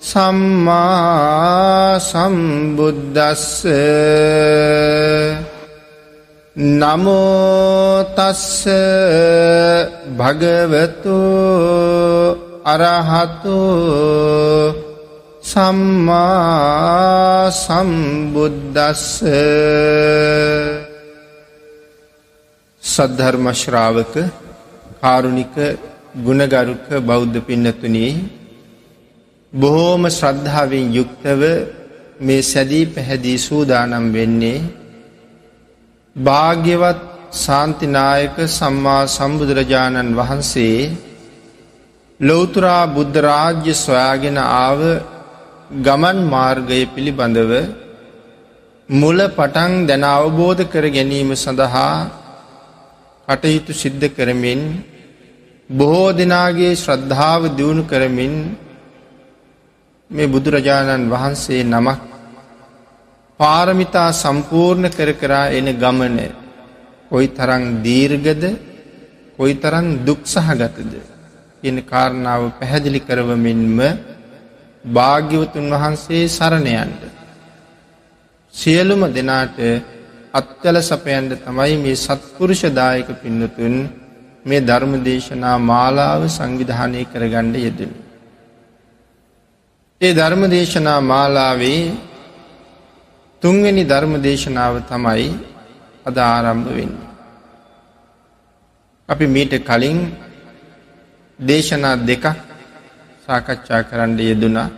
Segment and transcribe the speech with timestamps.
[0.00, 3.66] සම්මා සම්බුද්දස්ස.
[6.56, 8.64] නමෝතස්ස
[10.18, 11.18] භගවතු
[12.64, 13.58] අරහතු.
[15.42, 19.22] සම්මා සම්බුද්දස්ස.
[22.82, 24.14] සද්ධර්මශ්‍රාවක
[25.02, 25.54] කාරුණික
[26.16, 28.37] ගුණගරුක බෞද්ධ පින්නතුනී
[29.52, 31.42] බොහෝම ශ්‍රද්ධාවෙන් යුක්තව
[32.20, 34.60] මේ සැදී පැහැදී සූදානම් වෙන්නේ
[36.16, 37.00] භාග්‍යවත්
[37.36, 40.92] සාන්තිනායක සම්මා සම්බුදුරජාණන් වහන්සේ
[42.20, 44.80] ලෝතුරා බුද්ධරාජ්‍ය සොයාගෙන ආව
[45.78, 47.52] ගමන් මාර්ගය පිළිබඳව
[48.88, 51.96] මුල පටන් දැන අවබෝධ කර ගැනීම සඳහා
[53.28, 54.62] කටයුතු සිද්ධ කරමින්
[55.70, 58.34] බොහෝ දෙනාගේ ශ්‍රද්ධාව දියුණු කරමින්
[60.10, 62.00] මේ බුදුරජාණන් වහන්සේ නමක්
[63.40, 66.16] පාරමිතා සම්පූර්ණ කර කරා එන ගමන
[67.10, 68.44] කොයි තරං දීර්ගද
[69.38, 70.94] කොයි තරන් දුක්සහගතද
[71.62, 73.78] කියන කාරණාව පැහැදිලි කරවමින්ම
[74.84, 77.02] භාග්‍යවතුන් වහන්සේ සරණයන්ට.
[78.54, 79.58] සියලුම දෙනාට
[80.34, 83.74] අත්‍යල සපයන්ට තමයි මේ සත්පුරුෂදායක පින්නතුන්
[84.44, 87.92] මේ ධර්ම දේශනා මාලාව සංවිධානය කරගණ්ඩ යෙදෙන.
[90.00, 91.82] ඒ ධර්ම දේශනා මාලාවේ
[93.42, 95.30] තුන්වෙනි ධර්ම දේශනාව තමයි
[96.06, 96.94] අද ආරම්භ වෙන්න.
[99.08, 99.98] අපි මීට කලින්
[101.38, 102.24] දේශනා දෙකක්
[103.28, 104.68] සාකච්ඡා කරන්න යෙදුනා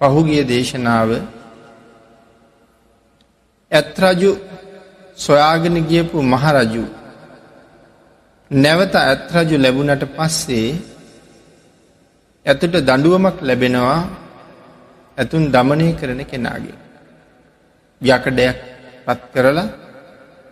[0.00, 1.10] පහුගිය දේශනාව
[3.72, 4.30] ඇත්රජු
[5.18, 6.84] සොයාගෙන ගියපු මහරජු
[8.50, 10.68] නැවත ඇත්රජු ලැබුණට පස්සේ
[12.46, 14.00] ඇතුට දඩුවමක් ලැබෙනවා
[15.18, 16.78] ඇතුන් දමනය කරන කෙනාගේ.
[18.00, 18.58] යකඩයක්
[19.06, 19.68] පත් කරලා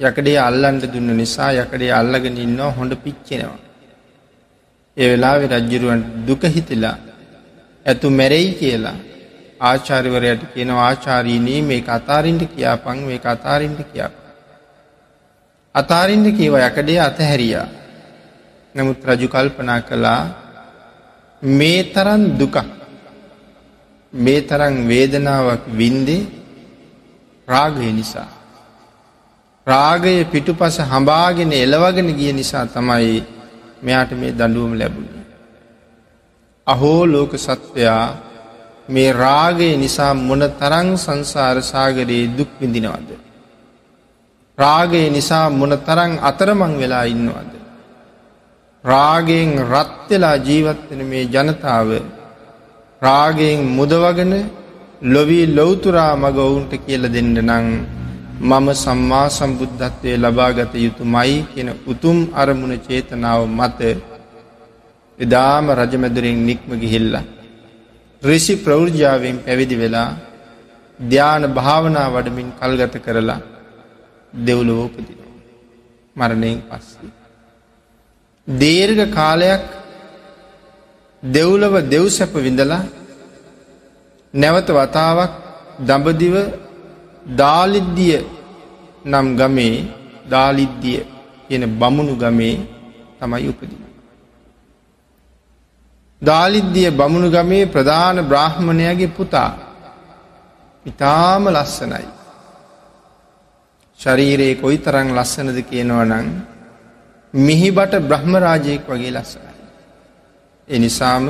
[0.01, 3.59] යකඩේ අල්ලන්ට දුන්න නිසා යකඩේ අල්ලගෙන ඉන්නවා හොඳ පිච්චෙනවා.
[4.97, 6.97] ඒ වෙලාවෙ රජ්ජුරුවන්ට දුක හිතිලා
[7.87, 8.97] ඇතු මැරෙයි කියලා
[9.61, 14.15] ආචාරිවරයට කියන ආචාරීනී මේ අතාරින්ට කියාපං මේ අතාරින්ට කියාප.
[15.75, 17.69] අතාරින්ට කියව යකඩේ අතහැරියා.
[18.75, 20.23] නමුත් රජු කල්පනා කළා
[21.43, 22.57] මේ තරන් දුකක්
[24.13, 26.29] මේ තරන් වේදනාවක් වින්දේ
[27.49, 28.29] රාගය නිසා.
[29.67, 33.25] රාගය පිටුපස හඹාගෙන එලවගෙන ගිය නිසා තමයි
[33.83, 35.25] මෙයාට මේ දඩුවම ලැබුණේ.
[36.67, 38.05] අහෝ ලෝක සත්වයා
[38.89, 43.11] මේ රාගය නිසා මොන තරං සංසාර සාගරයේ දුක් විඳිනවද.
[44.59, 47.60] රාගය නිසා මොන තරං අතරමං වෙලා ඉන්නවද.
[48.85, 51.89] රාගයෙන් රත්වෙලා ජීවත්වෙන මේ ජනතාව
[53.03, 54.33] රාගයෙන් මුදවගෙන
[55.05, 57.67] ලොවී ලොවතුරා මග ඔවුන්ට කියල දෙන්න නං
[58.41, 63.81] මම සම්මා සම්බුද්ධත්වය ලබාගත යුතු මයි කියෙන උතුම් අරමුණ චේතනාව මත
[65.19, 67.15] එදාම රජමැදුරින් නික්ම ගිහිල්ල.
[68.23, 70.11] රිසි ප්‍රෞර්ජාවෙන් පැවිදි වෙලා
[71.01, 73.41] ධ්‍යාන භාවනා වඩමින් කල්ගත කරලා
[74.33, 75.19] දෙව්ලවෝපදින.
[76.17, 77.20] මරණයෙන් පස්සේ.
[78.47, 79.63] දීර්ඝ කාලයක්
[81.23, 82.83] දෙව්ලව දෙව්සැප විඳලා
[84.35, 85.33] නැවත වතාවක්
[85.81, 86.35] දඹදිව
[87.37, 88.19] දාලිද්දිය
[89.05, 89.77] නම් ගමේ
[90.27, 91.01] දාලිද්දිය
[91.47, 92.57] කියන බමුණු ගමේ
[93.19, 93.87] තමයි උපදී.
[96.23, 99.51] දාලිද්දිය බමුණු ගමේ ප්‍රධාන බ්‍රාහ්මණයගේ පුතා
[100.87, 102.09] ඉතාම ලස්සනයි.
[104.01, 106.29] ශරීරයේ කොයි තරං ලස්සනද කියනවනං
[107.35, 109.55] මිහිබට බ්‍රහ්මරාජයෙක් වගේ ලස්සනයි.
[110.69, 111.27] එනිසාම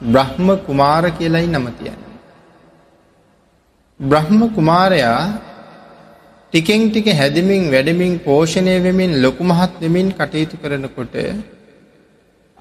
[0.00, 2.02] බ්‍රහ්ම කුමාර කියලයි නමතියන්න.
[4.00, 5.40] බ්‍රහ්ම කුමාරයා
[6.52, 11.14] ටිකෙන් ටික හැදමින් වැඩමින් පෝෂණය වෙමින් ලොකු මහත් වෙමින් කටයුතු කරනකොට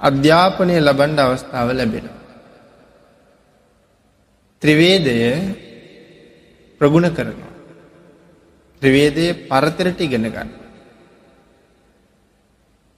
[0.01, 2.07] අධ්‍යාපනය ලබන්ඩ අවස්ථාව ලැබෙන.
[4.61, 5.17] ත්‍රවේදය
[6.81, 7.53] ප්‍රගුණ කරනවා.
[8.81, 10.62] ත්‍රවේදය පරතරට ඉගෙන ගන්න.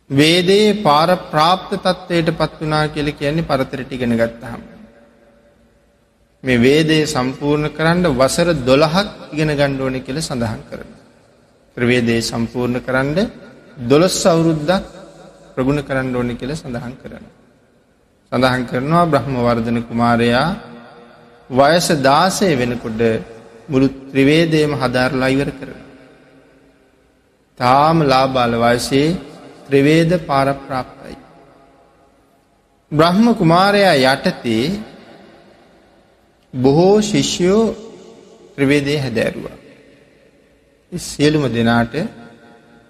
[0.10, 4.62] වේදයේ පාර ප්‍රාප්ත තත්ත්වයට පත් වනා කියල කියන්නේ පරතරට ඉගෙන ගත්තහම.
[6.44, 10.90] මේ වේදේ සම්පූර්ණ කරන්න වසර දොළහක් ඉගෙන ගණ්ඩෝන කියල සඳහන් කරන.
[11.78, 13.18] ප්‍රවේදේ සම්පූර්ණ කරන්න
[13.82, 14.86] දොළොස් අවුරුද්දක්
[15.56, 17.26] ප්‍රගුණ කරන්න ඕනි කියල සඳහන් කරන.
[18.32, 20.48] සඳහන් කරනවා බ්‍රහ්මවර්ධන කුමාරයා
[21.50, 23.02] වයස දාසය වෙනකොට
[23.70, 25.80] මුළු ත්‍රිවේදයම හදාරලා ඉවර කරන.
[27.60, 29.10] තාම ලාබාල වයසේ
[29.68, 31.16] ත්‍රවේද පාරප්‍රාප්තයි.
[32.92, 34.66] බ්‍රහ්ම කුමාරයා යටතේ
[36.54, 37.64] බොහෝ ශිෂ්‍යයෝ
[38.56, 39.58] ත්‍රවේදය හැදෑරුවා.
[40.92, 41.96] සියලුම දෙනාට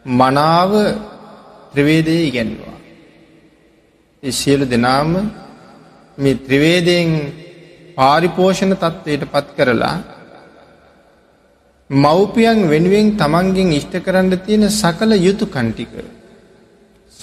[0.06, 0.72] මනාව
[1.74, 2.78] ත්‍රවේදය ඉගැන්වා.
[4.24, 5.12] සියලු දෙනාම
[6.18, 7.10] මේ ත්‍රවේදයෙන්
[7.98, 9.98] පාරිපෝෂණ තත්ත්වයට පත් කරලා
[11.90, 15.94] මව්පියන් වෙනුවෙන් තමන්ගෙන් ඉෂ්ට කරන්න තියෙන සකල යුතු කන්ටික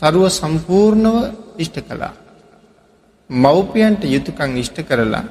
[0.03, 1.17] සරුව සම්පූර්ණව
[1.59, 2.13] ඉෂ්ට කළා.
[3.31, 5.25] මව්පියන්ට යුතුකං ඉෂ්ට කරලා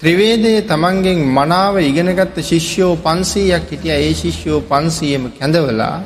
[0.00, 5.96] ත්‍රිවේදයේ තමන්ගෙන් මනාව ඉගෙනගත්ත ශිෂ්‍යෝ පන්සීයක් හිටිය ඒ ශිෂ්‍යෝ පන්සීයම කැඳවලා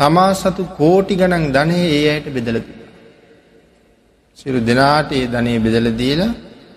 [0.00, 2.72] තමා සතු කෝටි ගණන් ධනය ඒ අයට බෙදලති.
[4.38, 6.22] සිරු දෙනාට ඒ ධනය බෙදලදීල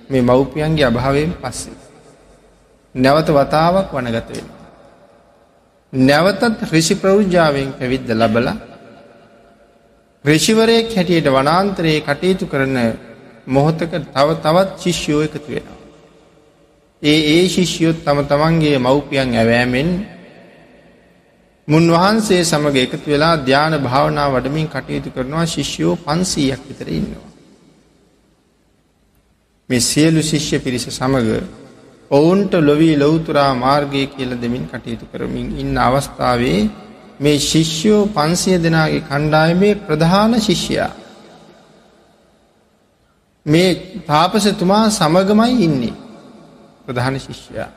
[0.09, 1.77] මේ මව්පියන්ගේ අභාවයෙන් පස්සේ.
[2.95, 4.47] නැවත වතාවක් වනගත වෙන.
[5.93, 8.57] නැවතත් රිෂි ප්‍රෞජ්ජාවෙන් පැවිද්ද ලබලා
[10.25, 12.75] රිෂිවරයෙක් හැටියට වනාන්තරයේ කටයුතු කරන
[13.47, 15.77] මොහොතක තව තවත් ශිෂ්‍යෝ එකතු වෙනවා.
[17.01, 19.89] ඒ ඒ ශිෂ්‍යයොත් තම තමන්ගේ මව්පියන් ඇවෑමෙන්
[21.67, 27.27] මුන්වහන්සේ සමඟ එකතු වෙලා ධ්‍යාන භාවනා වඩමින් කටයුතු කරනවා ශිෂ්‍යයෝ පන්සීයක් විතර ඉන්නවා.
[29.69, 31.31] මේ සියලු ශිෂ්‍ය පිරිස සමඟ
[32.11, 36.61] ඔවුන්ට ලොවී ලොවතුරා මාර්ගය කියල දෙමින් කටයුතු කරමින් ඉන්න අවස්ථාවේ
[37.19, 40.91] මේ ශිෂ්‍යයෝ පන්සිය දෙනාගේ කණ්ඩායමේ ප්‍රධාන ශිෂ්‍යයා.
[43.45, 43.69] මේ
[44.07, 45.95] තාපසතුමා සමගමයි ඉන්නේ.
[46.85, 47.69] ප්‍රධාන ශිෂ්‍යයා.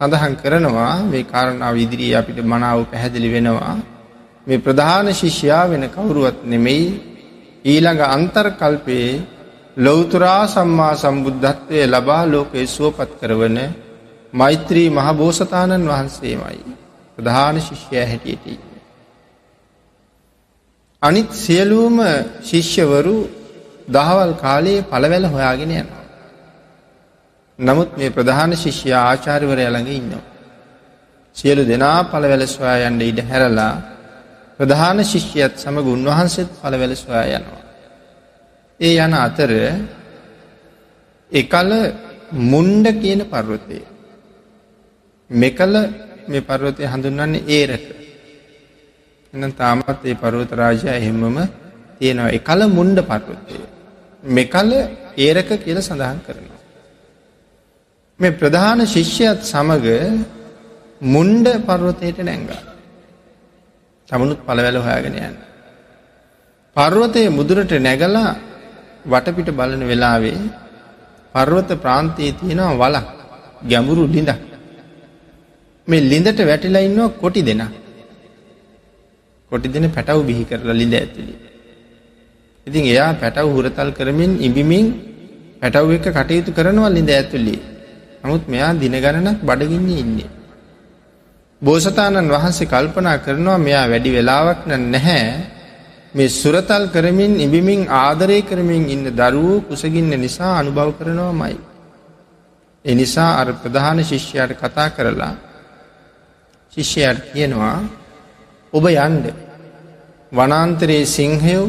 [0.00, 3.76] සඳහන් කරනවා මේ කාරණාව ඉදිරී අපිට මනාව පැහැදිලි වෙනවා.
[4.46, 6.86] මේ ප්‍රධාන ශිෂ්‍යයා වෙන කවුරුවත් නෙමෙයි
[7.64, 9.10] ඊළඟ අන්තර්කල්පයේ
[9.76, 13.58] ලොවතුරා සම්මා සම්බුද්ධත්වය ලබා ලෝකයේ සුවපත් කරවන
[14.32, 16.85] මෛත්‍රී මහබෝසතාණන් වහන්සේමයි.
[17.18, 18.62] ප්‍රධාන ශිෂ්‍යය හැටියට.
[21.02, 21.96] අනිත් සියලූම
[22.42, 23.16] ශිෂ්‍යවරු
[23.88, 26.04] දහවල් කාලයේ පළවැල හොයාගෙන යනවා.
[27.58, 30.24] නමුත් මේ ප්‍රධාන ශිෂ්‍ය ආචාර්වරය ළඟ ඉන්නවා.
[31.36, 33.74] සියලු දෙනා පළවැල සොයා යන්න ඉඩ හැරලා
[34.60, 37.62] ප්‍රධාන ශිෂ්‍යයත් සමඟ උන්වහන්සේත් පළවැල සොයා යනවා.
[38.80, 39.50] ඒ යන අතර
[41.32, 41.70] එකල
[42.44, 43.80] මුන්ඩ කියන පර්වතය.
[45.30, 45.74] මෙකල
[46.28, 47.84] මේ පර්වතය හඳුන්වන්නේ ඒරක.
[49.32, 51.36] එන තාමත් ඒ පර්වත රාජය එහෙමම
[51.98, 53.56] තියෙනවා එකල මුන්ඩ පර්වතය.
[54.22, 54.70] මෙකල
[55.16, 56.62] ඒරක කියල සඳහන් කරනවා.
[58.20, 59.86] මේ ප්‍රධාන ශිෂ්‍යයත් සමග
[61.04, 62.62] මුන්ඩ පර්වතයට නැංගා.
[64.08, 65.36] තමනුත් පළවැල හොයාගෙන යන්න.
[66.76, 68.30] පර්වතය මුදුරට නැගලා
[69.04, 70.40] වටපිට බලන වෙලාවේ
[71.34, 73.06] පර්වත ප්‍රාන්තයේ තියෙනවා වලක්
[73.62, 74.55] ගැඹුරු ලිඳක්.
[75.88, 77.62] මේ ලිඳට වැටිලා ඉන්නවා කොටි දෙෙන.
[79.50, 81.34] කොටි දෙන පැටව් බිහි කරලා ලිඳ ඇතුළි.
[82.66, 84.86] ඉතින් එයා පැටව් හුරතල් කරමින් ඉබිමින්
[85.60, 87.56] පැටව් එක කටයුතු කරනවා ලිඳ ඇතුළි.
[88.22, 90.30] නමුත් මෙයා දින ගණනක් බඩගින්න ඉන්නේ.
[91.62, 95.24] බෝසතාණන් වහන්සේ කල්පනා කරනවා මෙයා වැඩි වෙලාවක් න නැහැ
[96.14, 101.56] මේ සුරතල් කරමින් ඉබිමින් ආදරය කරමින් ඉන්න දරුවෝ කුසගින්න නිසා අනුභව කරනවා මයි.
[102.84, 105.34] එනිසා අර ප්‍රධාන ශිෂ්‍යයට කතා කරලා
[106.76, 107.76] ශිෂ්‍යයට කියනවා
[108.72, 109.26] ඔබ යන්ඩ
[110.32, 111.66] වනාන්තරයේ සිංහයෝ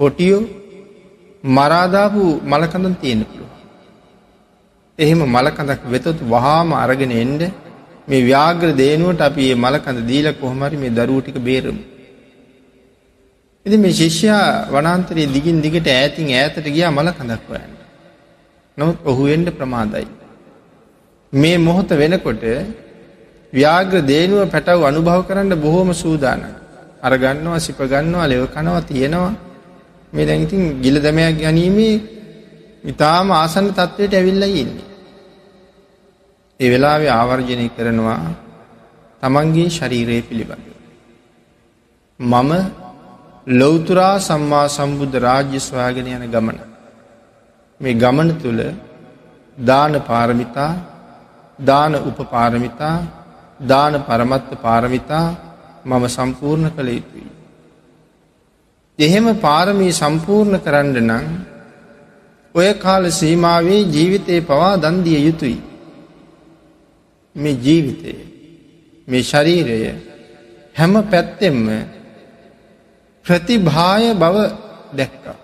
[0.00, 0.42] හොටියෝ
[1.44, 3.52] මරාදාපු මලකඳන් තියෙන පුළුව.
[4.98, 7.42] එහෙම මලකඳක් වෙතොත් වහාම අරගෙන එන්ඩ
[8.08, 11.82] මේ ව්‍යාග්‍ර දේනුවට අපි ඒ මලකඳ දීල කොහොමරි මේ දරුවටික බේරමු.
[13.66, 17.72] එති මේ ශිෂ්‍යයා වනන්තරයේ දිගින් දිගට ඇතින් ඈතට ගියා මල කඳක් හොයන්න.
[18.76, 20.06] නොත් ඔහු එන්ඩ ප්‍රමාදයි.
[21.32, 22.44] මේ මොහොත වෙනකොට
[23.52, 26.42] ව්‍යාග්‍ර දේනුව පැටව් අනුභව කරන්න බොහෝම සූදාන.
[27.00, 29.34] අරගන්නවා සිපගන්නවා ලෙව කනවා තියෙනවා
[30.12, 31.96] මේ දැඟඉතින් ගිල දැමයක් ගැනීමේ
[32.84, 34.88] ඉතාම ආසන්න තත්ත්වයට ඇවිල්ල ඉන්නේ.
[36.60, 38.18] ඒ වෙලාවේ ආවර්ජනය කරනවා
[39.22, 40.66] තමන්ගේ ශරීරයේ පිළිබඳ.
[42.20, 42.50] මම
[43.50, 46.58] ලොවතුරා සම්මා සම්බුද්ධ රාජ්‍ය ස්වාගෙන යන ගමන.
[47.80, 48.60] මේ ගමන තුළ
[49.58, 50.72] දාන පාරමිතා
[51.58, 52.96] දාන උපපාරමිතා
[53.60, 55.26] දාන පරමත්ත පාරමිතා
[55.84, 57.30] මම සම්පූර්ණ කළ යුතුයි.
[58.98, 61.26] එහෙම පාරමී සම්පූර්ණ කරන්න නං
[62.54, 65.58] ඔය කාල සීමාවේ ජීවිතය පවා දන්දිය යුතුයි.
[67.36, 68.14] මේ ජීවිතය
[69.08, 69.78] මේ ශරීරය
[70.76, 71.66] හැම පැත්තෙම්ම
[73.26, 74.36] ප්‍රතිභාය බව
[74.96, 75.38] දැක්කා.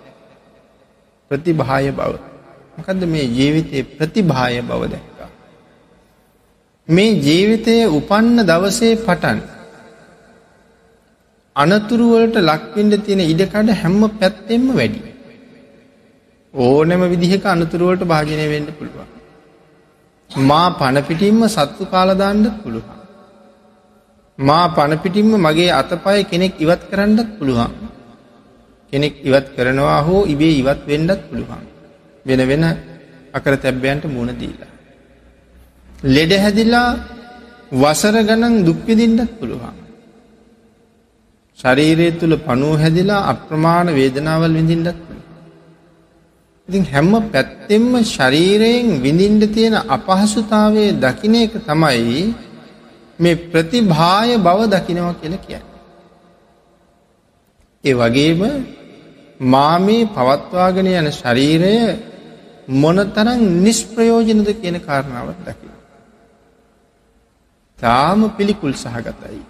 [1.30, 2.12] ප්‍රතිභාය බව.
[2.76, 5.15] මොකදද මේ ජීවිතයේ ප්‍රතිභාය බව දැක්කා.
[6.88, 9.38] මේ ජීවිතය උපන්න දවසේ පටන්.
[11.56, 15.00] අනතුරුවලට ලක්වෙන්ඩ තියෙන ඉඩකඩ හැම්ම පැත්තෙන්ම වැඩි.
[16.54, 19.08] ඕනෑම විදිහක අනතුරුවලට භාජනය වෙන්න පුළුවන්.
[20.30, 22.96] මා පණපිටින්ම සත්තු කාලදාණ්ඩ පුළුවන්.
[24.38, 27.74] මා පණපිටින්ම මගේ අතපය කෙනෙක් ඉවත් කරන්නත් පුළුවන්.
[28.92, 31.66] කෙනෙක් ඉවත් කරනවා හෝ ඉබේ ඉවත් වෙන්නත් පුළුවන්.
[32.26, 32.64] වෙන වෙන
[33.34, 34.75] අකර තැබ්බයන්ට මුණ දීලා.
[36.04, 36.98] ලෙඩ හැදිලා
[37.72, 39.76] වසර ගණන් දුක්විදින්නත් පුළුවන්.
[41.58, 45.24] ශරීරය තුළ පනුව හැදිලා අප්‍රමාණ වේදනාවල් විඳින්නත් පුළුවන්.
[46.68, 52.34] ඉතින් හැම්ම පැත්තෙම්ම ශරීරයෙන් විඳින්ඩ තියෙන අපහසුතාවය දකින එක තමයි
[53.18, 55.66] මේ ප්‍රතිභාය බව දකිනව කියල කියන්න.
[57.84, 58.40] ඒ වගේම
[59.40, 61.76] මාමේ පවත්වාගෙන යන ශරීරය
[62.74, 65.75] මොනතරං නිස්ප්‍රයෝජනද කියන කාරණාවත් දකි.
[67.78, 69.40] තාම පිළිකුල් සහගතයි.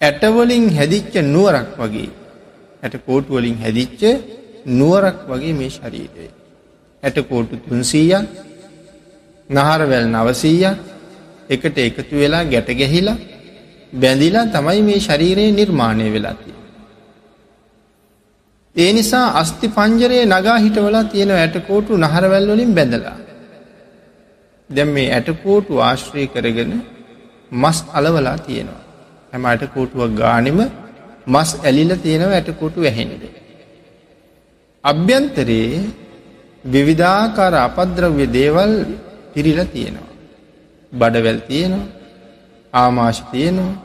[0.00, 2.10] ඇටවලින් හැදිච්ච නුවරක් වගේ
[2.82, 4.02] ඇට කෝටුවලින් හැදිච්ච
[4.68, 6.26] නුවරක් වගේ මේ ශරීරය.
[7.02, 8.24] ඇටකෝටු තුන්සීයක්
[9.50, 10.78] නහරවැල් නවසීයක්
[11.50, 13.18] එකට එකතු වෙලා ගැට ගැහිලා
[13.92, 16.54] බැඳිලා තමයි මේ ශරීරයේ නිර්මාණය වෙලාතිය.
[18.76, 23.18] ඒ නිසා අස්ති පංජරයේ නගා හිටවලා තියෙන ඇටකෝටු නහරවැල්වලින් බැඳලා.
[24.76, 26.72] දැම් මේ ඇටකෝටු ආශ්‍රය කරගෙන
[27.52, 28.82] මස් අලවලා තියෙනවා.
[29.32, 30.58] හැම අටකෝටුවක් ගානෙම
[31.26, 33.22] මස් ඇලිල තියෙනව ඇටකෝටු වැහෙනද.
[34.84, 35.80] අභ්‍යන්තරයේ
[36.64, 38.72] විවිධාකාර අපද්‍රව්‍ය දේවල්
[39.34, 40.10] පිරිල තියෙනවා.
[40.92, 41.86] බඩවැල් තියෙනවා
[42.74, 43.80] ආමාශ තියෙනවා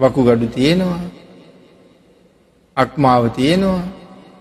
[0.00, 1.00] වකුගඩු තියෙනවා
[2.76, 3.82] අක්මාව තියෙනවා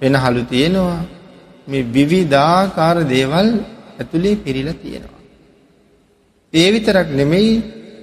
[0.02, 1.00] වෙනහළු තියෙනවා
[1.68, 3.50] මේ විවිධාකාර දේවල්
[4.00, 5.11] ඇතුළේ පිරිල තියෙනවා.
[6.54, 7.52] ඒ විතරක් නෙමෙයි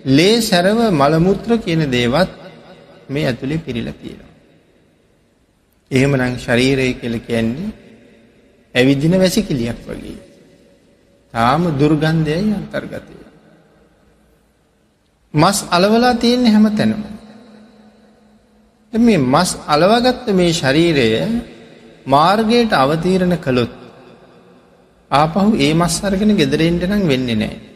[0.07, 2.31] ලේ සැරව මළමුත්‍ර කියන දේවත්
[3.09, 4.35] මේ ඇතුළේ පිරිල තියෙනවා.
[5.90, 7.75] එහෙමනං ශරීරය කෙල කියන්නේ
[8.75, 10.19] ඇවිදින වැසිකිලියක් වගේ.
[11.35, 13.14] තාම දුර්ගන්ධයයි අන්තර්ගතය.
[15.35, 17.02] මස් අලවලා තියෙන්නේ හැම තැනම.
[18.93, 21.09] මේ මස් අලවගත්ත මේ ශරීරය
[22.07, 23.75] මාර්ගයට අවතීරණ කළොත්
[25.11, 27.68] ආපහු ඒ මස් අරගෙන ගෙදරෙන්ට නම් වෙන්නේ නෑ.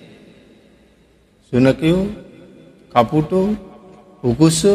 [1.52, 2.02] සුනකයෝ
[2.92, 3.40] කපුටු
[4.24, 4.72] උකුස්සු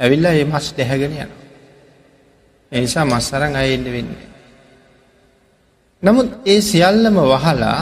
[0.00, 1.30] ඇවිල්ලා ඒ මස් ඩැහැගෙන යන.
[2.72, 4.28] එනිසා මස්සරං අයෙන්ට වෙන්නේ.
[6.02, 7.80] නමුත් ඒ සියල්ලම වහලා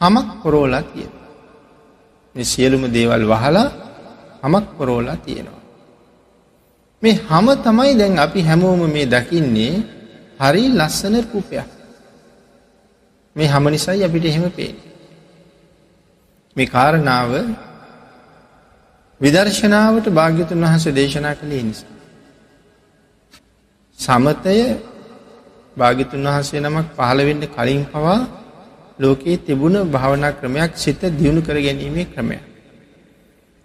[0.00, 1.12] හමක් කොරෝලා තියෙන.
[2.34, 3.68] සියලුම දේවල් වහලා
[4.42, 5.62] හමක් පොරෝලා තියෙනවා.
[7.02, 9.74] මේ හම තමයි දැන් අපි හැමෝම මේ දකින්නේ
[10.40, 11.68] හරි ලස්සන රූපයක්.
[13.36, 14.91] මේ හම නිසයි අපිට එහෙම පේ.
[16.56, 17.30] මේ කාරණාව
[19.20, 21.92] විදර්ශනාවට භාග්‍යතුන් වහස දේශනා කළේ නිසා.
[23.98, 24.56] සමතය
[25.76, 28.20] භාගිතුන් වහන්සේ නමක් පහළවෙන්න කලින් පවා
[28.98, 32.38] ලෝකයේ තිබුණ භාවනා ක්‍රමයක් සිත දියුණු කර ගැනීමේ ක්‍රමය.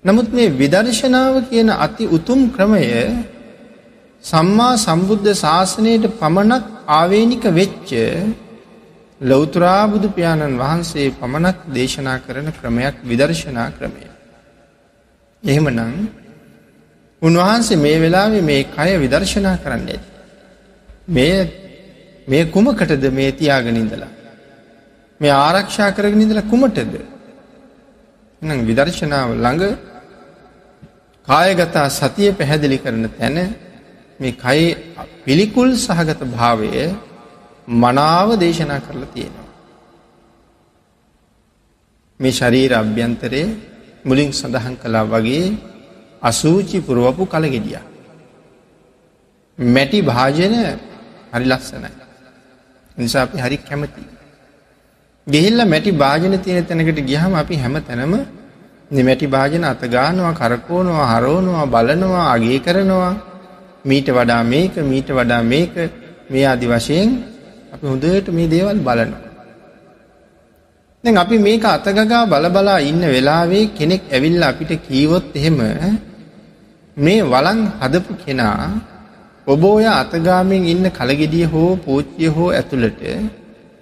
[0.03, 2.83] නමුත් මේ විදර්ශනාව කියන අති උතුම් ක්‍රමය
[4.23, 7.89] සම්මා සම්බුද්ධ ශාසනයට පමණක් ආවේනික වෙච්ච
[9.21, 14.03] ලෞතුරාබුදු පියාණන් වහන්සේ පමණක් දේශනා කරන ක්‍රමයක් විදර්ශනා ක්‍රමය.
[15.43, 16.09] එහෙමනං
[17.21, 19.99] උන්වහන්සේ මේ වෙලාවේ මේ කය විදර්ශනා කරන්නේ.
[21.07, 21.37] මේ
[22.27, 24.09] මේ කුමකටද මේ තියාගෙනින්දලා.
[25.21, 26.93] මේ ආරක්ෂා කරගෙන ඉඳලා කුමටද?
[28.41, 29.63] එහෙනම් විදර්ශනාව ළඟ
[31.27, 33.37] කායගත සතිය පැහැදිලි කරන තැන
[34.19, 34.77] මේ කයේ
[35.25, 36.69] පිළිකුල් සහගත භාවය
[37.67, 39.47] මනාව දේශනා කරලා තියෙනවා.
[42.19, 43.47] මේ ශරීර අභ්‍යන්තරයේ
[44.05, 45.45] මුලින් සඳහන් කළා වගේ
[46.21, 47.85] අසූචි පුරවපු කලගෙඩියක්.
[49.57, 50.55] මැටි භාජන
[51.33, 51.91] හරි ලස්සනයි.
[52.97, 54.03] නිසා අපි හරි කැමති.
[55.27, 58.13] ගෙහිල්ල මැටි භාජන තියෙන තැනකට ගියහම අපි හැම තැනම
[58.91, 63.13] මැටි භාජන අතගානවා කරකෝනවා හරෝනවා බලනවා අගේ කරනවා
[63.85, 65.73] මීට වඩා මේක මීට වඩා මේක
[66.29, 67.09] මේ ආදි වශයෙන්
[67.73, 69.27] අපි හොඳට මේ දේවල් බලනවා.
[71.03, 75.57] දැන් අපි මේක අතගගා බලබලා ඉන්න වෙලාවේ කෙනෙක් ඇවිල්ලා අපිට කීවොත් එහෙම
[76.97, 78.69] මේ වලං හදපු කෙනා
[79.47, 83.01] ඔබ ඔය අතගාමින් ඉන්න කලගෙඩිය හෝ පෝච්චිය හෝ ඇතුළට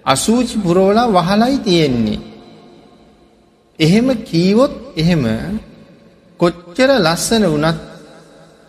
[0.05, 2.19] අසූචි පුරෝලා වහලයි තියෙන්නේ.
[3.79, 5.23] එහෙම කීවොත් එහෙම
[6.39, 7.79] කොච්චර ලස්සන වනත්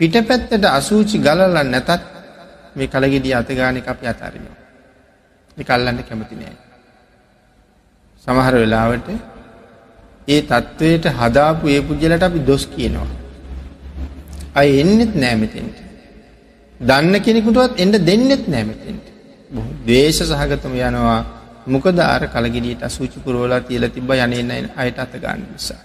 [0.00, 2.02] පිට පැත්තට අසූචි ගලල්ල නැතත්
[2.76, 4.55] මේ කලගෙඩිය අතගානක අපි අතාරනවා.
[5.56, 6.56] නිකල්ලන්න කැමති නෑ.
[8.26, 9.08] සමහර වෙලාවට
[10.28, 13.08] ඒ තත්ත්වයට හදාපු ඒ පුද්ගලට අපි දොස් කියනවා.
[14.54, 15.76] අය එන්නෙත් නෑමතෙන්ට.
[16.80, 19.06] දන්න කෙනෙකුටවත් එන්ඩ දෙන්නෙත් නෑමතෙන්ට.
[19.86, 21.20] දේශ සහගතම යනවා
[21.66, 25.82] මොකද අර කලගිරියට අසූචි පුරෝලා තියල තිබ යනන්න අයට අත ගන්න නිසා.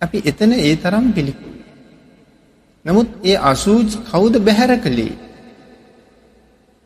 [0.00, 1.48] අපි එතන ඒ තරම් පිළිකු.
[2.84, 5.12] නමුත් ඒ අසූචි කවුද බැහැර කළේ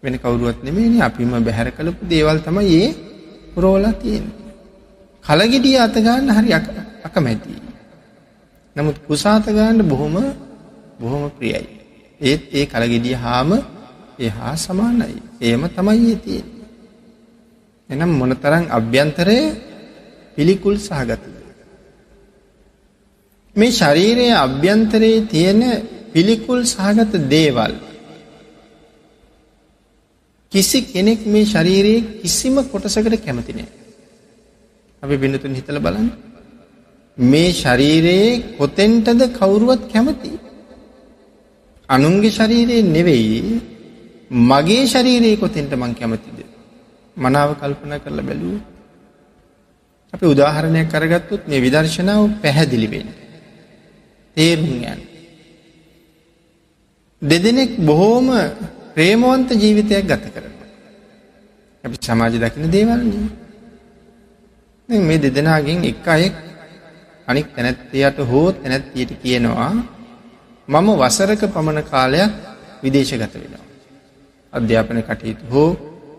[0.06, 2.88] වෙන කවුරුවත් නෙමේනි අපිම බැහැර කළපු දේවල් තමයි ඒ
[3.52, 4.26] පුරෝලා තියෙන.
[5.24, 6.50] කලගෙඩිය අතගන්න හරි
[7.06, 7.54] අකමැති.
[8.76, 10.14] නමුත් කුසාතගන්න බොහොම
[11.00, 11.66] බොහොම ප්‍රියයි.
[12.20, 13.50] ඒත් ඒ කලගෙඩිය හාම
[14.18, 15.16] ඒ හා සමානයි.
[15.40, 16.46] ඒම තමයි ඒ තියෙන.
[17.90, 19.38] එනම් මොනතරං අභ්‍යන්තරය
[20.36, 21.34] පිළිකුල් සහගතද.
[23.56, 25.60] මේ ශරීරයේ අභ්‍යන්තරයේ තියෙන
[26.12, 27.72] පිළිකුල් සහගත දේවල්
[30.52, 33.68] කිසි කෙනෙක් මේ ශරීරයේ කිසිම කොටසකට කැමති නෑ.
[35.02, 36.08] අපි බිඳතුන් හිතල බලන්න.
[37.18, 40.32] මේ ශරීරයේ කොතෙන්ටද කවුරුවත් කැමති.
[41.88, 43.40] අනුන්ගේ ශරීරයේ නෙවෙයි
[44.30, 46.38] මගේ ශරීරයේ කොතෙන්ට මං කැමතිද.
[47.16, 48.58] මනාව කල්පන කරලා බැලූ.
[50.12, 53.08] අපි උදාහරණයක් කරගත්තුත් මේ විදර්ශනාව පැහැදිලිවෙන්.
[54.36, 55.00] තේරුම් යන්.
[57.22, 58.28] දෙදෙනෙක් බොහෝම
[58.96, 60.54] ප්‍රේමවන්ත ජීවිතයක් ගත කරන.
[61.84, 63.28] අපි සමාජ දකින දේවල්න්නේ.
[64.88, 66.34] මේ දෙදෙනගෙන් එක් අයෙක්
[67.28, 69.72] අනික් තැනැත්තයට හෝ තැනැත්තියට කියනවා
[70.68, 72.30] මම වසරක පමණ කාලයක්
[72.82, 73.64] විදේශගත වෙනවා.
[74.52, 75.70] අධ්‍යාපන කටයුතු හෝ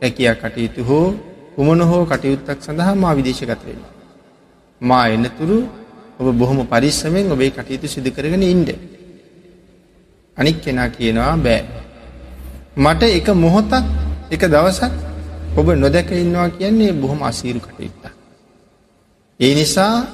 [0.02, 1.08] රැකියා කටයුතු හෝ
[1.56, 3.94] කුමන හෝ කටයුත්තක් සඳහා මා විදේශගත වෙනවා.
[4.82, 5.58] මා එන්නතුරු
[6.20, 8.70] ඔබ බොහොම පරිස්සමෙන් ඔබේ කටයුතු සිදු කරගෙන ඉන්ඩ.
[10.38, 11.87] අනික් කෙනා කියනවා බෑ.
[12.78, 13.86] මට එක මොහොතක්
[14.30, 14.94] එක දවසක්
[15.54, 18.04] ඔබ නොදැක ඉන්නවා කියන්නේ බොහොම අසීරු කටයුත්ත.
[19.40, 20.06] ඒ නිසා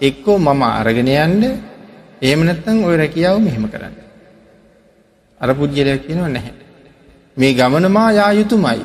[0.00, 1.44] එක්කෝ මම අරගෙන යන්ඩ
[2.20, 3.96] එහෙම නැත්තං ඔය රැකියාව මෙහෙම කරන්න.
[5.40, 6.54] අර පුද්ගලයක් කියනවා නැහැ.
[7.36, 8.84] මේ ගමනමා යා යුතුමයි.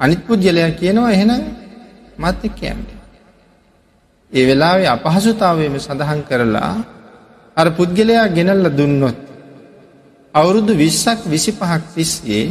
[0.00, 1.42] අනිත් පුද්ගලයක් කියනවා එහෙනම්
[2.18, 2.82] මත් එක්ක යන්න.
[4.32, 6.74] ඒ වෙලාවේ අපහසුතාවයම සඳහන් කරලා
[7.56, 9.31] අර පුද්ගලයා ගෙනල්ල දුන්නොත්
[10.34, 12.44] අවුරුදු විස්සක් විසි පහක් තිස්සේ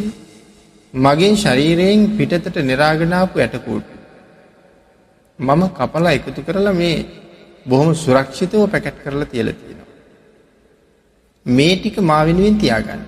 [0.93, 3.87] මගේ ශරීරයෙන් පිටතට නිරාගනාපු ඇටකූට.
[5.39, 7.05] මම කපලා එකතු කරලා මේ
[7.65, 9.89] බොහොම සුරක්ෂිතව පැකැට් කරලා තියල තියෙනවා.
[11.45, 13.01] මේ ටික මාවෙනුවෙන් තියාගන්න.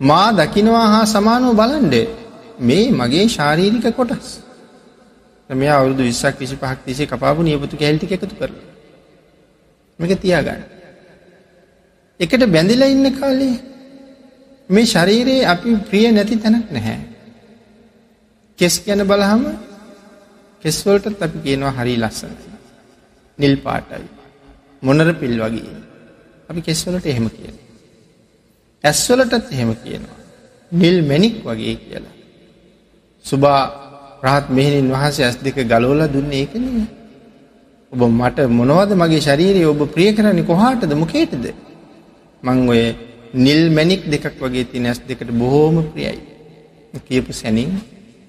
[0.00, 1.94] මා දකිනවා හා සමානව බලන්ඩ
[2.60, 4.28] මේ මගේ ශාරීරික කොටස්.
[5.50, 8.52] මේ අවුරුදු විස්සක් විසි පහක් තිසේ කපාපු නියපුතු කැල්ටි එකතු කර.
[9.98, 10.62] මේක තියාගන්න.
[12.22, 13.56] එකට බැඳිලා ඉන්න කාලේ
[14.70, 16.98] මේ ශරීරයේ අපි ප්‍රිය නැති තැනක් නැහැ.
[18.58, 19.44] කෙස් ගැන බලහම
[20.62, 22.34] කෙස්වලටත් අපි කියනවා හරි ලස්සන.
[23.38, 24.06] නිල් පාටයි.
[24.82, 25.76] මොනර පිල් වගේ.
[26.48, 27.56] අපි කෙස්වලට එහෙම කියන.
[28.84, 30.18] ඇස්වලටත් එහෙම කියනවා.
[30.72, 32.16] නිල් මැනික් වගේ කියලා.
[33.24, 33.60] සුබා
[34.22, 36.64] රහත් මෙහිනින් වහන්සේ ඇස් දෙක ගලෝල දුන්න ඒකන.
[37.92, 41.46] ඔබ මට මොනවද මගේ ශරීරයේ ඔබ ප්‍රිය කරන්නේ කොහාටද මොකේටද.
[42.42, 42.82] මං ඔය
[43.34, 46.20] නිල් මැනික් දෙකක් වගේ තින ඇස් දෙකට බොහෝම ප්‍රියයි.
[47.06, 47.70] කියපු සැනින්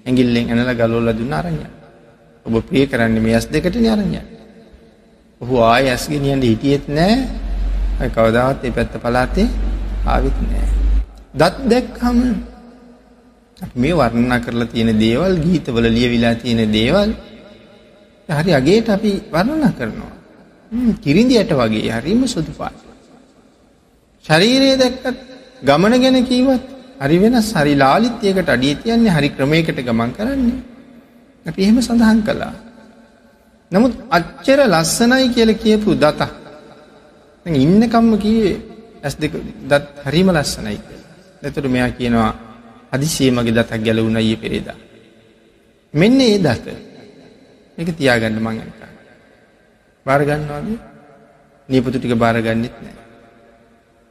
[0.06, 1.66] ඇගිල්ලෙන් ඇනල ගලෝල දුන්න අරඥ.
[2.46, 4.20] ඔබ ප්‍රිය කරන්න මේ ඇස් දෙකට අරඥ.
[5.40, 9.48] ඔහු ආය ඇස්ගෙනියන්ට හිටියෙත් නෑ කවදාවත් ඒ පැත්ත පලාතේ
[10.06, 10.68] ආවිත් නෑ.
[11.34, 12.18] දත් දැක්හම
[13.74, 17.10] මේ වර්ණනා කරලා තියෙන දේවල් ගීතවල ලියවිලා තියෙන දේවල්
[18.28, 20.14] හරි අගේට අපි වර්ණනා කරනවා.
[21.02, 22.93] කිරිඳියට වගේ හරිම සුදු පාට.
[24.24, 25.18] ශරීරයේ දැක්කත්
[25.62, 26.64] ගමන ගැන කීවත්
[27.00, 30.60] හරි වෙනස් හරි ලාලිත්‍යයකට අඩිය තියන්නේ හරි ක්‍රමයකට ගමන් කරන්නේ.
[31.46, 32.54] අපි එහෙම සඳහන් කළා.
[33.72, 36.20] නමුත් අච්චර ලස්සනයි කියලා කියපු දත.
[37.46, 38.56] ඉන්නකම්ම කිව්වේ
[39.04, 39.32] ඇස් දෙක
[39.70, 41.10] දත් හරිම ලස්සනයි කියලා.
[41.42, 42.32] එතකොට මෙයා කියනවා
[42.92, 44.78] හදිසියේ මගේ දතක් ගැලවුණා ඊයේ පෙරේදා.
[45.94, 46.66] මෙන්න ඒ දත.
[47.76, 48.92] මේක තියාගන්න මං අනිකා.
[50.06, 50.68] බාර ගන්නවද?
[51.68, 53.03] නියපොතු ටික බාර ගන්නෙත් නැහැ.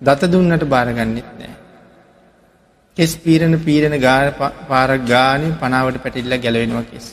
[0.04, 1.56] දත දුන්නට බාර ගන්නෙත් නැහැ.
[2.98, 4.34] කෙස් පීරන පීරන ගාන
[4.68, 7.06] පාරක් ගානේ පනාවට පැටිල්ල ගැලවෙනවා කෙස්.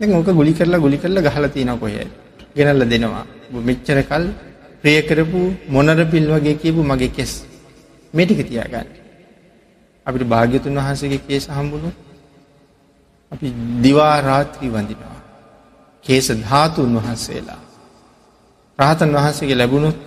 [0.00, 2.06] දැන් ඕක ගුලි කරලා ගුලි කරලා ගහලා තිනවා කොහේ.
[2.54, 3.24] ගෙනල්ලා දෙනවා.
[3.62, 4.24] මෙච්චර කල්
[4.82, 7.32] ප්‍රිය කරපු මොනර පිල් වගේ කියපු මගේ කෙස්.
[8.14, 8.88] මේ ටික තියාගන්න.
[10.06, 11.96] අපිට භාග්‍යතුන් වහන්සේගේ කේස හම්බුණොත්
[13.32, 13.46] අපි
[13.82, 15.20] දිවා රාත්‍රී වඳිනවා.
[16.04, 17.62] කේස ධාතුන් වහන්සේලා.
[18.78, 19.98] රහතන් වහන්සේගේ ලැබුණොත්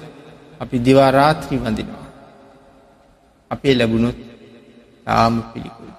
[0.59, 2.07] අපි දිවා රාත්‍රී වඳිනවා.
[3.51, 4.17] අපේ ලැබුණොත්
[5.05, 5.91] තාම පිළිකුල්.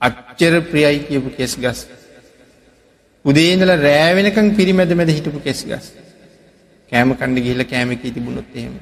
[0.00, 1.80] අච්චර ප්‍රියයි කියපු කෙස් ගස්.
[3.24, 5.86] උදේඉඳල රෑවෙනකං පිරිමැද මැද හිටපු කෙස් ගස්.
[6.92, 8.74] කෑම කණ්ඩ ගිහිල කෑමකී තිබුණොත් එහෙම.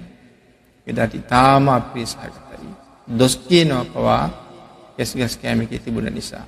[0.86, 2.68] එදට ඉතාම අප්‍රිය සහගතයි.
[3.08, 4.24] දොස් කියනව පවා
[4.96, 6.46] කෙස් ගස් කෑමකී තිබුණ නිසා.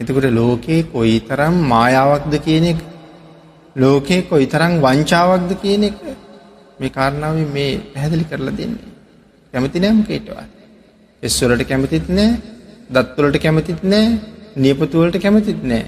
[0.00, 2.80] එතකොට ලෝකයේ කොයි තරම් මායාවක්ද කියන එක
[3.76, 5.96] ලෝකයේ කොයි තරම් වංචාවක්ද කියන එක
[6.80, 8.92] මේ කාරණාව මේ පැහැදිලි කරලා දෙන්නේ.
[9.52, 10.46] කැමති නෑම කේටවා.
[11.22, 12.30] එස්වලට කැමතිත් නෑ
[12.90, 14.06] දත්වලට කැමතිත් නෑ
[14.56, 15.84] නියපතුවලට කැමතිත් නෑ.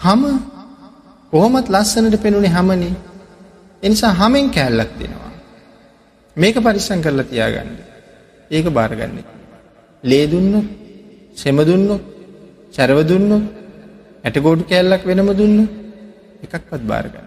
[0.00, 0.22] හම
[1.32, 2.94] කොහොමත් ලස්සනට පෙනුනේ හමනේ
[3.82, 5.32] එනිසා හමෙන් කෑල්ලක් දෙනවා.
[6.36, 7.70] මේක පරිස්සං කරලා තියාගන්න.
[8.50, 9.18] ඒක බාරගන්න.
[10.04, 10.66] ලේදුන්නොත්
[11.36, 12.02] සෙමදුන්නොත්
[12.74, 13.44] චැරවදුන්නොත්
[14.24, 15.58] ඇටකෝටු කෑල්ලක් වෙනම දුන්න
[16.44, 17.25] එකක්වත් බාරගන්න.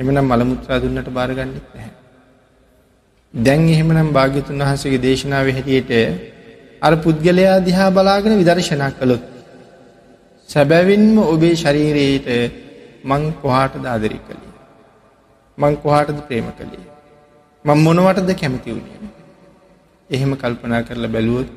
[0.00, 1.90] එමනම් මළමුත්‍රා දුන්නට බාරගන්නෙත් නැහැ.
[3.34, 5.92] දැන් එහෙමනම් භාග්‍යතුන් වහන්සේගේ දේශනාව හැටියට
[6.82, 9.24] අර පුද්ගලයා දිහා බලාගෙන විදර්ශනා කළොත්
[10.48, 12.28] සැබැවින්ම ඔබේ ශරීරයට
[13.04, 14.52] මං කොහාට දාදරි කළේ.
[15.58, 16.86] මං කොහාටද ප්‍රේම කළේ.
[17.64, 19.10] මං මොනවටද කැමති වුණේ.
[20.10, 21.48] එහෙම කල්පනා කරලා බැලුවොත්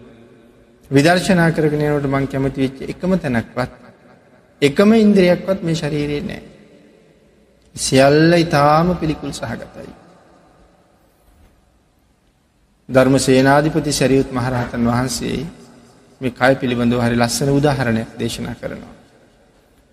[0.91, 3.71] විදර්ශනා කරගෙනනට මං කැමති වෙච්ච එකම තැනක්වත්
[4.61, 6.52] එකම ඉන්ද්‍රියක්වත් මේ ශරීරයේ නෑ.
[7.75, 9.91] සියල්ල ඉතාම පිළිකුල් සහගතයි.
[12.89, 15.45] ධර්ම සේනාධිපති සැරියුත් මහරහතන් වහන්සේ
[16.21, 18.93] මේ කය පිළිබඳව හරි ලස්සන උදාහරණයක් දේශනා කරනවා.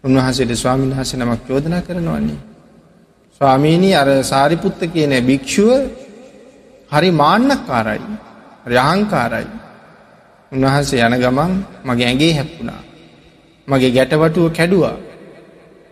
[0.05, 2.41] උන්වහන්සේට ස්වාමීන් වහස නමක් චෝදනා කරනවන්නේ.
[3.41, 5.71] ස්වාමීණී අර සාරිපුත්ත කියන භික්‍ෂුව
[6.93, 8.03] හරි මාන්නක් කාරයි
[8.67, 9.49] රයහංකාරයි.
[10.53, 11.53] උන්වහන්සේ යන ගමන්
[11.85, 12.83] මගේ ඇගේ හැප්පුුණා.
[13.69, 14.97] මගේ ගැටවටුව කැඩුවා.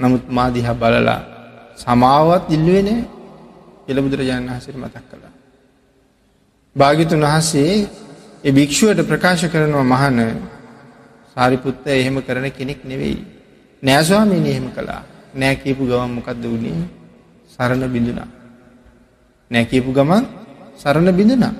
[0.01, 1.38] නමුත් මාදිහ බලලා
[1.79, 3.01] සමාවත් ඉල්ලුවේ නෑ
[3.89, 5.35] එළබුදුරජාණන් වහසට මතක් කළා.
[6.77, 7.73] භාගිතුන් වහන්සේ
[8.45, 10.19] ඒ භික්‍ෂුවට ප්‍රකාශ කරනවා මහන
[11.37, 13.19] සාරිපුත්ත එහෙම කරන කෙනෙක් නෙවෙයි.
[13.83, 15.03] නෑස්වාමීන එහෙම කළා
[15.35, 16.83] නෑ කියපු ගවම් මොකක්ද වුණේ
[17.51, 18.29] සරණ බිඳුනා.
[19.51, 20.25] නැකීපු ගමන්
[20.77, 21.55] සරණ බිඳනා.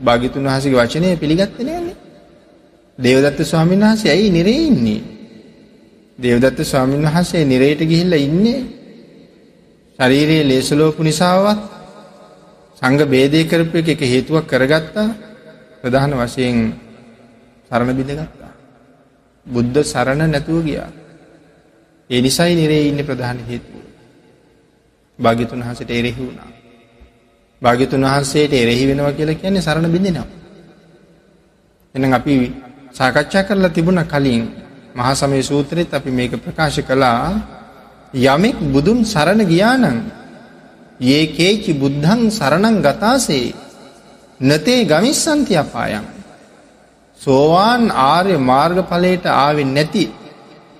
[0.00, 1.96] භාගිතුන් වහසගේ වචනය පිළිගත්තන යන්නේ.
[2.98, 5.00] දේවදත්ත ස්වාමීන් වහන්සේ ඇයි නිරේ ඉන්නේ.
[6.18, 8.60] දේවදත්ත ස්වාමීන් වහන්සේ නිරයට ගිහිල්ල ඉන්නේ
[10.00, 11.60] ශරීරයේ ලේසලෝපු නිසාවත්
[12.76, 15.08] සංග බේදය කරපු එක එක හේතුවක් කරගත්තා
[15.80, 16.56] ප්‍රධාන වශයෙන්
[17.70, 18.52] සරණ බිඳගත්තා.
[19.46, 20.88] බුද්ධ සරණ නැතුව ගියා.
[22.10, 23.84] ඒ නිසයි නිරේ ඉන්න ප්‍රධාන හේතුව.
[25.18, 26.50] භාගිතුන් වහසට එරෙහි වුණා.
[27.62, 30.28] භාගිතුන් වහන්සේට එරෙහි වෙනවා කියලා කියන්නේ සරණ බිඳිනවා.
[31.94, 32.34] එනම් අපි
[32.90, 34.42] සාකච්ඡා කරලා තිබුණ කලින්
[34.94, 37.59] මහා සමය සූත්‍රෙත් අපි මේක ප්‍රකාශ කළා
[38.14, 39.84] යමෙක් බුදුන් සරණ ගියානං
[41.00, 43.54] ඒ කේචි බුද්ධං සරණං ගතාසේ
[44.40, 46.04] නතේ ගමිස්සන්ති අපායන්.
[47.20, 50.04] සෝවාන් ආර්ය මාර්ගඵලයට ආවෙන් නැති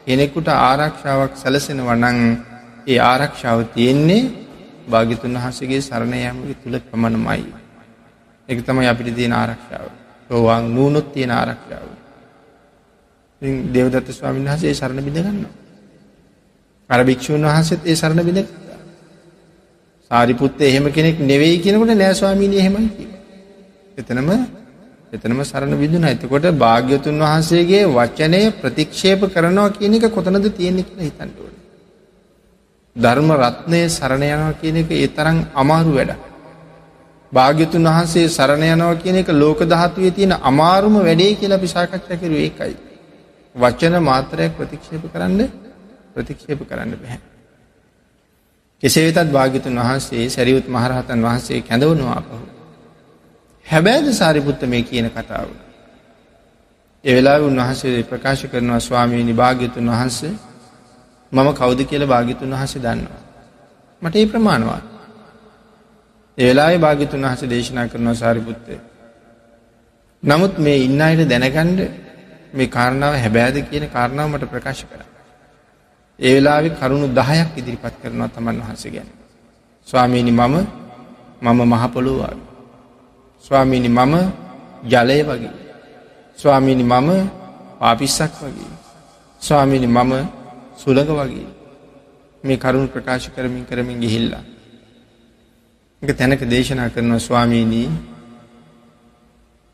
[0.06, 2.18] කෙනෙකුට ආරක්ෂාවක් සැලසෙන වනං
[2.86, 4.30] ඒ ආරක්ෂාව තියෙන්නේ
[4.86, 7.44] භාගිතුන් වහසගේ සරණයමගේ තුළ ප්‍රමණමයි.
[8.48, 9.86] එක තමයි අපිට තියෙන ආරක්ෂාව.
[10.30, 11.88] සෝවාන් නූනොත් තියෙන ආරක්ෂාව.
[13.72, 15.46] දේවදත්ත ස්වාමීන් වහසේ සරණ බිඳගන්න.
[16.90, 18.40] අර භික්‍ෂූන් වහන්සේත් ඒ සරණ බිඳ
[20.11, 23.11] සාරිපුත්ත එහෙම කෙනෙක් නෙවෙයි කෙනකට නෑස්වාමීනය එහෙමයි කිය.
[23.98, 24.31] එතනම
[25.12, 31.55] එතනම සරණ විදුන ඇතකොට භාග්‍යතුන් වහන්සේගේ වචනය ප්‍රතික්ෂේප කරනවා කියන එක කොතනද තියෙනෙ කියලා හිතන්ටුවන.
[32.96, 36.12] ධර්ම රත්නය සරණ යනවා කියන එක ඒ තරම් අමාරු වැඩ.
[37.33, 42.44] භාග්‍යතුන් වහන්සේ සරණ යනවා කියන එක ලෝක ධාතුවේ තියෙන අමාරුම වැඩේ කියලා අපි සාකච්ඡා කරුවේ
[42.44, 42.76] ඒකයි.
[43.55, 45.69] වචන මාත්‍රයක් ප්‍රතික්ෂේප කරන්න
[46.20, 47.20] ප්‍රතික්ෂේප කරන්න බෑ.
[48.83, 52.37] කෙසේ වෙතත් භාග්‍යතුන් වහන්සේ සැරියුත් මහරහතන් වහන්සේ කැඳවනවා අපහු.
[53.66, 55.48] හැබැයිද සාරිපුත්ත මේ කියන කතාව.
[57.04, 60.33] ඒ වෙලාවේ උන්වහන්සේ ප්‍රකාශ කරනවා ස්වාමීනි භාග්‍යතුන් වහන්සේ
[61.33, 63.22] මම කවුද කියලා භාග්‍යතුන් වහන්සේ දන්නවා.
[64.02, 64.85] මට ඒ ප්‍රමාණවත්.
[66.38, 68.80] ඒ වෙලාවේ භාග්‍යතුන් වහන්සේ දේශනා කරනවා සාරිපුත්තේ.
[70.22, 71.78] නමුත් මේ ඉන්න අයට දැනගන්න
[72.54, 75.10] මේ කාරණාව හැබෑද කියන කාරණාව මට ප්‍රකාශ කරා.
[76.20, 79.09] ඒ වෙලාවේ කරුණු 10ක් ඉදිරිපත් කරනවා තමන් වහන්සේ ගැන.
[79.88, 80.54] ස්වාමීනි මම
[81.42, 82.44] මම මහ පොළොව වගේ.
[83.44, 84.14] ස්වාමීනි මම
[84.85, 85.52] ජලය වගේ.
[86.38, 87.09] ස්වාමීනි මම
[87.80, 88.72] පාපිස්සක් වගේ.
[89.42, 90.12] ස්වාමීනි මම
[90.76, 91.48] සුළඟ වගේ.
[92.44, 94.44] මේ කරුණු ප්‍රකාශ කරමින් කරමින් ගිහිල්ලා.
[96.02, 97.88] එක තැනක දේශනා කරනවා ස්වාමීනී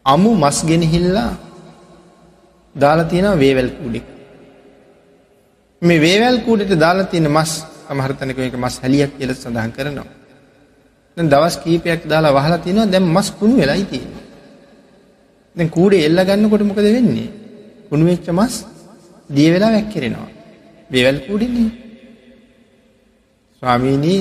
[0.07, 1.33] අමු මස් ගෙනහිල්ලා
[2.75, 4.16] දාලා තියෙනවා වේවැල් කුඩෙක්.
[5.83, 7.53] මේ වේවැල් කූඩට දාලා තියෙන මස්
[7.89, 10.09] සමහරතනක මේක මස් හැලියක් කියලා සඳහන් කරනවා.
[11.17, 14.25] දැන් දවස් කීපයක් දාලා වහලා තිනවා දැන් මස් කුණු වෙලයි තියෙන්නේ.
[15.57, 17.29] දැන් කූඩේ එල්ල ගන්නකොට මොකද වෙන්නේ?
[17.89, 18.55] කුණු වෙච්ච මස්
[19.31, 20.31] දිය වෙලා වැක්කිරෙනවා.
[20.91, 21.71] වේවැල් කූඩේනේ.
[23.63, 24.15] ස්වාමීනි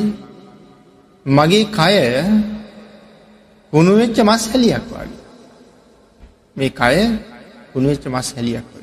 [1.25, 1.95] මගේ කය
[3.73, 5.19] කුණු වෙච්ච මස් හැලියක් වගේ.
[6.57, 6.95] මේ කය
[7.73, 8.74] කුණු වෙච්ච මස් හැලියක්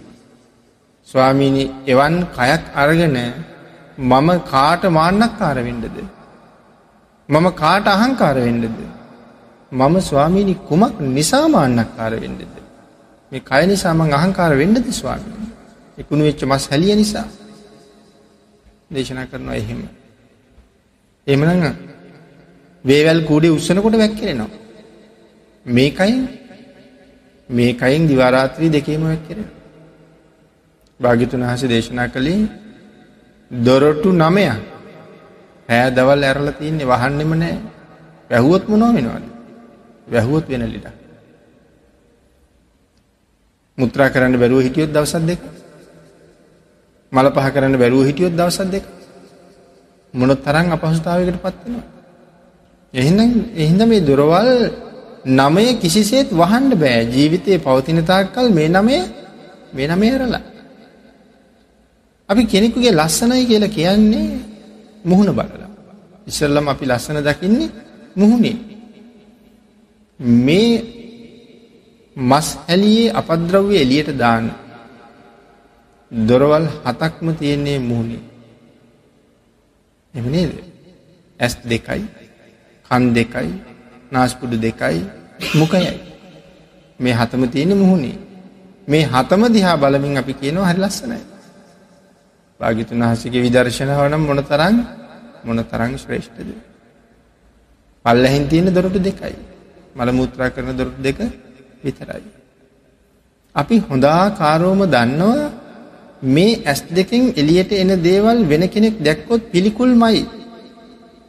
[1.15, 1.19] වගේ.
[1.19, 3.33] ස්වාමීනි එවන් කයක් අරගෙන
[3.99, 5.85] මම කාට මාන්නක්කාර වෙන්නද?
[7.29, 8.65] මම කාට අහංකාර වෙන්නද?
[9.73, 12.41] මම ස්වාමීනි කුමක් නිසා මාන්නක්කාර වෙන්නද?
[13.33, 15.47] මේ කය නිසා මං අහංකාර වෙන්නද ස්වාමීනි?
[15.99, 17.25] ඒ කුණු වෙච්ච මස් හැලිය නිසා.
[18.93, 19.89] දේශනා කරනවා එහෙම.
[21.27, 21.75] එහෙමනම්
[22.87, 24.49] වේවැල් කූඩේ උස්සනකොට වැක්කිරෙනවා.
[25.67, 26.29] මේකයි
[27.51, 29.62] මේකයින් දිවා රාත්‍රී දෙකේම වැක්කිරෙනවා.
[31.01, 32.49] භාග්‍යතුන් වහන්සේ දේශනා කළේ
[33.51, 34.51] දොරටු 9ක්.
[35.69, 37.59] ඈ දවල් ඇරලා තින්නේ වහන්නෙම නැහැ.
[38.31, 39.25] වැහුවොත් මොනව වෙනවද?
[40.07, 40.87] වැහුවොත් වෙන ලෙඩ.
[43.79, 45.41] මුත්‍රා කරන්න බැරුව හිටියොත් දවසක් දෙක.
[47.13, 48.85] මල පහ කරන්න බැරුව හිටියොත් දවසක් දෙක.
[50.15, 51.85] මොන තරම් අපහසුතාවයකට පත් වෙනවද?
[52.95, 54.51] එහෙනම් එහෙනම් මේ දොරවල්
[55.31, 57.05] නමය කිසිසේත් වහන්න බෑ.
[57.07, 58.97] ජීවිතේ පවතින තාක්කල් මේ නමය
[59.73, 60.43] මේ නමය ඇරලා.
[62.29, 64.27] අපි කෙනෙකුගේ ලස්සනයි කියලා කියන්නේ
[65.05, 65.71] මුහුණ බලලා.
[66.27, 67.71] ඉස්සල්ලම අපි ලස්සන දකින්නේ
[68.17, 68.57] මුහුණේ.
[70.41, 70.73] මේ
[72.17, 74.45] මස් ඇලියේ අපද්‍රව්‍ය එලියට දාන.
[76.11, 78.23] දොරවල් හතක්ම තියෙන්නේ මුහුණේ.
[80.15, 80.53] එම නේද?
[81.41, 82.03] ඇස් දෙකයි,
[82.87, 83.53] කන් දෙකයි,
[84.13, 84.99] නාස්පුඩු දෙකයි,
[85.55, 85.99] මුඛයයි.
[86.99, 88.17] මේ හතම තියෙන්නේ මුහුණේ.
[88.89, 91.32] මේ හතම දිහා බලමින් අපි කියනවා හරි ලස්සනයි.
[92.63, 94.77] භාගිතුන් වහසගේ විදර්ශනාව නම් මොන තරං
[95.45, 96.51] මොන තරං ශ්‍රේෂ්ඨද.
[98.05, 99.35] පල්ලහෙන් තියෙන දොරටු දෙකයි.
[99.97, 101.19] මළමුත්‍රා කරන දොරටු දෙක
[101.83, 102.23] විතරයි.
[103.55, 105.51] අපි හොඳා කාරෝම දන්නවා
[106.27, 110.21] මේ ඇස් දෙකෙන් එලියට එන දේවල් වෙන කෙනෙක් දැක්කොත් පිළිකුල් මයි.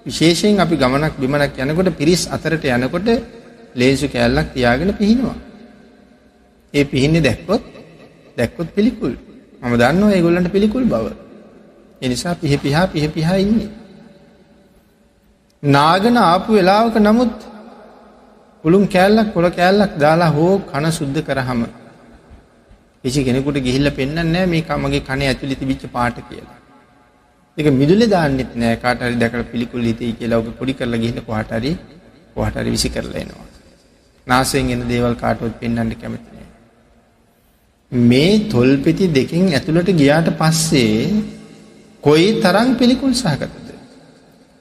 [0.06, 3.08] විශේෂයෙන් අපි ගමනක් බිමනක් යනකොට පිරිස් අතරට යනකොට
[3.76, 5.38] ලේසු කෑල්ලක් තියාගෙන පිහිනවා.
[6.74, 7.64] ඒ පිහින්නේ දැක්කොත්
[8.38, 9.14] දැක්කොත් පිළිකුල්.
[9.62, 11.06] මම දන්නවා ඒගොල්ලන්ට පිළිකුල් බව.
[12.04, 13.70] එනිසා පිහ පිහා පිහ පිහා ඉන්නේ.
[15.64, 17.36] නාගන ආපු වෙලාවක නමුත්
[18.64, 21.62] පුළුම් කෑල්ලක් කොළ කෑල්ලක් දාලා හෝ කන සුද්ධ කරහම
[23.04, 26.58] කිසි කෙනෙකුට ගිහිල්ලා පෙන්වන්නේ නැහැ මේ කමගේ කනේ ඇතුලේ තිබිච්ච පාට කියලා.
[27.58, 31.52] ඒක මිදුලේ දාන්නෙත් නෑ කාට හරි දැකලා පිළිකුල් හිතෙයි කියලා ඔබ පොඩි කරලා ගිහින් කොහට
[31.52, 31.72] හරි
[32.36, 33.48] කොහට හරි විසි කරලා එනවා.
[34.28, 36.48] නාසයෙන් එන දේවල් කාටවත් පෙන්වන්න කැමති නෑ.
[37.92, 40.96] මේ තොල්පෙති දෙකෙන් ඇතුළට ගියාට පස්සේ
[42.04, 43.68] කොයි තරම් පිළිකුල් සහගතද.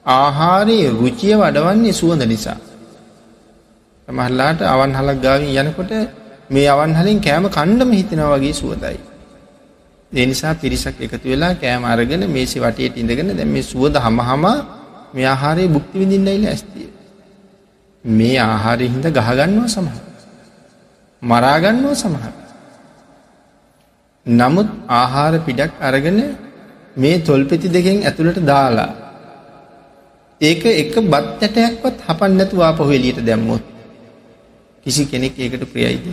[0.05, 2.59] ආහාරයේ රුචිය වඩවන්නේ සුවඳ නිසා.
[4.07, 5.91] සමහරලාට අවන්හලක් ගාවින් යනකොට
[6.49, 8.99] මේ අවන්හලින් කෑම කණ්ඩම හිතෙනවා වගේ සුවඳයි.
[10.11, 14.45] ඒ නිසා පිරිසක් එකතු වෙලා කෑම අරගෙන මේසෙ වටේට ඉඳගෙන දැන් මේ සුවඳ හැමහම
[15.13, 16.89] මේ ආහාරයේ භුක්ති විඳින්නයි ලෑස්තියි.
[18.03, 19.99] මේ ආහාරය හින්දා ගහ ගන්නවා සමහර.
[21.21, 22.33] මරා ගන්නවා සමහර.
[24.25, 26.19] නමුත් ආහාර පිටක් අරගෙන
[26.95, 28.91] මේ තොල්පෙති දෙකෙන් ඇතුළට දාලා
[30.41, 33.63] ඒක එක බත් ඇටයක්වත් හපන්න නැතුව ආපහු එළියට දැම්මොත්
[34.85, 36.05] කිසි කෙනෙක් ඒකට ප්‍රියයිද?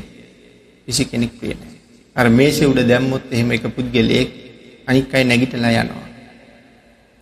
[0.89, 1.79] කිසි කෙනෙක් ප්‍රිය නැහැ.
[2.17, 4.31] අර මේසේ උඩ දැම්මොත් එහෙම එක පුද්ගලයෙක්
[4.87, 6.09] අනික් අය නැගිටලා යනවා.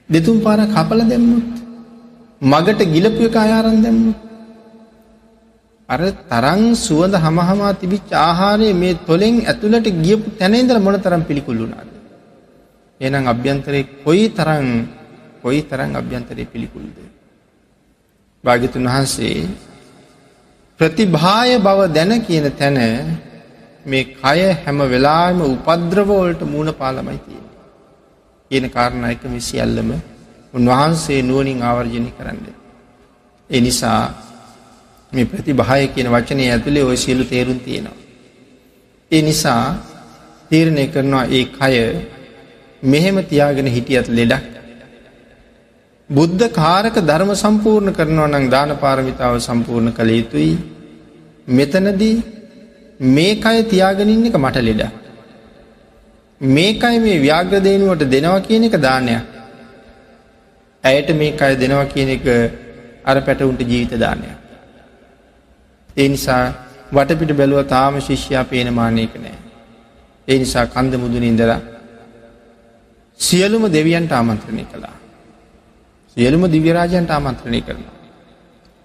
[0.08, 1.48] දෙතුන් පාරක් කපලා දැම්මොත්
[2.42, 4.18] මගට ගිලපු එක අය අරන් දැම්මොත්
[5.88, 11.97] අර තරං සුවඳ හමහමා තිබිච්ච ආහාරය මේ තොලෙන් ඇතුළට ගියපු තැනේදල මොන තරම් පිළිකුල්ලුනාද.
[13.00, 14.66] එනම් අභ්‍යන්තරය කොයි තරං
[15.42, 16.96] කොයි තරං අභ්‍යන්තරය පිළිකුල්ද.
[18.44, 19.48] භාගිතුන් වහන්සේ
[20.80, 22.78] ප්‍රතිභාය බව දැන කියන තැන
[23.86, 27.46] මේ කය හැම වෙලාම උපද්‍රවෝල්ට මූුණ පාලමයි තියෙන.
[28.50, 29.90] කියන කාරණයක විසිියල්ලම
[30.54, 32.46] උන්වහන්සේ නුවනින් ආවර්ජනය කරන්න.
[33.50, 34.02] ඒ නිසා
[35.12, 37.96] මේ ප්‍රතිභාය කියන වචනය ඇතුළේ ඔය සියලු තේරුම් තියෙනවා.
[39.10, 39.64] ඒ නිසා
[40.50, 41.74] තීරණය කරනවා ඒ කය
[42.82, 44.44] මෙහෙම තියාගෙන හිටියත් ලෙඩක්.
[46.10, 50.58] බුද්ධ කාරක ධර්ම සම්පූර්ණ කරනවා නම් දාන පාරමිතාව සම්පූර්ණ කළ යුතුයි.
[51.48, 52.22] මෙතනදී
[53.00, 54.82] මේකය තියාගෙනින් එක මට ලෙඩ
[56.40, 59.22] මේකයි මේ ව්‍යාග්‍රදේනුවට දෙනවා කියන එක දානයක්.
[60.84, 62.26] ඇයට මේ අය දෙනවා කියන එක
[63.04, 64.36] අර පැටවුන්ට ජීවිත දානයක්.
[65.96, 66.54] ඒ නිසා
[66.92, 69.38] වටපිට බැලුව තාම ශිෂ්‍යයා පේනමානයක නෑ.
[70.28, 71.60] ඒ නිසා කන්ද මුදුන ඉඳලා
[73.18, 74.96] සියලුම දෙවියන්ට ආමන්ත්‍රණය කළා.
[76.16, 77.96] සියලුම දිව්‍යරාජයන්ට ආමන්ත්‍රණය කරනවා.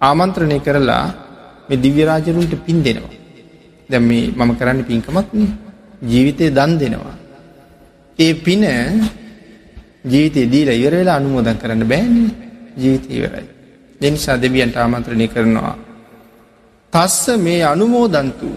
[0.00, 1.06] ආමන්ත්‍රණය කරලා
[1.68, 3.14] මේ දිව්‍යරාජරුන්ට පින් දෙනවා.
[3.90, 5.40] දැ මේ මම කරන්න පින්කමක්න
[6.02, 7.16] ජීවිතය දන් දෙනවා.
[8.18, 8.62] ඒ පින
[10.04, 12.14] ජීවිතය දීල ඉවරවෙලා අනුමෝදන් කරන්න බෑන
[12.76, 13.46] ජීවිත ඉවරයි.
[14.00, 15.76] දෙනිසා දෙවියන්ට ආමන්ත්‍රණය කරනවා
[16.92, 18.48] තස්ස මේ අනුමෝදන්තු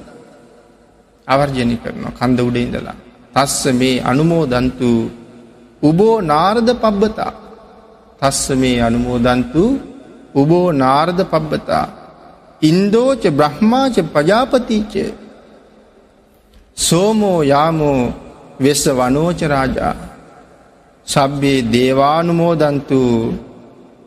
[1.28, 2.98] අවර්ජනි කරනවා කන්ද උඩ ඉඳලා.
[3.36, 4.90] තස්ස මේ අනුමෝදන්තු
[5.82, 7.34] උබෝ නාරද පබ්බතා.
[8.20, 9.64] තස්ස මේ අනුමෝදන්තු
[10.36, 11.88] උබෝ නාරද පබ්බතා.
[12.62, 14.94] ඉන්දෝච බ්‍රහ්මාච පජාපතිච
[16.78, 18.14] සෝමෝ යාමෝ
[18.60, 19.96] වෙස්ස වනෝච රාජා.
[21.08, 23.00] සබ්බේ දේවානුමෝදන්තු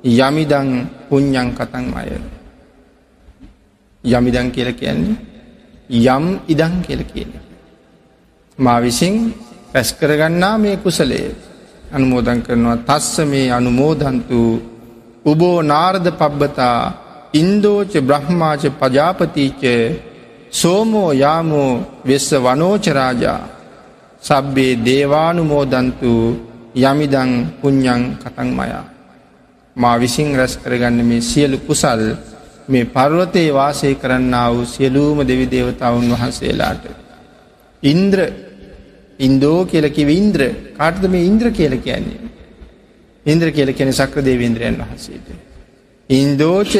[0.04, 0.68] යමිදං
[1.08, 2.10] පුඤ්ඥං කතන් අය.
[4.04, 5.16] යමිදං කියල කියන්නේ
[5.90, 7.32] යම් ඉදං කියල කියන.
[8.58, 9.34] මා විසින්
[9.72, 11.49] පැස් කරගන්නා මේ කුසලේ
[11.90, 14.40] අනුමෝදන් කරනවා තස්ස මේ අනුමෝදන්තු
[15.24, 16.80] උබෝ නාර්ධ පබ්බතා
[17.32, 19.62] ඉන්දෝච බ්‍රහ්මාච පජාපතිීච
[20.52, 21.72] සෝමෝ යාමෝ
[22.04, 23.40] වෙස්ස වනෝචරාජා
[24.22, 26.12] සබ්බේ දේවානුමෝදන්තු
[26.82, 28.84] යමිදං පුඤ්ඥං කතන් මයා.
[29.76, 32.02] මා විසින් රැස් කරගන්න මේ සියලු කුසල්
[32.68, 36.84] මේ පර්වතයේ වාසය කරන්න වූ සියලූම දෙවි දේවතාවුන් වහන්සේලාට.
[37.82, 38.18] ඉන්ද්‍ර
[39.20, 40.42] ඉන්දෝ කියලකි ඉන්ද්‍ර
[40.76, 42.20] කාටද මේ ඉන්ද්‍ර කියල කියන්නේ.
[43.26, 45.28] ඉන්ද්‍ර කියල කෙන සක්‍ර දේවේන්ද්‍රයන් වහන්සේට.
[46.10, 46.72] ඉන්දෝච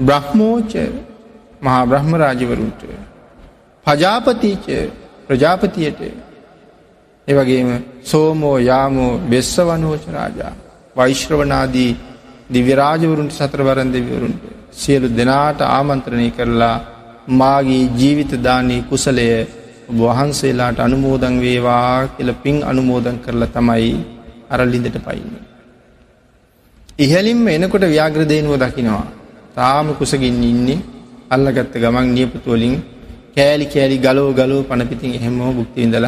[0.00, 0.72] බ්‍රහ්මෝච
[1.60, 2.80] මහා බ්‍රහ්ම රාජවරුන්ට.
[3.86, 4.66] පජාපතිීච
[5.26, 6.00] ප්‍රජාපතියට
[7.28, 7.68] එවගේම
[8.02, 10.52] සෝමෝ යාමෝ බෙස්ස වනෝච රාජා
[10.96, 11.92] වෛශ්‍රවනාදී
[12.48, 16.76] දිව්‍යරාජවරුන්ට සතරවරන් දෙවිවරුන්ට සියලු දෙනාට ආමන්ත්‍රණය කරලා
[17.30, 19.28] මාගේ ජීවිතදානී කුසලය
[19.90, 23.92] වහන්සේලාට අනුමෝදන් වේවා කියල පින් අනුමෝදන් කරලා තමයි
[24.50, 25.34] අරල්ලිඳට පයින්න.
[26.98, 29.06] ඉහලින්ම එනකොට ව්‍යාග්‍රදයනුව දකිනවා.
[29.54, 30.84] තාම කුසගින් ඉන්නේ
[31.30, 32.74] අල්ලගත්ත ගමන් නියපතුවලින්
[33.36, 36.06] කෑලි කෑලි ගලෝ ගලෝ පණපිතින් එහෙමෝ බුක්තිවිඳල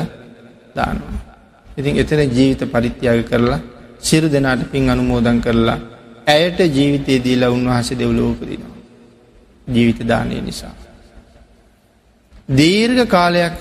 [0.76, 1.18] දානවා.
[1.76, 3.60] ඉතින් එතන ජීවිත පරිත්‍යාග කරලා
[4.00, 5.78] සිරු දෙනාට පින් අනුමෝදන් කරලා
[6.26, 8.74] ඇයට ජීවිතය දීලා උන්වහස දෙව්ලෝපදිනවා.
[9.66, 10.74] ජීවිත දානය නිසා.
[12.48, 13.54] දීර්ඝ කාලයක්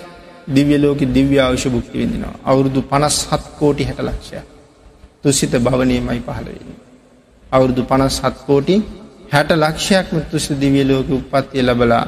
[0.48, 2.36] දිව්‍යලෝක දිව්‍ය අවශ්‍ය භුක්ති විඳිනවා.
[2.44, 4.40] අවුරුදු පනස් හත් කෝටි හැට ලක්ෂය.
[5.24, 6.70] තුසිත භවනයමයි පහළවෙන.
[7.52, 8.76] අවුරුදු පනස් හත් කෝටි
[9.32, 12.06] හැට ලක්ෂයක්ම තුස දිවියලෝක උපත්තිය ලබලා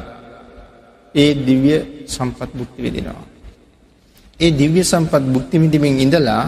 [1.16, 1.74] ඒ දිව්‍ය
[2.08, 3.26] සම්පත් බුක්ති විදිනවා.
[4.40, 6.44] ඒ දිව්‍ය සම්පත් බුක්තිමිදිමින් ඉඳලා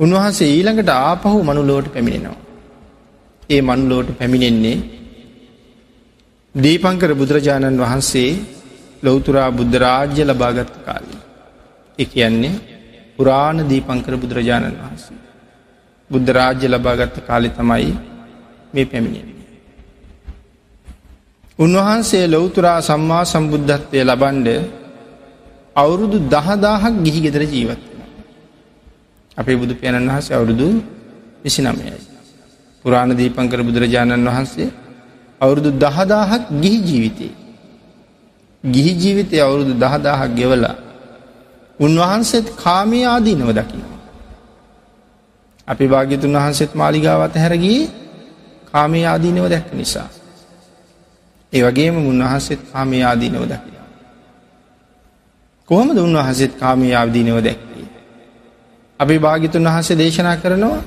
[0.00, 2.38] උන්වහන්සේ ඊළඟට ආපහු මනුලෝට පැමිණෙනවා.
[3.50, 4.78] ඒ මනුලෝට පැමිණෙන්නේ
[6.54, 8.30] දීපංකර බුදුරජාණන් වහන්සේ
[9.04, 11.20] ලොවතුරා බුද්ධරාජ්‍ය ලබාගත්ත කාලී.
[11.98, 12.54] එක කියන්නේ
[13.16, 15.20] පුරාණ දීපංකර බුදුරජාණන් වහන්සේ.
[16.10, 17.92] බුද්ධරාජ්‍ය ලබාගත්ත කාලි තමයි
[18.74, 19.34] මේ පැමිණෙන්නේ.
[21.58, 24.48] උන්වහන්සේ ලොවතුරා සම්මා සම්බුද්ධත්වය ලබන්ඩ
[25.76, 28.02] අවුරුදු දහදාහක් ගිහි ගෙදර ජීවත්වෙන.
[29.38, 30.66] අපේ බුදු පියණන් වහස අවුරුදු
[31.42, 31.98] විසි නමයයි.
[32.84, 34.68] පුරාණ දීපංකර බුදුරජාණන් වහන්සේ
[35.40, 37.43] අවුරුදු දහදාහක් ගිහි ජීවිතේ.
[38.64, 40.76] ගිහි ජීවිතය අවුරුදු දහදාහක් ගෙවලා
[41.80, 44.00] උන්වහන්සේත් කාමය ආදීනව දකිනවා.
[45.68, 47.80] අපි භාග්‍යතුන් වහන්සේත් මාලිගාවත් හැරගී
[48.72, 50.08] කාමය ආදීනව දැක්ක නිසා.
[51.52, 53.74] ඒ වගේම උන්වහන්සේත් කාමය ආදීනව දකින.
[55.68, 57.88] කොහොමද උන්වහන්සේත් කාමී ආදීනව දැක්වේ.
[59.00, 60.82] අපි භාගිතුන් වහන්සේ දේශනා කරනවා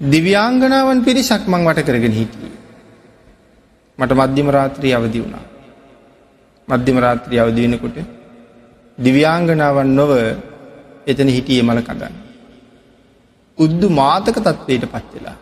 [0.00, 2.52] දිව්‍යාංගනාවන් පිරිසක් මං වට කරගෙන හිටිය.
[3.98, 5.44] මට මධ්‍යම රාත්‍රී අවදි වුණා.
[6.68, 7.96] මධ්‍යම රාත්‍රී අවදි වෙනකොට
[8.98, 10.10] දිව්‍යාංගනාවන් නොව
[11.06, 12.14] එතන හිටියේ මල කඳන්.
[13.58, 15.36] උද්දු මාතක තත්වයට පත් වෙලා.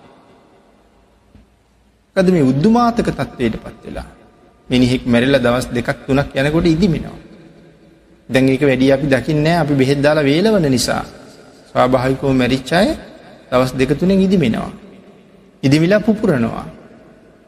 [2.16, 4.08] කද මේ උද්දුමාතක තත්වයට පත් වෙලා.
[4.70, 7.18] මිනිහෙක් මැරිලා දවස් දෙකක් තුනක් යනකොට ඉදිමෙනවා.
[8.28, 11.04] දැන් ඒක වැඩි අපි දකින්නේ අපි බෙහෙත් දාලා වේලවන නිසා.
[11.70, 12.88] ස්වාභාවිකව මැරිච්ච අය
[13.50, 14.72] දවස් දෙක තුනෙන් ඉදිමෙනවා.
[15.62, 16.66] ඉදිමිලා පුපුරනවා.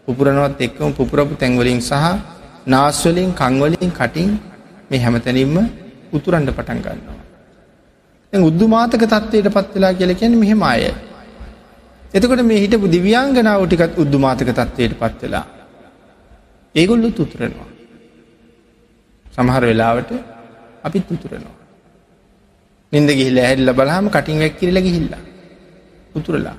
[0.07, 2.34] පුපුරනවත් එක්කම පුපුරපු තැන්වලින් සහ
[2.67, 4.31] නාස්වලින් කංවලින් කටින්
[4.91, 5.57] මේ හැමතැනින්ම
[6.13, 7.19] උතුරන්ඩ පටන් ගන්නවා.
[8.33, 10.83] උද්දුමාතක තත්වයට පත් වෙලා කියල කියන මෙහෙම අය.
[12.15, 15.47] එතකොට මේ හිටපු දිව්‍යංගනාව ටිකත් උද්දුමාතක තත්වයට පත් වෙලා.
[16.75, 17.69] ඒගොල්ලු තුතුරනවා.
[19.27, 20.11] සමහර වෙලාවට
[20.83, 21.57] අපිත් උතුරනවා.
[22.93, 25.23] නින්ද ගිහිල්ල ඇහැල්ල බලහම කටින් වැක් කිරල ගිහිල්ලා.
[26.15, 26.57] උතුරලා.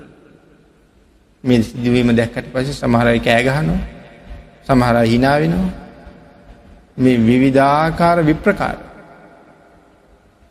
[1.44, 3.80] මේ සිදුවීම දැක්කට පස සමහරයි කෑගහනවා
[4.66, 5.85] සමහර හිනාවෙනවා
[6.96, 8.78] මේ විවිධාකාර විප්‍රකාර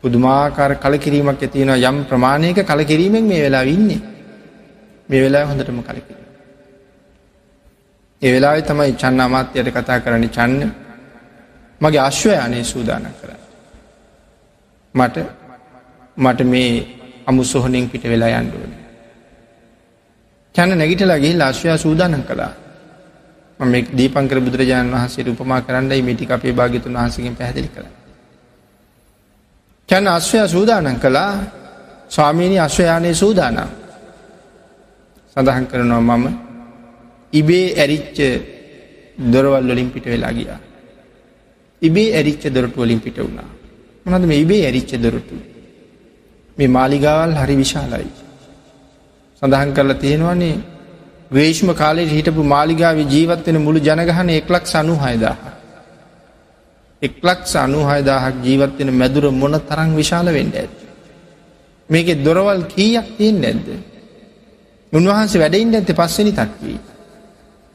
[0.02, 4.00] පුදුමාකාර කලකිරීමක් ඇතියෙන යම් ප්‍රමාණයක කලකිරීමෙන් මේ වෙලා ඉන්නේ
[5.08, 6.24] මේ වෙලා හොඳටම කලකිරීම.
[8.22, 10.70] ඒ වෙලා තමයි චන්න අමාත්‍යයට කතා කරන්න චන්න
[11.80, 13.30] මගේ අශ්වයානය සූදාන කර.
[14.94, 15.16] මට
[16.16, 16.70] මට මේ
[17.26, 18.72] අමු සොහනින් පිට වෙලා යන්ඩුවන.
[20.54, 22.52] චන්න නැගිටලා ගිහිල් අශ්වයා සූදානන් කළා
[23.60, 27.88] මේ දීපංකර බුදුරජාණන් වහන්සේ උපමා කරන්නයි මිටි අපේ භාගිතුන් වහන්සකින් පැහැදිලි කළ.
[29.88, 31.32] චන්න අශ්වයා සූදානන් කළා
[32.08, 33.70] ස්වාමීණී අශ්වයානය සූදානම්
[35.36, 36.26] සඳහන් කරනවා මම
[37.32, 38.18] ඉබේ ඇරිච්ච
[39.32, 40.60] දොරවල් වලින් පිට වෙලා ගියා.
[41.82, 43.50] ඉබේ ඇරිච්ච දොරටු වලින් පිට වුණා.
[44.06, 45.36] මොනද මේ ඉබේ ඇරිච්ච දොරටු.
[46.58, 48.10] මේ මාලිගාවල් හරි විශාලයි.
[49.42, 50.75] සඳහන් කරලා තියෙනවනේ
[51.30, 55.36] ග්‍රේෂ්ම කාලයට හිටපු මාලිගාව ජීවත්වෙන මුළු ජනගහන එක්ලක් සනු හයදාහ.
[57.02, 60.76] එක්ලක් සනු හයදාහක් ජීවත්වෙන මැදුර මොන තරං විශාල වෙන්ඩ ඇත්.
[61.88, 63.66] මේක දොරවල් කීයක් තියෙන් නැද්ද.
[64.92, 66.78] උන්වහන්සේ වැඩයින්ට ඇත පස්සනි තක්වී.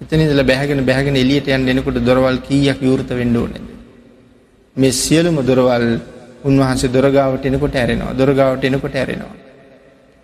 [0.01, 3.67] එතනිදල බැහගෙන බැහගෙන එලියට යන් දෙනකොට දොරවල් කීයක් යුෘත වෙන්ඩෝ නැද.
[4.75, 5.87] මේ සියලුම දොරවල්
[6.43, 9.35] උන්වහන්සේ දොරගාවට එනකොට ඇරෙනවා දොරගාවට එනකොට ඇරෙනවා.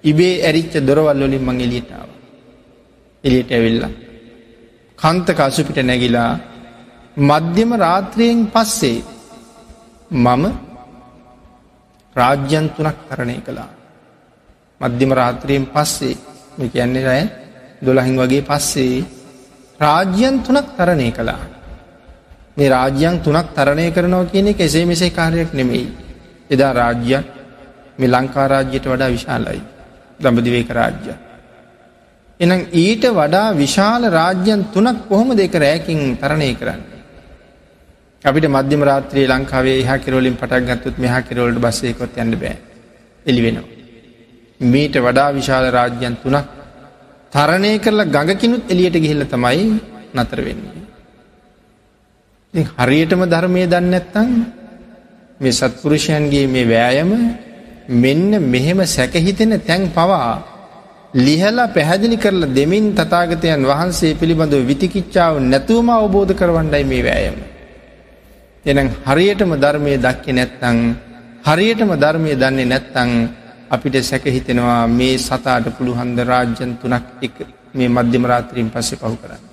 [0.04, 2.17] ඉබේ ඇරිච්ච දොරවල් වලින් මං එලියටාව.
[3.28, 3.94] එලියට ඇවිල්ලා.
[5.00, 6.32] කන්තක අසුපිට නැගිලා
[7.18, 9.00] මධ්‍යම රාත්‍රයෙන් පස්සේ
[10.12, 10.44] මම
[12.16, 13.70] රාජ්‍යන් තුනක් කරණය කළා.
[14.82, 16.16] මධ්‍යම රාත්‍රයෙන් පස්සේ
[16.58, 17.24] මේ කියන්නේ රෑ
[17.82, 19.06] දොළහින් වගේ පස්සේ
[19.80, 21.44] රාජ්‍යන් තුනක් තරණය කළා.
[22.58, 25.88] මේ රාජ්‍යන් තුනක් තරණය කරනවා කියන එක එසේ මෙසේ කාරයක් නෙමෙයි.
[26.50, 27.24] එදා රාජ්‍යන්
[28.00, 29.62] මේ ලංකා රාජ්‍යයට වඩා විශාලයි.
[30.20, 31.14] දඹදිවේක රාජ්‍ය.
[32.40, 36.82] එනම් ඊට වඩා විශාල රාජ්‍යන් තුනක් කොහොම දෙක රෑකින් තරණය කරන්න.
[38.24, 42.58] අපිට මධ්‍යම රාත්‍රයේ ලංකාවේ එහ කෙරවලින් පටක් ගත්තුත් මෙහ කෙරවලට බස්සයකොත් යන්න බෑ
[43.26, 43.68] එලි වෙනවා.
[44.60, 46.48] මීට වඩා විශාල රාජ්‍යන් තුනක්
[47.34, 49.66] තරණය කරලා ගඟකිනුත් එලියට ගිහිල්ල තමයි
[50.16, 50.84] නතර වෙන්නේ.
[52.54, 54.30] හරියටම ධර්මය දන්න ඇත්තන්
[55.40, 57.12] මේ සත්පුරුෂයන්ගේ මේ වෑයම
[57.96, 60.57] මෙන්න මෙහෙම සැකහිතෙන තැන් පවා
[61.14, 67.38] ලිහලා පැහැදිලි කරලා දෙමින් තතාගතයන් වහන්සේ පිළිබඳව විතිකිච්චාව නැතුවම අවබෝධ කරවන්නයි මේ වෑයම.
[68.66, 70.78] එනම් හරියටම ධර්මය දක්කෙ නැත්තං
[71.44, 73.12] හරියටම ධර්මය දන්නේ නැත්තං
[73.70, 77.36] අපිට සැකහිතෙනවා මේ සතාට පුළුහන්ද රාජ්‍යන් තුනක් එක
[77.74, 79.44] මේ මධ්‍යම රාත්‍රීන් පස්සේ පහු කරන්න.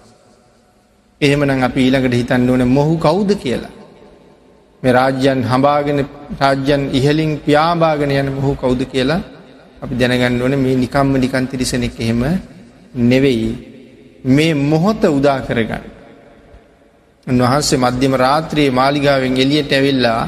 [1.21, 3.75] එහෙමනම් අපි ඊළඟට හිතන්න ඕන මොහු කවුද කියලා.
[4.83, 6.01] මේ රාජ්‍යන් හඹාගෙන
[6.41, 9.34] රාජ්‍යන් ඉහලින් ප්‍යාභාගෙන යන මොහු කවුද කියලා
[9.85, 12.23] අපි දැනගන්න ඕන මේ නිකම්ම නිකන් තිරිසනෙක් එහෙම
[13.05, 13.51] නෙවෙයි
[14.27, 15.85] මේ මොහොත උදා කරගන්න.
[17.27, 20.23] උන්වහන්සේ මධ්‍යම රාත්‍රයේ මාලිගාවෙන් එලියට ඇවිල්ලා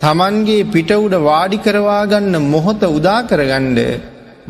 [0.00, 3.80] තමන්ගේ පිටවුඩ වාඩි කරවාගන්න මොහොත උදා කරගණ්ඩ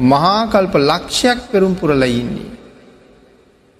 [0.04, 2.50] මහාකල්ප ලක්ෂයක් පෙරුම් පුරලයින්නේ.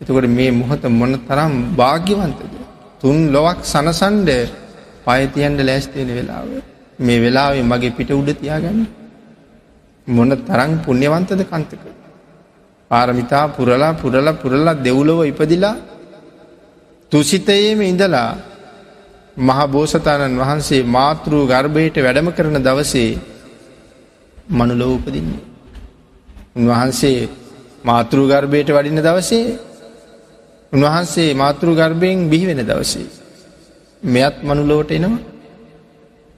[0.01, 2.55] එතකොට මේ මොහොත මොන තරම් භාග්‍යවන්තද.
[3.01, 4.31] තුන් ලොවක් සනසන්ඩ
[5.05, 6.47] පයතියන්ට ලෑස්තියෙන වෙලාව
[6.99, 8.81] මේ වෙලාවේ මගේ පිට උඩ තියාගන්න
[10.07, 11.85] මොන තරං පුුණ්‍යවන්තද කන්තක
[12.91, 15.77] පාරමිතා පුරලා පුරලා පුරලා දෙව්ලොව ඉපදිලා
[17.13, 18.31] තුසිතයේම ඉඳලා
[19.37, 23.11] මහ බෝසතාණන් වහන්සේ මාතෘ ගර්භයට වැඩම කරන දවසේ
[24.51, 25.43] මනුලොව උපදින්නේ.
[26.57, 27.29] උන්වහන්සේ
[27.85, 29.59] මාතෘ ගර්භයට වඩින දවසේ
[30.73, 33.07] උන්වහන්සේ මාතෘ ගර්භයෙන් බිහිවෙන දවසේ.
[34.03, 35.19] මෙයත් මනුලෝට එනවා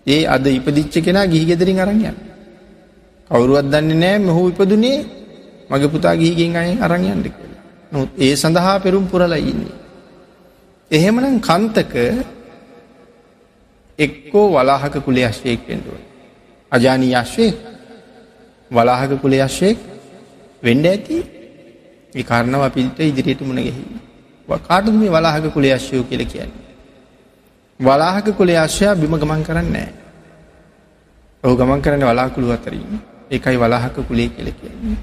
[0.06, 2.16] ඒ අද ඉපදිච්ච කෙනා ගිහි ගෙදරින් අරංයන්
[3.30, 4.98] කවුරුවත් දන්නේ නෑ මෙහු ඉපදුනේ
[5.70, 7.62] මගේ පුතා ගිහිගෙන් අය අරංයන්ට කියලා
[7.92, 9.76] නොත් ඒ සඳහා පෙරුම් පුරලා ඉන්නේ
[10.90, 11.94] එහෙමනම් කන්තක
[13.98, 15.98] එක්කෝ වලාහක කුලේ අශ්වයෙක් වෙන්ඩුව.
[16.72, 17.56] අජානී අශ්වයෙක්
[18.70, 19.78] වලාහක කුලේ අශ්වයෙක්
[20.62, 21.18] වෙන්ඩ ඇති
[22.14, 23.84] ඒ කාරණව අපිට ඉදිරියට මුණ ගැහි.
[24.48, 26.66] කාටද මේ වලාහක කුලේ අශ්‍යයෝ කියල කියන්නේ.
[27.80, 29.88] වලාහක කුලේ අශ්‍යයා බිම ගමන් කරන්නේ.
[31.44, 33.00] ඔහු ගමන් කරන වලාකුළු අතරින්
[33.30, 34.98] ඒකයි වලාහක කුලේ කියල කියන්නේ.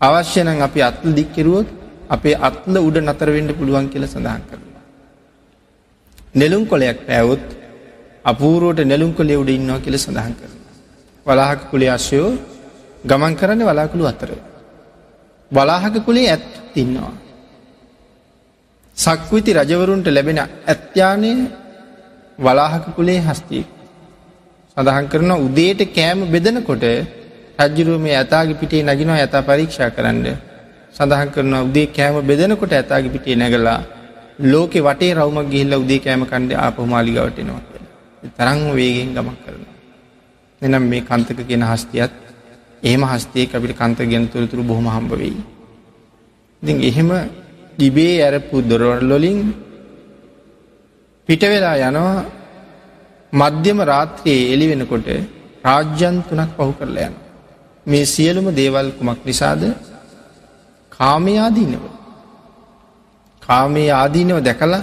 [0.00, 1.68] අවශ්‍ය නම් අපි අත්ල දික්කෙරුවොත්
[2.08, 4.82] අපේ අත්ල උඩ නතරවෙන්න පුළුවන් කියල සඳහන් කරනවා.
[6.34, 7.44] නෙලුම් කොලයක් පැවොත්
[8.24, 10.54] අපූරුවට නෙලුම් කොලේ උඩ ඉන්නවා කියල සඳහන් කරන.
[11.26, 12.30] වලාහක කුලේ අශ්‍යයෝ
[13.04, 14.30] ගමන් කරන්න වලාකුළු අතර.
[15.50, 17.14] වලාහක කුලේ ඇත් තින්නවා.
[18.96, 21.32] සක්විති රජවරුන්ට ලැබෙන ඇත්්‍යානය
[22.38, 23.68] වලාහක කුලේ හස්තියෙක්.
[24.76, 26.84] සඳහන් කරන උදේට කෑම බෙදනකොට
[27.60, 30.26] රජ්ජුරුව මේ ඇතාගේ පිටේ නගිනවා ඇතා පරීක්ෂා කරන්න.
[30.94, 33.80] සඳහන් කරන උදේ කෑම බෙදනකොට ඇතාගේ පිටේ නැගලා
[34.42, 37.62] ලෝකෙ වටේ රවමක් ගිහිල්ල උදේ කෑම කණ්ඩ ආපහමාලිගවටනවා
[38.36, 39.62] තරං වේගෙන් ගමක් කරන.
[40.62, 42.12] එනම් මේ කන්තක කියෙන හස්තියත්
[42.82, 45.40] එහෙම හස්තේ අපිට කන්ත ගැන තුරතුරු බොහොම හම්බ වෙයි.
[46.62, 47.10] ඉතින් එහෙම
[47.78, 49.38] ඉබේ ඇරපු දොරවල්ලොලින්
[51.28, 52.24] පිට වෙලා යනවා
[53.32, 55.08] මධ්‍යම රාත්‍රයේ එලි වෙනකොට
[55.64, 57.14] රාජ්‍යන් තුනක් පහු කරලා යන.
[57.86, 59.62] මේ සියලුම දේවල් කුමක් නිසාද
[60.92, 61.84] කාමයාදීනව.
[63.42, 64.82] කාමේ ආදීනව දැකලා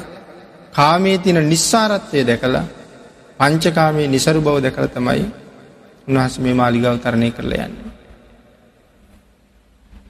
[0.74, 2.66] කාමේ තින නිස්සාරත්වය දැකලා
[3.39, 5.26] පංචකාමේ නිසරු බව දැකළ තමයි
[6.08, 7.78] උන්වහස මේ මාලිගාව තරණය කරලා යන්න.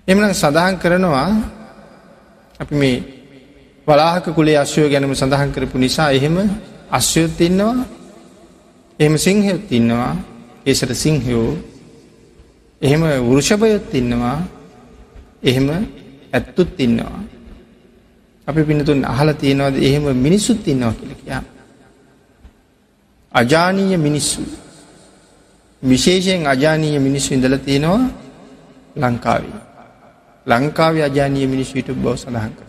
[0.08, 1.30] එමන සඳහන් කරනවා
[2.60, 2.98] අපි මේ
[3.88, 6.36] වලාහක කුලේ අශ්වය ගැනම සඳහන් කරපු නිසා එහෙම
[6.90, 7.76] අශ්‍යයොත් ඉන්නවා
[9.00, 10.14] එහෙම සිංහයොත් ඉන්නවා
[10.66, 11.50] ඒසට සිංහයෝ
[12.82, 14.40] එහෙම වෘෂභයොත් ඉන්නවා
[15.44, 15.68] එහෙම
[16.34, 17.22] ඇත්තුත් ඉන්නවා.
[18.48, 21.44] අපි පිනතුන් අහල තියෙනවාද එහෙම මිනිස්සුත් ඉන්නවා කියලකයා
[23.34, 24.42] අජානීය මිනිස්සු.
[25.84, 28.10] විශේෂයෙන් අජානීය මිනිස්සු ඉඳල තියෙනවා
[28.96, 29.62] ලංකාවේ.
[30.48, 32.68] ලංකාවේ අජානීය මිනිස්විට බව සඳහන් කර.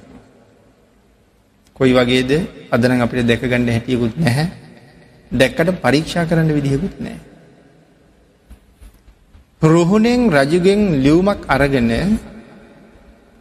[1.77, 2.31] කොයි වගේද?
[2.71, 4.47] අදන අපිට දැකගණඩ හැටියකුත් නැහැ.
[5.31, 7.19] දැක්කට පරීක්ෂා කරන්න විදිහකුත් නෑ.
[9.63, 11.91] රුහුණෙන් රජුගෙන් ලියවමක් අරගෙන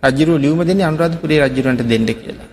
[0.03, 2.47] රජරු ලියවම දෙන අනුරාධපුරේ රජරුවන්ට දෙන්න කියලා.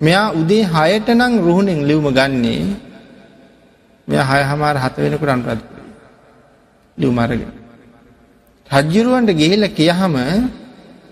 [0.00, 2.66] මෙයා උදේ හයට නං රුහුණෙන් ලියවම ගන්නේ
[4.08, 5.86] මෙය හය හමාර හත වෙනකුට අනුරාධපුරේ
[6.98, 7.52] ලියවමරගෙන.
[8.70, 10.14] රජ්ජුරුවන්ට ගෙහෙල කියහම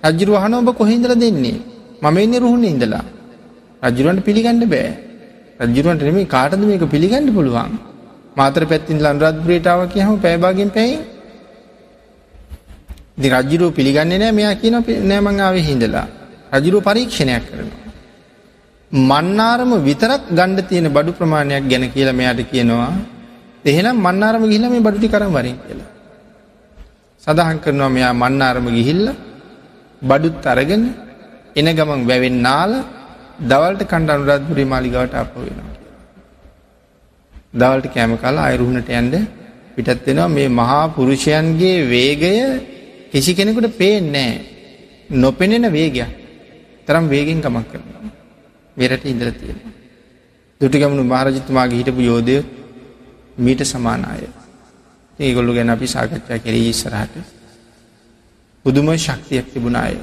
[0.05, 1.63] රජ්ජුරුව හන ඔබ කොහින්දල දෙන්නේ?
[2.03, 3.05] මම එන්නේ රුහුණ ඉඳලා.
[3.83, 4.91] රජරුවන්ට පිළිගන්න බෑ.
[5.61, 7.73] රජරුවන්ට නෙමේ කාටද මේක පිළිගන්න පුළුවන්?
[8.37, 11.14] මාතර පැත්තින් ලන්රත්පුරේටාව කියහම පැබාගෙන් පැයි
[13.19, 14.77] දි රජරුව පිළිගන්නේ නෑ මෙයා කියන
[15.11, 16.07] නෑමංආාව හිඳලා
[16.55, 17.83] රජරුව පරීක්ෂණයක් කරනවා.
[18.91, 22.93] මන්නාරම විතරක් ගණ්ඩ තියෙන බඩු ප්‍රමාණයක් ගැන කියලා මෙයාට කියනවා
[23.65, 25.91] එහෙනම් මන්නාරම ගිහිල මේ බඩුටි කරම් වරින් කියලා.
[27.23, 29.05] සඳහන් කරනවා මෙයා මන්නාරම ගිහිල්ල
[30.03, 30.83] බඩුත් අරගෙන
[31.57, 32.73] එන ගමන් වැවෙන් නාල
[33.43, 35.73] දවල්ට කණ්ඩ අනුරාධපුරේ මාලිගවට අප වෙනවා.
[37.55, 39.15] දවල්ට කෑම කාලා අයරුහුණට ඇන්ඩ
[39.75, 42.33] පිටත් වෙනවා මේ මහා පුරුෂයන්ගේ වේගය
[43.15, 44.31] කිසි කෙනෙකුට පේනෑ
[45.15, 46.11] නොපෙනෙන වේගයක්
[46.85, 48.11] තරම් වේගෙන් ගමක් කරනවා.
[48.77, 49.59] වෙරට ඉඳල තියෙන.
[50.61, 52.43] දුටිගමනු මහරජතුමාගේ හිටපු යෝධය
[53.39, 54.27] මීට සමානාය.
[55.19, 57.15] ඒගොල්ලු ගැන අපි සාකච්ඡා කෙරී ඉස්සරහට
[58.65, 59.97] පුදුම ශක්තියක් තිබුණාය.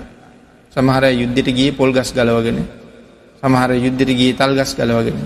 [0.74, 2.64] සමහර යුද්ධට ගිය පොල් ගස් ගලවගෙන
[3.43, 5.20] සමහර යුද්ධට ගිය තල් ගස් ගලවගෙන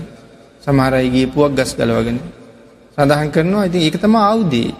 [0.62, 2.18] සමහරයිගේ පුවක් ගස් ගලවගෙන
[2.98, 4.74] සඳහන් කරනවා ඉතින් එක තම අවුදේ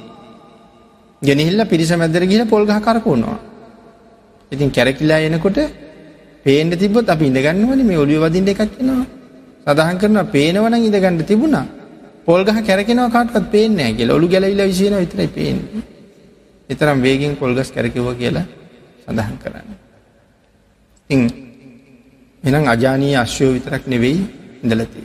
[1.27, 3.39] ගෙනහිල්ල පිරිස මැදර ගිල පොල්ගහ කරපුනවා.
[4.53, 5.59] ඉතින් කැරකිලා එනකොට
[6.45, 9.05] පේන්ට තිබොත් අපි ඉඳගන්නවන මේ ඔලිය වදින්ට එකක්ෙනවා
[9.67, 11.67] සඳහන් කරන පේනවන ඉඳගන්න තිබුණා
[12.25, 15.83] පොල්ගහ කැරෙනවා කාටත් පේනෑ කියල ඔලු ගැලවිල විසින විතරයි පේන්නේ
[16.71, 18.47] එතරම් වේගෙන් පොල්ගස් කැරකිව කියලා
[19.05, 19.69] සඳහන් කරන්න.
[21.11, 21.17] ඉ
[22.45, 24.21] එනම් අජානී අශ්‍යෝ විතරක් නෙවෙයි
[24.63, 25.03] ඉඳලති.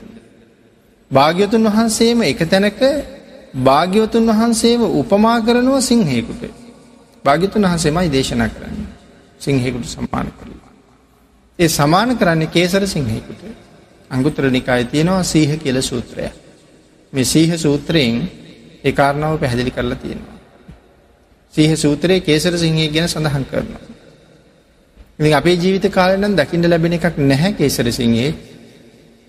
[1.12, 2.82] භාග්‍යතුන් වහන්සේම එක තැනක
[3.54, 6.44] භාග්‍යවතුන් වහන්සේව උපමා කරනුව සිංහයකුට
[7.26, 8.88] භාගිතුන් වහන්සේමයි දේශනා කරන්න
[9.40, 10.72] සිංහෙකුට සම්මාන කරලා.
[11.60, 13.42] ඒ සමාන කරන්නේ කේසර සිංහෙකුට
[14.12, 16.30] අංගුත්‍ර නිකාය තියෙනවා සීහ කියල සූත්‍රය.
[17.14, 18.30] මේ සීහ සූත්‍රයෙන්
[18.84, 20.38] ඒ කාරණාව පැහැදිලි කරලා තියෙනවා.
[21.54, 23.84] සීහ සූත්‍රයේ කේසර සිංහය ගැන සඳහන් කරනවා.
[25.20, 28.32] ඉතින් අපේ ජීවිත කාලනම් දකිින්ට ලැබෙන එකක් නැහැ කේසර සිංහයේ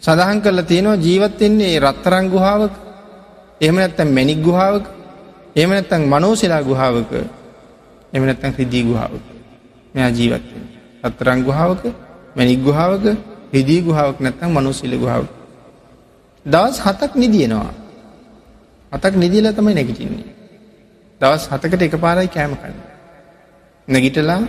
[0.03, 2.92] සඳහන් කරලා තියෙනවා ජීවත්වෙන්නේ රත්තරං ගුහාාවක
[3.63, 4.87] එහෙම නැත්තම් මැනික් ගුහාාවක
[5.57, 7.13] එහෙම නැත්තං මනෝසිලා ගුහාාවක
[8.13, 9.27] එම නැත්තං රිදී ගුහාාවක
[9.95, 10.65] මෙයා ජීවත්වෙන්
[11.05, 11.83] රත්තරං ගුහාාවක
[12.37, 13.07] මැනික් ගුහාාවක
[13.53, 15.25] හෙදී ගුහාවක් නැත්තම් මනුසිල ගුහාව.
[16.47, 17.73] දවස් හතක් නිදියනවා.
[18.93, 20.33] හතක් නිදිල තමයි නැගිටින්නේ.
[21.21, 22.77] දවස් හතකට එක පාරයි කෑම කන්න.
[23.89, 24.41] නැගිටලා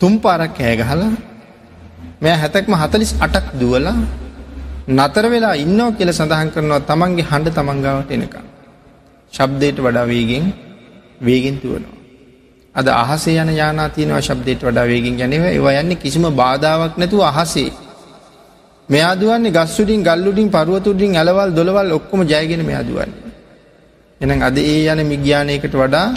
[0.00, 1.12] තුම් පාරක් කෑගහලා
[2.20, 3.98] මෙය හැතැක්ම හතලිස් අටක් දුවලා
[4.88, 8.46] නතර වෙලා ඉන්නෝ කියල සඳහන් කරනවා තමන්ගේ හඬ තමන්ගාවට එනකම්.
[9.32, 10.44] ශබ්දයට වඩා වේගෙන්
[11.20, 11.98] වේගෙන් තුවනවා.
[12.74, 17.70] අද අහසේ යන යානා තියනවා ශබ්දයට වඩා වේගෙන් ගැනව ඒවා යන්නේ කිසිම බාධාවක් නැතුව අහසේ.
[18.88, 23.30] මෙයාදුවන්නේ ගස්සුඩින් ගල්ලුඩින් පරුවතුඩින් ඇලවල් දොළවල් ඔක්කොම ජයගෙන මෙයාදුවන්නේ.
[24.20, 26.08] එනම් අද ඒ යන මිග්‍යානයකට වඩා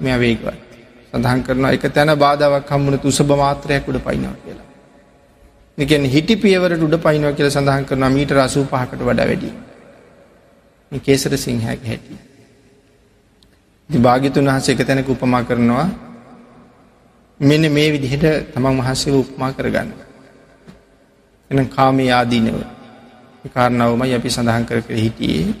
[0.00, 0.56] මෙය වේගවත්.
[1.12, 4.67] සඳහන් කරනවා එක තැන බාධාවක් හම්මුණ තුසභ මාත්‍රයක් උඩ පයිනවා කියලා.
[5.78, 9.50] එකන් හිටි පියවරට උඩ පයිනවා කියල සඳහන් කරන මීට රසූ පහකට වඩ වැඩි.
[10.92, 12.18] කේසර සිංහක හැටි.
[13.90, 15.86] භාගිතුන් වහස එක තැනක උපමා කරනවා
[17.40, 19.90] මෙන්න මේ විදිහට තමන් වහන්සේ උපමා කරගන්න.
[21.50, 22.58] එන කාමී ආදීනව
[23.48, 25.54] කාරණාවමයි අපි සඳහන් කර කර හිටියේ.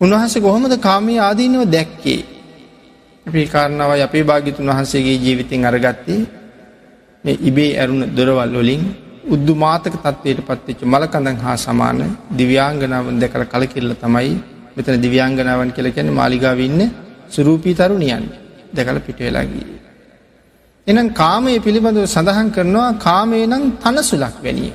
[0.00, 2.22] උන්වහන්සේ කොහොමද කාමී ආදීනව දැක්කේ.
[3.26, 6.44] අපි කාරණාවයි අපේ භාගිතුන් වහන්සේගේ ජීවිතෙන් අරගත්තේ මේ
[7.26, 8.82] ඉබේ ඇරුණ දොරවල් වලින්
[9.26, 11.98] උද්දු මාතක තත්වයට පත්වෙච්ච මලකඳන් හා සමාන
[12.30, 14.34] දිව්‍යාංගනාවන් දැකල කලකිරල තමයි
[14.76, 16.80] මෙතන දිව්‍යාංගනාවන් කියල කියන මාලිගාවන්න
[17.28, 18.24] සුරූපී තරුණියන්
[18.72, 19.66] දැකල පිටවෙලාගී.
[20.86, 24.74] එනම් කාමය පිළිබඳව සඳහන් කරනවා කාමය නම් තනසුලක් වැනිය.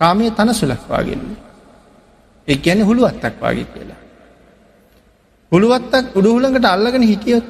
[0.00, 1.24] කාමය තනසුලක් වාගෙන්න.
[2.48, 4.00] එක් ගැන හුළුවත්තක් වාගේ කියලා.
[5.52, 7.46] හුළුවත්තක් උඩුහුළඟට අල්ලගෙන හිටියොත්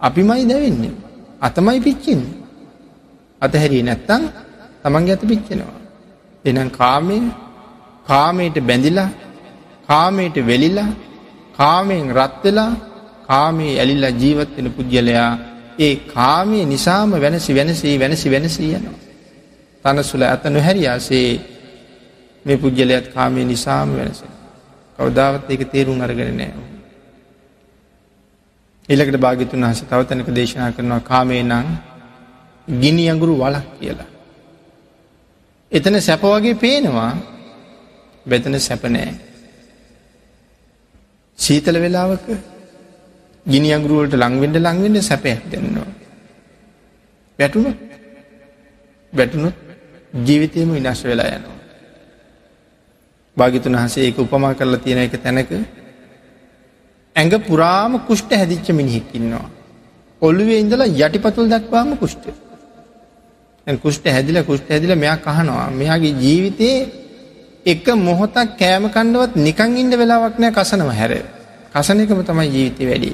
[0.00, 1.07] අපිමයි දැවෙන්නේ.
[1.40, 2.20] අතමයි පිච්චින්.
[3.42, 4.22] අතහැරී නැත්තං
[4.82, 5.76] තමන්ගේ ඇත පිච්චෙනවා.
[6.44, 7.18] එනම් කාමය
[8.06, 9.10] කාමයට බැඳිලා
[9.88, 10.90] කාමයට වෙලිලා
[11.56, 12.72] කාමයෙන් රත්වෙලා
[13.26, 15.32] කාමයේ ඇලිල්ලා ජීවත්වෙන පුද්ගලයා
[15.78, 18.98] ඒ කාමය නිසාම වෙනසි වෙනසී වෙනසි වෙනසී යනවා.
[19.84, 21.30] තනසුල ඇත නොහැරියාසේ
[22.44, 24.20] මේ පුද්ගලයත් කාමය නිසාම වෙනස.
[24.98, 26.77] කවදාවත් ඒක තේරුම් අරගෙන නෑ.
[28.88, 31.66] එලකට භාගිතුන් වහස තවතැනක දේශනා කරනවා කාමේ නං
[32.68, 34.08] ගිනි අඟුරු වලක් කියලා.
[35.72, 37.10] එතන සැප වගේ පේනවා
[38.26, 39.12] බැතන සැපනෑ.
[41.38, 42.26] සීතල වෙලාවක
[43.46, 45.86] ගිනි අගුරුවලට ලංවෙන්ඩ ලංවෙන්ඩ සැපයක් දෙන්නවා.
[47.38, 47.72] වැටුණු
[49.12, 49.56] වැටුණුත්
[50.22, 51.58] ජීවිතයම විනාශ වෙලා යනවා.
[53.36, 55.50] භාගිතුන් වහසේ ඒක උපමා කරලා තියෙන එක තැනක
[57.18, 59.46] ඇඟ පුරාම කුෂ්ට හැදිච්ච මිනිහෙක්කින්නවා.
[60.22, 62.24] ඔල්ලුවේ ඉඳලා යටිපතුල් දක්වාම කුෂ්ට.
[63.76, 66.78] කුෂ්ට හැදිල කුෂ්ට හැදිල මෙයා කහනවා මෙයාගේ ජීවිතයේ
[67.66, 71.12] එක මොහොතක් කෑම කණ්ඩවත් නිකං ඉන්න වෙලාවක් නෑ කසනව හැර.
[71.72, 73.10] කසන එකම තමයි ජීවිතය වැඩි.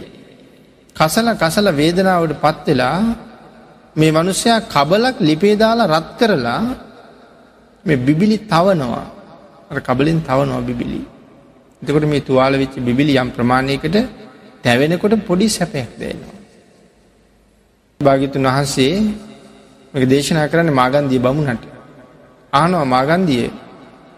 [0.96, 2.98] කසල කසල වේදනාවට පත්වෙලා
[3.96, 6.62] මේ මනුෂ්‍යයා කබලක් ලිපේදාලා රත් කරලා
[7.84, 9.06] මේ බිබිලි තවනවා
[9.80, 11.00] කබලින් තවනවා බිබිලි.
[11.82, 13.96] එතකොට මේ තුවාල වෙච්ච බිබිලි යම් ප්‍රමාණයකට
[14.64, 16.34] තැවෙනකොට පොඩි සැපයක් දෙනවා.
[18.00, 18.94] භාගිතුන් වහන්සේ
[20.06, 21.64] දේශනා කරන්න මාගන්දිය බමුණට.
[22.52, 23.44] ආනවා මාගන්දිය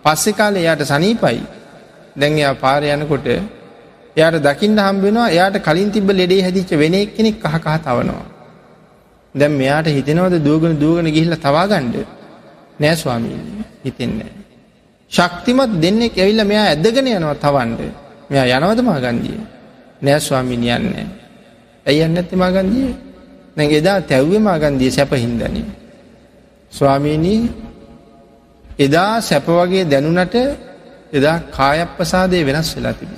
[0.04, 1.40] පස්සෙ කාලේ යායට සනීපයි
[2.16, 3.26] දැන් එයා පාර යනකොට
[4.16, 8.26] එයාට දකින්න හම්බෙනවා එයාට කලින් තිබ ලෙඩේ හැදිච්ච වෙන කෙනෙක් කහ කහ තවනවා.
[9.34, 11.96] දැම් මෙයාට හිතනවද දූගන දූගන ගිහිල්ල තවාගණ්ඩ
[12.80, 13.38] නෑස්වාමී
[13.84, 14.35] හිතෙන්නේ.
[15.10, 17.80] ශක්තිමත් දෙන්නෙක් ඇවිල්ල මෙයා ඇදගෙන යනවා තවන්ඩ
[18.30, 19.38] මෙයා යනවද මාගන්දිය
[20.02, 21.06] නෑස්වාමින් යන්නේ.
[21.86, 22.88] ඇයි යන්න ඇති මාගන්දිය
[23.56, 25.56] නැ එදා තැව්වේ මාගන්දිය සැප හින්දන.
[26.72, 27.40] ස්වාමීනී
[28.78, 30.34] එදා සැප වගේ දැනුනට
[31.12, 33.16] එදා කායප්පසාදය වෙනස් වෙලා තිබි.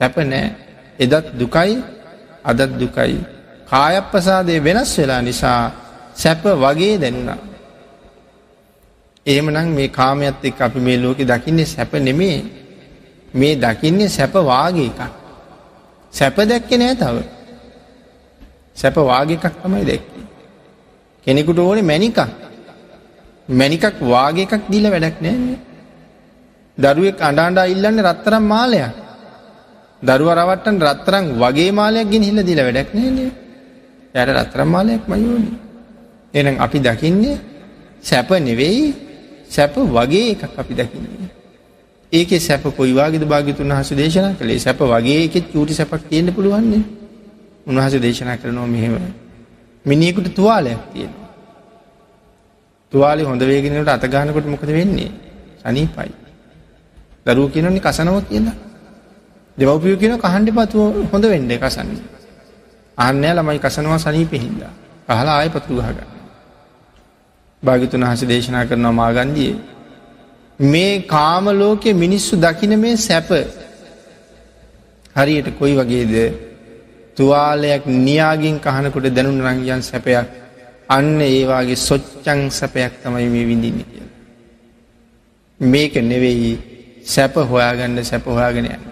[0.00, 0.46] සැප නෑ
[0.98, 1.74] එදත් දුකයි
[2.44, 3.18] අදත් දුකයි.
[3.66, 5.60] කායප්පසාදය වෙනස් වෙලා නිසා
[6.14, 7.55] සැප වගේ දැනුණා.
[9.26, 12.38] එහෙමනම් මේ කාමයත් එක් අපි මේ ලෝකෙ දකින්නේ සැප නෙමේ
[13.34, 15.00] මේ දකින්නේ සැප වාගේ එකක්.
[16.12, 17.16] සැප දැක්ක නෑ තව.
[18.76, 20.24] සැප වාගේ එකක් තමයි දැක්කේ.
[21.26, 22.18] කෙනෙකුට ඕනේ මැනිකක්
[23.48, 25.58] මැනිකක් වාගේ එකක් දීල වැඩක් නෑන්නේ.
[26.78, 28.94] දරුවෙක් අඩාන්ඩා ඉල්ලන්න රත්තරම් මාලයක්.
[30.02, 33.30] දරුව රවට්ටන් රත්තරං වගේ මාලයක් ගෙන හිල්ල දිල වැඩක් නෑනේ.
[34.14, 35.50] යට රත්තරම් මාලයක් මයෝනි.
[36.34, 37.36] එනම් අපි දකින්නේ
[38.02, 39.05] සැප නෙවෙයි
[39.50, 41.30] සැප වගේ එකක් අපි දකින්නේ.
[42.12, 46.82] ඒක සැප කොයිවාගේද භාගිතුන් වහස දේශනා කළේ සැප වගේ එකෙත් චූටි සැපක් තියෙන්න්න පුළුවන්නේ.
[47.66, 48.94] උන්වහස දේශනා කරනවා මෙහෙම.
[49.84, 51.28] මිනිියකුට තුවාලයක් තියෙනවා.
[52.92, 55.10] තුවාලි හොඳ වේගෙනට අතගානකොට මොකද වෙන්නේ
[55.62, 56.12] සනීපයි.
[57.26, 58.56] දරුව කියනනි කසනව කියලා.
[59.58, 62.04] දෙවපිය කියන කහන්ඩි පතුව හොඳ වෙන්ඩ කසන්නේ.
[62.98, 64.62] අන්නෑ ළමයි කසනවා සනීපෙහින්ද.
[65.06, 66.15] පහලා ආය පතුරු ගහගන්න.
[67.66, 69.52] භාගිතුන් හස දේශනා කරනවා මාගන්දිය.
[70.60, 73.28] මේ කාමලෝකෙ මිනිස්සු දකින මේ සැප
[75.16, 76.14] හරියට කොයි වගේද
[77.16, 80.26] තුවාලයක් නියාගින් කහනකොට දැනුන් රංගියන් සැපයක්
[80.88, 84.04] අන්න ඒවාගේ සොච්චං සැපයක් තමයි මේ විඳින්න කිය.
[85.60, 86.52] මේක නෙවෙයි
[87.04, 88.84] සැප හොයාගන්න සැප හොයාගෙන යන්න.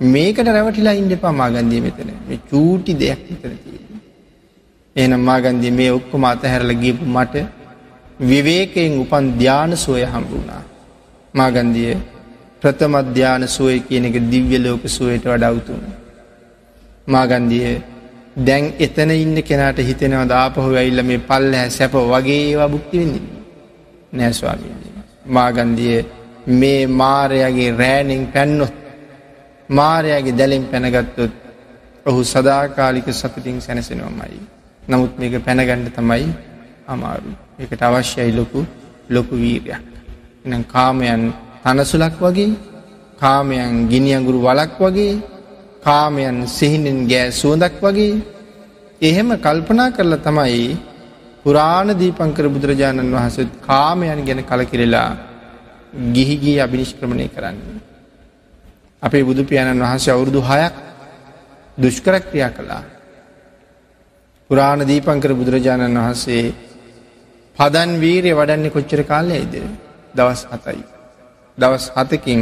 [0.00, 4.00] මේකට රැවටිලා ඉන්න එපා මාගන්දිය මෙතන මේ චූටි දෙයක් විතර තියෙන.
[4.96, 7.34] එනම් මාගන්දිය මේ ඔක්කොම අතහැරල ගියපු මට
[8.22, 10.62] විවේකයෙන් උපන් ධ්‍යාන සුවය හම්බුණා.
[11.34, 11.96] මාගන්දිය
[12.62, 15.82] ප්‍රථම අධ්‍යාන සුවය කියන එක දිව්‍ය ලෝක සුවයට වඩවතුන්.
[17.06, 17.82] මාගන්දිය
[18.38, 23.22] දැන් එතන ඉන්න කෙනට හිතෙනව දාපහු ඇයිල්ල මේ පල්ල හැ සැප වගේ ඒවා බුක්තිවෙන්නේ
[24.12, 24.74] නෑස්වාමී.
[25.28, 26.04] මාගන්දිය
[26.52, 28.74] මේ මාරයගේ රෑනෙන් පැන්නොත්
[29.70, 31.34] මාරයාගේ දැලෙන් පැනගත්තොත්
[32.06, 34.40] ඔහු සදාකාලික සතුටින් සැනසෙනවමයි.
[34.82, 36.51] නමුත් මේක පැනගණ්ඩ තමයි
[36.86, 37.32] අමාරු.
[37.58, 38.60] එකට අවශ්‍යයි ලොකු
[39.08, 39.82] ලොකු වීරයක්.
[40.44, 42.56] එනම් කාමයන් තනසුලක් වගේ
[43.18, 45.20] කාමයන් ගිනියගුරු වලක් වගේ
[45.82, 48.22] කාමයන් සිහිනෙන් ගෑ සුවඳක් වගේ
[49.00, 50.76] එහෙම කල්පනා කරලා තමයි
[51.44, 55.10] පුරාණ දීපංකර බුදුරජාණන් වහසත් කාමයන් ගැන කලකිරෙලා
[56.12, 57.80] ගිහිගී අභිනිෂ්ක්‍රමණය කරන්නේ.
[59.02, 60.74] අපේ බුදු පියාණන් වහන්සේ අවුරුදු හයක්
[61.78, 62.82] දුෂ්කරක්‍රියා කළා.
[64.50, 66.54] පුරාණ දීපංකර බුදුරජාණන් වහන්සේ
[67.56, 69.54] පදන් වීරය වඩන්නේ කොච්චර කාලයයිද
[70.14, 70.84] දවස් හතයි.
[71.58, 72.40] දවස් හතකින්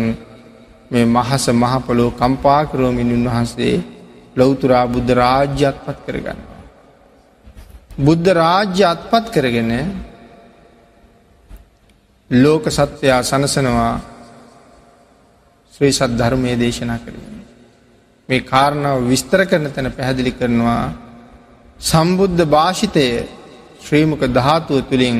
[0.90, 3.76] මේ මහස මහපොලෝ කම්පාකරෝමින් උන්වහන්සේ
[4.36, 6.40] ලොවතුරා බුද්ධ රාජ්‍ය අත්පත් කරගන්න.
[7.98, 9.70] බුද්ධ රාජ්‍ය අත්පත් කරගෙන
[12.30, 13.94] ලෝක සත්වයා සනසනවා
[15.74, 17.20] ශ්‍රී සද්ධර්මය දේශනා කරන.
[18.28, 20.84] මේ කාරණාව විස්තර කරන තැන පැහැදිලි කරනවා
[21.80, 23.06] සම්බුද්ධ භාෂිතය
[23.80, 25.18] ශ්‍රීමක ධාතුව තුළින්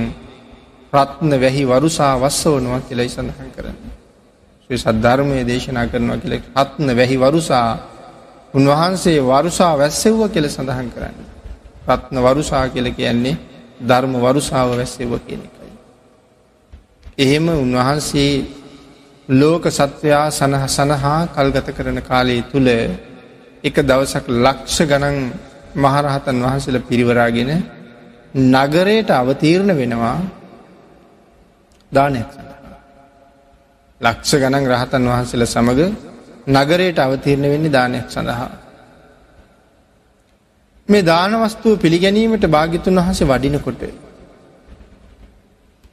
[0.92, 3.78] ප්‍රත්න වැහි වරුසා වස්සවනවා කියලයි සඳහන් කරන්න.
[4.64, 7.68] ශ්‍රී සද්ධර්මය දේශනා කරනවා කියල රත්න වැහි වරුසා
[8.54, 11.16] උන්වහන්සේ වරුසා වැස්සෙව්ව කියල සඳහන් කරන්න.
[11.88, 13.36] රත්න වරුසා කියල කියන්නේ
[13.80, 15.72] ධර්ම වරුසාව වැස්සෙව කියන එකයි.
[17.18, 18.32] එහෙම උන්වහන්සේ
[19.28, 22.68] ලෝක සත්වයා සනහ සනහා කල්ගත කරන කාලයේ තුළ
[23.64, 25.18] එක දවසක් ලක්ෂ ගණන්
[25.76, 27.50] මහරහතන් වහන්සල පිරිවරාගෙන
[28.34, 30.18] නගරයට අවතීරණ වෙනවා
[31.92, 32.78] දානයක් සඳහා.
[34.00, 35.94] ලක්ෂ ගණන් රහතන් වහන්සේල සමඟ
[36.48, 38.50] නගරයට අවතීරණ වෙන්නේ දානයක් සඳහා.
[40.88, 43.82] මේ දානවස්තුව පිළිගැනීමට භාගිතුන් වහසේ වඩිනකොට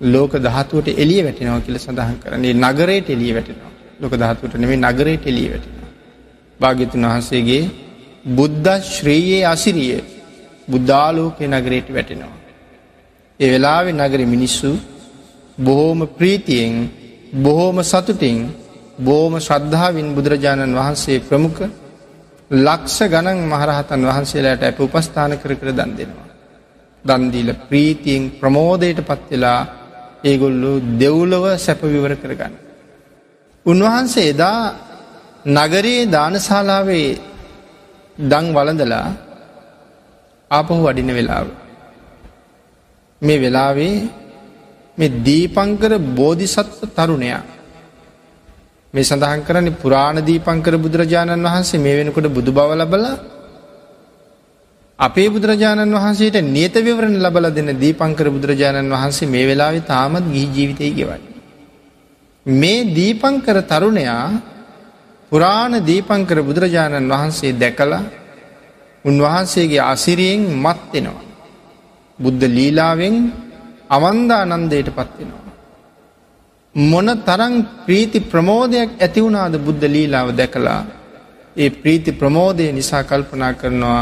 [0.01, 5.49] ලෝක දහතුවට එලිය වැටෙනවා කියල සඳහන් කරන්නේ නගරයට එලිය වැටෙනවා ලොක දහතුවට නෙමේ නගරයට එලිය
[5.49, 5.89] වැටෙනවා.
[6.59, 7.63] භාගිතුන් වහන්සේගේ
[8.29, 10.16] බුද්ධ ශ්‍රීයේ අසිරිය
[10.67, 12.37] බුද්ධාලෝකය නගරයට වැටෙනවා.
[13.39, 14.69] ඒ වෙලාවෙ නගර මිනිස්සු
[15.57, 16.73] බොහෝම ප්‍රීතියෙන්
[17.35, 18.37] බොහෝම සතුටින්
[18.99, 21.61] බෝම ශ්‍රද්ධාවින් බුදුරජාණන් වහන්සේ ප්‍රමුඛ
[22.51, 26.27] ලක්ෂ ගණන් මහරහතන් වහන්සේලාට ඇප උපස්ථාන කර කර දන් දෙනවා.
[27.05, 29.59] දන්දීල ප්‍රීතියෙන් ප්‍රමෝදයට පත්වෙලා
[30.23, 32.53] ඒගොල්ලු දෙව්ලව සැපවිවර කරගන්න.
[33.65, 34.61] උන්වහන්සේ එදා
[35.47, 37.09] නගරයේ දානශාලාවේ
[38.21, 39.07] දං වලඳලා
[40.51, 41.47] ආපහු වඩින වෙලාව.
[43.21, 44.09] මේ වෙලාවේ
[44.97, 47.41] මේ දීපංකර බෝධිසත්ව තරුණයා
[48.93, 53.05] මේ සඳහන් කරන්නේ පුරාණ දීපංකර බුදුරජාණන් වහන්සේ මේ වෙනකොට බුදු බව ලබල
[54.99, 60.89] අපේ බුදුරජාණන් වහන්සේට නියත විවරණ ලබල දෙන දීපංකර බුදුරජාණන් වහන්සේ මේ වෙලාවෙ තාමත් ගිහි ජීවිතය
[60.91, 61.21] ගෙවයි.
[62.45, 64.23] මේ දීපංකර තරුණයා
[65.31, 68.03] පුරාණ දීපංකර බුදුරජාණන් වහන්සේ දැකලා
[69.05, 71.25] උන්වහන්සේගේ අසිරියෙන් මත්වෙනවා.
[72.19, 73.15] බුද්ධ ලීලාවෙන්
[73.89, 75.47] අවන්දානන්දයට පත්වෙනවා.
[76.75, 80.81] මොන තරං ප්‍රීති ප්‍රමෝදයක් ඇතිවුණාද බුද්ධ ලීලාව දැකලා
[81.55, 84.01] ඒ ප්‍රීති ප්‍රමෝදය නිසා කල්පනා කරනවා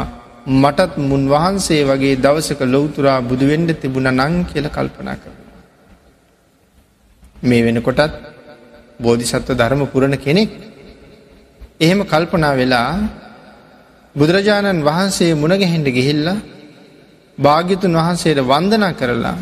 [0.53, 5.51] මටත් මුන් වහන්සේ වගේ දවසක ලොවතුරා බුදුවෙන්ඩ තිබුණ නං කියල කල්පනා කරනවා.
[7.43, 8.15] මේ වෙනකොටත්
[8.99, 10.51] බෝධිසත්ව ධර්ම පුරණ කෙනෙක්
[11.79, 12.89] එහෙම කල්පනා වෙලා
[14.15, 16.27] බුදුරජාණන් වහන්සේ මුණගැහෙන්ට ගිහිල්ල
[17.37, 19.37] භාගිතුන් වහන්සේට වන්දනා කරලා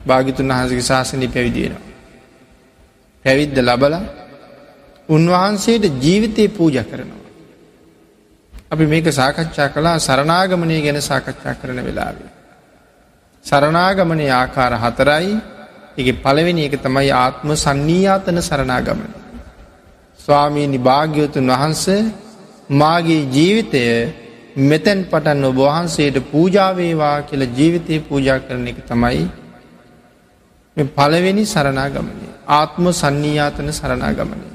[0.00, 1.84] භාගිතුන් වහන්සගේ ශාසනී පැවිදියෙනවා.
[3.24, 3.94] පැවිද්ද ලබල
[5.08, 7.24] උන්වහන්සේට ජීවිතය පූජ කරනවා.
[8.70, 12.30] අපි මේක සාකච්ඡා කලා සරනාගමනය ගැන සාකච්ඡා කරන වෙලාවේ.
[13.44, 15.32] සරනාගමනය ආකාර හතරයි
[15.96, 19.10] එක පළවෙනි එක තමයි ආත්ම සන්නීයාතන සරනාගමන.
[20.20, 22.25] ස්වාමීනි භාග්‍යවතුන් වහන්සේ
[22.68, 23.82] මාගේ ජීවිතය
[24.58, 29.26] මෙතැන් පටන් ඔබ වහන්සේට පූජාවේවා කියල ජීවිතය පූජා කරන එක තමයි
[30.76, 34.46] පළවෙනි සරණාගමනය ආත්ම සන්නීයාතන සරණාගමනය.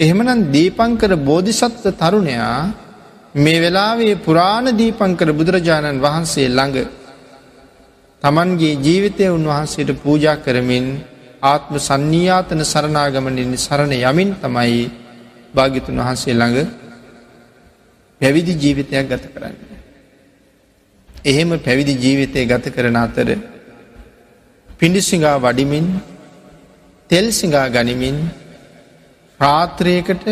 [0.00, 2.72] එහෙමනම් දීපංකර බෝධිසත්ව තරුණයා
[3.34, 6.88] මේ වෙලාවේ පුරාණ දීපංකර බුදුරජාණන් වහන්සේ ළඟ
[8.22, 10.86] තමන්ගේ ජීවිතය උන්වහන්සේට පූජා කරමින්
[11.42, 14.82] ආත්ම සන්නීයාතන සරණාගමනින් සරණ යමින් තමයි
[15.54, 16.81] භාගිතුන් වහන්සේ ළඟ
[18.22, 19.56] පැවිදි ජීවිතයක් ගත කරන්න.
[21.24, 23.28] එහෙම පැවිදි ජීවිතය ගත කරන අතර
[24.78, 25.86] පිඩිසිඟා වඩිමින්
[27.10, 28.16] තෙල් සිඟා ගනිමින්
[29.40, 30.26] රාත්‍රයකට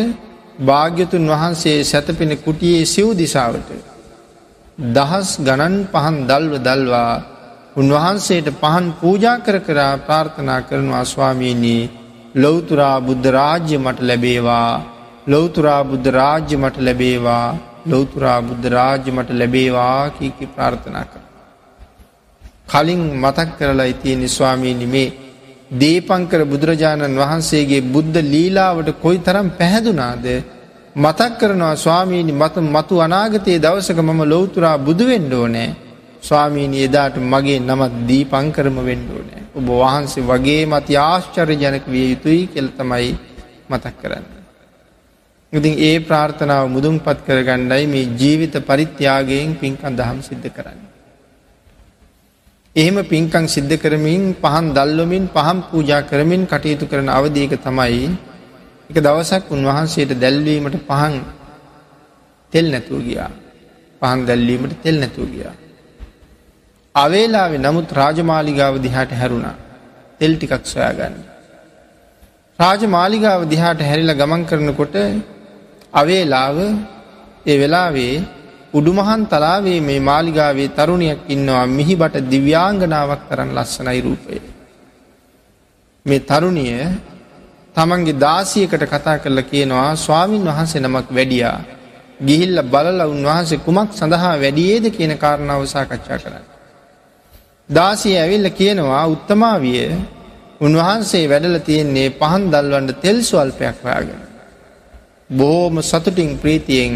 [0.61, 3.69] භාග්‍යතුන් වහන්සේ සැතපෙන කුටියේ සිව් දිසාවට
[4.77, 7.13] දහස් ගණන් පහන් දල්ව දල්වා
[7.75, 11.89] උන්වහන්සේට පහන් පූජා කර කරා ප්‍රාර්ථනා කරනවා ස්වාමීණී
[12.35, 14.71] ලොවතුරා බුද්ධ රාජ්‍ය මට ලැබේවා
[15.27, 17.47] ලොවතුරා බුද්ධ රාජ්‍ය මට ලැබේවා
[17.85, 21.21] ලොවතුරා බුද්ධ රාජ්‍ය මට ලැබේවා කීකි ප්‍රාර්ථනා කර.
[22.67, 25.13] කලින් මතක් කරලා ඉතිය ස්වාමීනි මේ
[25.73, 30.25] දීපංකර බුදුරජාණන් වහන්සේගේ බුද්ධ ලීලාවට කොයි තරම් පැහැදුනාද
[30.95, 35.69] මතක් කරනවා ස්වාමීණි මත මතු අනාගතයේ දවසක මම ලොවතුරා බුදුවෙන්ඩ ඕනෑ
[36.21, 43.09] ස්වාමීණී එදාට මගේ නමත් දීපංකරම වෙන්ඩෝනෑ ඔබ වහන්සේ වගේ මති ආශ්චර්ය ජනක විය යුතුයි කෙල්තමයි
[43.69, 44.40] මතක් කරන්න.
[45.53, 50.79] ඉතින් ඒ ප්‍රාර්ථනාව මුදුම් පත් කරගණ්ඩයි මේ ජීවිත පරිත්‍යාගයෙන් පින්කන් දහම් සිද්ධ කරන්න.
[52.75, 58.07] එහෙම පින්කං සිද්ධ කරමින් පහන් දල්ලොමින් පහම් පූජා කරමින් කටයුතු කරන අවදීක තමයි
[58.89, 61.15] එක දවසක් උන්වහන්සේට දැල්වීමට පහන්
[62.53, 63.31] තෙල් නැතුව ගියා
[64.01, 65.55] පහන් දැල්ලීමට තෙල් නැතුව ගියා.
[66.95, 69.55] අවේලාවෙ නමුත් රාජමාලිගාව දිහාට හැරුණා
[70.19, 71.15] තෙල් ටිකක් සොයාගන්න.
[72.59, 74.95] රාජමාලිගාව දිහාට හැරිලා ගමන් කරනකොට
[75.93, 76.57] අවේලාව
[77.45, 78.23] ඒ වෙලාවේ
[78.73, 84.37] උඩුමහන් තලාවේ මේ මාලිගාවේ තරුණයක් ඉන්නවා මිහිබට දිව්‍යාංගනාවක් තරන් ලස්සනයි රූපය.
[86.05, 86.87] මේ තරුණිය
[87.75, 91.59] තමන්ගේ දාසියකට කතා කරලා කියනවා ස්වාමීන් වහන්සේ නමක් වැඩියා
[92.21, 96.45] ගිහිල්ල බලල උන්වහන්සේ කුමක් සඳහා වැඩියේද කියන කාරණාව සාකච්ඡා කරන්න.
[97.69, 99.85] දාසිය ඇවිල්ල කියනවා උත්තමාවිය
[100.61, 104.30] උන්වහන්සේ වැඩල තියෙන්නේ පහන් දල්වන්ට තෙල් ස්වල්පයක් හොයාගෙන.
[105.31, 106.93] බොහෝම සතුටින් ප්‍රීතියෙන්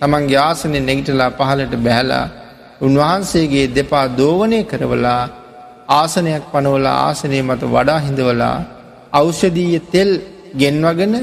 [0.00, 2.26] තමන්ගේ ආසනය නැගිටලා පහලට බැහලා
[2.80, 5.22] උන්වහන්සේගේ දෙපා දෝවනය කරවලා
[5.90, 8.56] ආසනයක් පනවලා ආසනය මත වඩා හිඳවලා
[9.12, 10.10] අවෂදීය තෙල්
[10.54, 11.14] ගෙන්වගෙන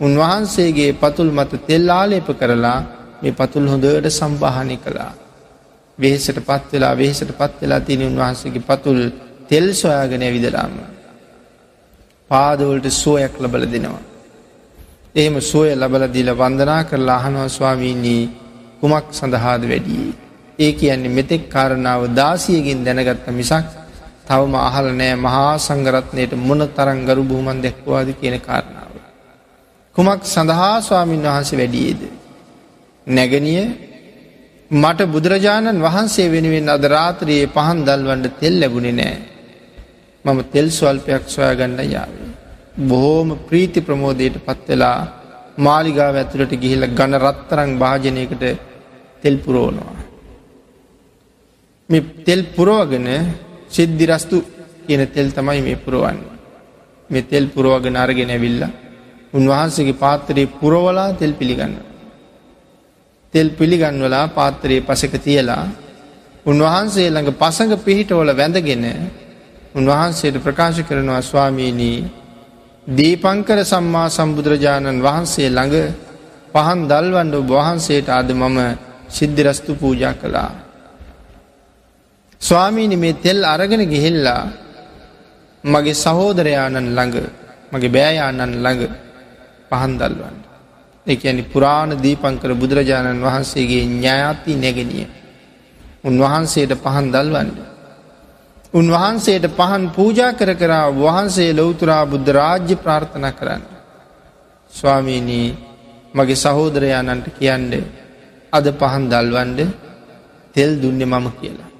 [0.00, 2.78] උන්වහන්සේගේ පතුල් මත තෙල් ආලේප කරලා
[3.20, 5.12] මේ පතුල් හොඳට සම්බාහනි කළා.
[5.98, 9.00] වෙහෙසට පත් වෙලා වෙහෙසට පත් වෙලා තියෙන උන්වහන්සේගේ පතුල්
[9.48, 10.74] තෙල් සොයාගෙන විදලාම.
[12.30, 14.13] පාදවලට සුවයක් ලබල දෙනවා.
[15.14, 18.22] එහෙම සුවය ලබල දීල වන්දනා කරලා අහනවා ස්වාමීනී
[18.80, 20.12] කුමක් සඳහාද වැඩියේ.
[20.58, 23.66] ඒ කියන්නේ මෙතෙක් කාරණාව දාසියකින් දැනගත්ත මිසක්
[24.26, 28.92] තවම අහල නෑ මහා සංගරත්නයට මොන තරං ගරු බූමන් දැක්වාද කියන කාරණාව.
[29.96, 32.02] කුමක් සඳහා ස්වාමීන් වහන්සේ වැඩියේද.
[33.06, 33.64] නැගනිය
[34.70, 39.16] මට බුදුරජාණන් වහන්සේ වෙනුවෙන් අද රාත්‍රයේ පහන් දල්වන්ට තෙල් ලැබුණෙ නෑ.
[40.24, 42.33] මම තෙල් ස්වල්පයක් සොයා ගන්න යාවේ.
[42.74, 44.98] බොහෝම ප්‍රීති ප්‍රමෝදයට පත්වෙලා
[45.58, 48.42] මාලිගාව ඇතුළට ගිහිල්ල ගණ රත්තරං භාජනයකට
[49.22, 49.96] තෙල් පුරෝනවා.
[51.88, 53.06] මේ තෙල් පුරෝගෙන
[53.68, 54.36] සිද්ධිරස්තු
[54.86, 56.18] කියන තෙල් තමයි මේ පුරුවන්න.
[57.10, 58.62] මේ තෙල් පුරුවගෙන අරගෙන ඇවිල්ල
[59.32, 61.74] උන්වහන්සේගේ පාත්තරයේ පුරවලා තෙල් පිළිගන්න.
[63.34, 65.64] තෙල් පිළිගන්වලා පාත්තරයේ පසක තියලා
[66.46, 68.84] උන්වහන්සේ ළඟ පසඟ පිහිටවල වැඳගෙන
[69.74, 72.23] උන්වහන්සේට ප්‍රකාශ කරනවා ස්වාමීනී
[72.86, 75.76] දීපංකර සම්මා සම්බුදුරජාණන් වහන්සේ ළඟ
[76.52, 78.58] පහන් දල්වන්ඩ වහන්සේට අද මම
[79.08, 80.52] සිද්ධිරස්තු පූජා කළා.
[82.40, 84.42] ස්වාමීනි මේ තෙල් අරගෙන ගිහිල්ලා
[85.64, 87.16] මගේ සහෝදරයාණන් ළඟ
[87.72, 88.82] මගේ බෑයාණන් ළඟ
[89.70, 90.36] පහන් දල්වන්න.
[91.06, 95.08] එකනි පුරාණ දීපංකර බුදුරජාණන් වහන්සේගේ ඥාති නැගෙනිය.
[96.04, 97.48] උන්වහන්සේට පහන් දල්වන්න.
[98.74, 103.62] උන්වහන්සේට පහන් පූජා කර කරා වහන්සේ ලොවතුරා බුද්ධ රාජ්‍ය ප්‍රාර්ථන කරන්න.
[104.72, 105.48] ස්වාමීනී
[106.14, 107.72] මගේ සහෝදරයාණන්ට කියන්ඩ
[108.52, 109.60] අද පහන් දල්වන්ඩ
[110.54, 111.70] තෙල් දුන්න මම කියලා.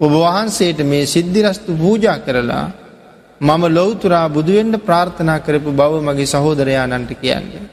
[0.00, 2.66] ඔබ වහන්සේට මේ සිද්ධිරස්තු පූජා කරලා
[3.40, 7.66] මම ලොවතුරා බුදුවෙන්ඩ ප්‍රාර්ථනා කරපු බව මගේ සහෝදරයාණන්ට කියන්නේ.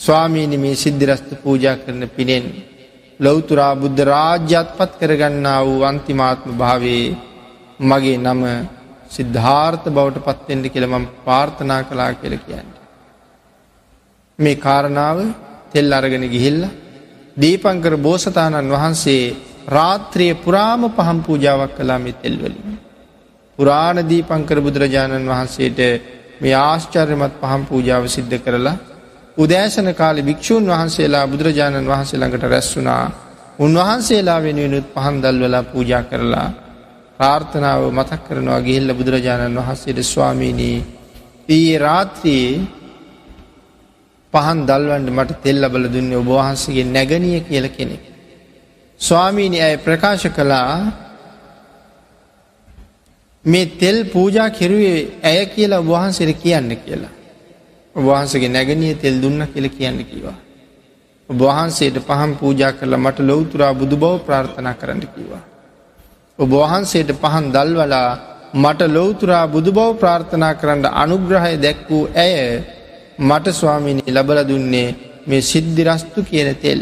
[0.00, 2.46] ස්වාමීනි මේ සිද්ධිරස්තු පූජා කරන පිනෙන්
[3.20, 7.16] ලොවතුරා බුද්ධ රාජ්‍යත් පත් කරගන්නා වූ අන්තිමාත්ම භාවේ
[7.80, 8.42] මගේ නම
[9.08, 12.68] සිද්ධාර්ථ බවට පත්තෙන්ට කියලමම් පාර්ථනා කලා කියල කියන්න.
[14.38, 15.18] මේ කාරණාව
[15.70, 16.62] තෙල් අරගෙන ගිහිල්ල
[17.36, 19.34] දීපංකර බෝසතාණන් වහන්සේ
[19.68, 22.78] රාත්‍රිය පුරාම පහම් පූජාවක් කලා මෙ තෙල්වලින්.
[23.58, 25.78] පුරාණ දීපංකර බුදුරජාණන් වහන්සේට
[26.40, 28.76] මේ ආශ්චර්යමත් පහම් පූජාව සිද්ධ කරලා
[29.36, 33.04] උදෑසන කාලෙ භික්‍ෂූන් වහන්සේලා බුදුරජාණන් වහන්සේ ළඟට රැස් වුනා
[33.58, 36.48] උන්වහන්සේලා වෙනුවෙනුත් පහන් දල්වලා පූජා කරලා
[37.18, 40.78] ප්‍රාර්ථනාව මතක් කරනවා ගිහිල්ල බුදුරජාණන් වහන්සේට ස්වාමීණී
[41.48, 42.52] ඊයේ රාත්‍රයේ
[44.32, 48.04] පහන් දල්වන්ට මට තෙල් ලබල දුන්නේ ඔබවහන්සගේ නැගනිය කියල කෙනෙක්.
[49.00, 50.78] ස්වාමීණි ඇය ප්‍රකාශ කළා
[53.44, 57.14] මේ තෙල් පූජා කෙරුවේ ඇය කියලා වහන්සේට කියන්න කියලා.
[57.96, 60.36] වහන්සගේ නැගනිය තෙල් දුන්න කියල කියන්න කිවා.
[61.28, 65.42] ඔබවහන්සේට පහම් පූජා කරලා මට ලොවතුරා බුදු බව ප්‍රාර්ථනා කරන්න කිවා.
[66.38, 68.10] ඔබ වහන්සේට පහන් දල්වලා
[68.54, 72.34] මට ලොවතුරා බුදු බව ප්‍රාර්ථනා කරන්න අනුග්‍රහය දැක් වූ ඇය
[73.20, 74.88] මට ස්වාමිනි ලබල දුන්නේ
[75.26, 76.80] මේ සිද්ධිරස්තු කියන තෙල්.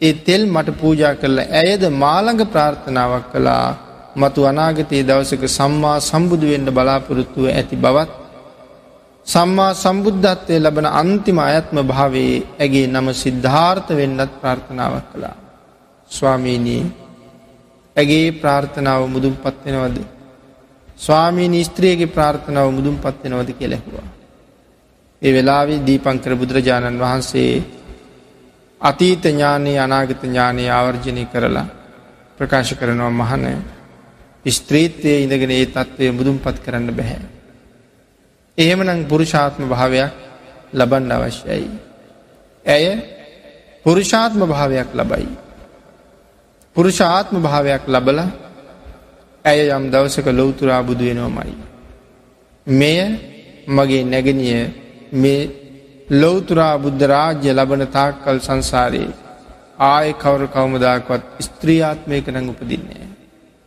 [0.00, 3.66] ඒ තෙල් මට පූජා කරලා ඇයද මාළඟ ප්‍රාර්ථනාවක් කළා
[4.16, 8.27] මතු අනාගතයේ දවසක සම්මා සම්බුදුවෙන්ට බලාපොරොත්තුව ඇති බවත්
[9.28, 15.36] සම්මා සම්බුද්ධත්වය ලබන අන්තිම අයත්ම භාවයේ ඇගේ නම සිද්ධාර්ථ වෙන්නත් ප්‍රාර්ථනාවක් කළා.
[16.10, 16.84] ස්වාමීනී
[17.96, 19.98] ඇගේ ප්‍රාර්ථනාව මුදුම් පත්වෙනවද.
[20.98, 24.08] ස්වාමී ස්ත්‍රියගේ ප්‍රාර්ථනාව මුදුම් පත්වෙනවද කෙලෙකුවා.
[25.22, 27.52] ඒ වෙලාවේ දීපංකර බුදුරජාණන් වහන්සේ
[28.80, 31.68] අතීත ඥානයේ අනාගත ඥානය ආවර්ජනය කරලා
[32.38, 33.44] ප්‍රකාශ කරනවා මහන
[34.50, 37.37] ස්ත්‍රීත්වය ඉඳගෙන ඒ තත්ත්වය මුදුම් පත් කරන්න බැහැ.
[38.58, 40.10] එහෙමනං පුරුෂාත්ම භාවයක්
[40.72, 41.68] ලබන්න අවශ්‍යයි.
[42.64, 42.86] ඇය
[43.84, 45.28] පුරුෂාත්ම භාවයක් ලබයි.
[46.76, 48.18] පුරුෂාත්ම භාවයක් ලබල
[49.44, 51.54] ඇය යම් දවසක ලොවතුරා බුදු වෙනවමයි.
[52.66, 52.98] මෙය
[53.68, 54.60] මගේ නැගනිය
[55.12, 55.40] මේ
[56.12, 59.16] ලොවතුරා බුද්ධ රාජ්‍ය ලබන තාක්කල් සංසාරයේ
[59.86, 63.06] ආය කවර කවමදාකවත් ස්ත්‍රියාත්මයක නං උපදින්නේ.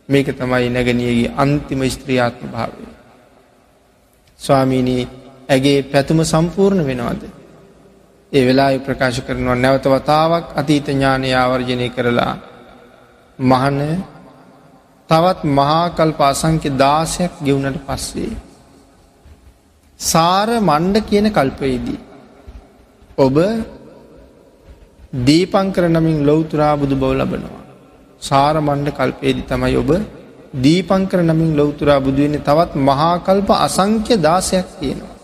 [0.08, 2.91] මේක තමයි නැගනියගේ අන්තිම ස්ත්‍රියාත්ම භාවය.
[4.42, 5.02] ස්වාමීණී
[5.48, 7.22] ඇගේ පැතුම සම්පූර්ණ වෙනවද.
[8.32, 12.32] ඒ වෙලා ප්‍රකාශ කරනවා නැවත වතාවක් අතීත ඥානය ආවර්ජනය කරලා
[13.38, 13.78] මහන
[15.10, 18.32] තවත් මහාකල්ප අසංක්‍ය දාසයක් ගෙවුණට පස්සේ.
[20.00, 22.00] සාර මණ්ඩ කියන කල්පයේදී.
[23.18, 23.36] ඔබ
[25.20, 27.62] දීපංකර නමින් ලොවතුරා බුදු බව ලබනවා.
[28.22, 29.90] සාර මණ්ඩ කල්පයේදි තමයි ඔබ
[30.54, 35.16] දීපංකර නමින් ලොවතුරා බුදුවන්නේ තවත් මහාකල්ප අසංක්‍ය දාසයක් තියෙනවා.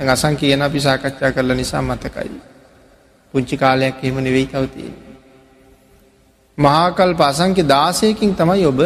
[0.00, 2.30] ඇ අසං කියන අපි සාකච්ඡා කරල නිසා මතකයි.
[3.34, 4.90] පුංචි කාලයක් එහෙම නෙවෙයි තවතිය.
[6.58, 8.80] මහාකල්ප අසංක්‍ය දාසයකින් තමයි ඔබ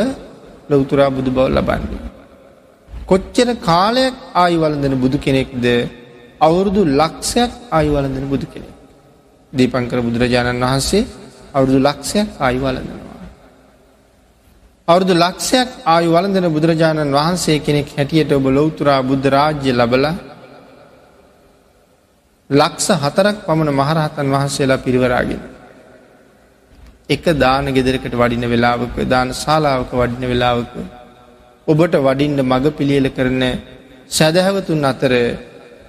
[0.70, 2.10] ලොවතුරා බුදු බව ලබන්නේ.
[3.06, 5.64] කොච්චර කාලයක් ආයුවලඳන බුදු කෙනෙක්ද
[6.40, 8.76] අවුරුදු ලක්ෂයක් ආයුවලඳන බුදු කෙනෙක්.
[9.52, 11.08] දීපංකර බුදුරජාණන් වහන්සේ
[11.54, 13.11] අවුරුදු ලක්ෂයක් ආයුවලඳනවා.
[14.88, 20.04] අවුරුදු ලක්ෂයක් ආයු වලඳන බුදුරජාණන් වහන්සේ කෙනෙක් හැටියට ඔබ ලොවතුරා බුද්ධ රාජ්‍ය ලබල
[22.50, 25.42] ලක්ෂ හතරක් පමණ මහරහතන් වහන්සේලා පිරිවරාගෙන.
[27.08, 30.74] එක දාන ගෙදරකට වඩින වෙලාවක දාන ශාලාවක වඩින වෙලාවක
[31.66, 33.42] ඔබට වඩින්ට මඟ පිළියල කරන
[34.08, 35.12] සැදැහවතුන් අතර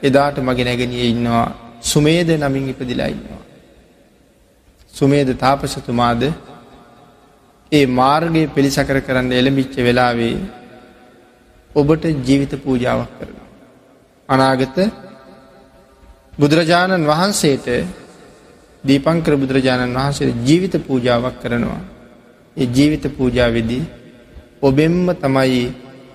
[0.02, 1.48] එදාට මගේ නැගනිය ඉන්නවා
[1.84, 3.42] සුමේද නමින් ඉපදිලා ඉන්නවා.
[4.94, 6.22] සුමේද තාපසතුමාද
[7.74, 10.36] ඒ මාර්ගය පිළිසකර කරන්න එළමිච්ච වෙලාවේ
[11.72, 13.36] ඔබට ජීවිත පූජාවක් කරන.
[14.30, 14.78] අනාගත
[16.34, 17.68] බුදුරජාණන් වහන්සේට
[18.84, 21.82] දීපංකර බුදුරජාණන් වහන්සේ ජීවිත පූජාවක් කරනවා.
[22.58, 23.84] ඒ ජීවිත පූජාවෙදී
[24.62, 25.64] ඔබෙන්ම තමයි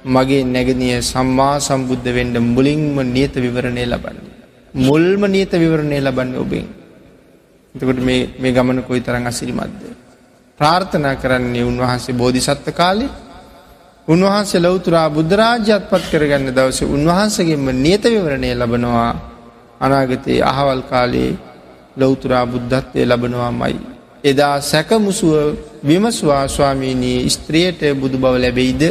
[0.07, 4.35] මගේ නැගනිය සම්මා සම්බුද්ධ වෙන්ඩ මුලින්ම නියත විවරණය ලබන්නේ.
[4.81, 6.67] මුල්ම නියත විවරණය ලබන්න ඔබෙන්.
[7.75, 9.83] එතකොට මේ ගමන කොයි තරං අසිරිමත්ද.
[10.61, 13.11] ප්‍රාර්ථනා කරන්නේ උන්වහන්සේ බෝධිසත්ව කාලේ
[14.09, 19.13] උන්වහන්සේ ලෞතුරා බුද්ධරාජ්‍යත් පත් කරගන්න දවස උන්වහන්සගෙන්ම නියත විවරණය ලබනවා
[19.81, 21.31] අනාගතයේ අහවල් කාලේ
[21.97, 23.79] ලෞතුරා බුද්ධත්වය ලබනවා මයි.
[24.25, 25.35] එදා සැකමුසුව
[25.85, 28.83] විමස්වා ස්වාමීනී ස්ත්‍රියයට බුදු බව ලැබෙයිද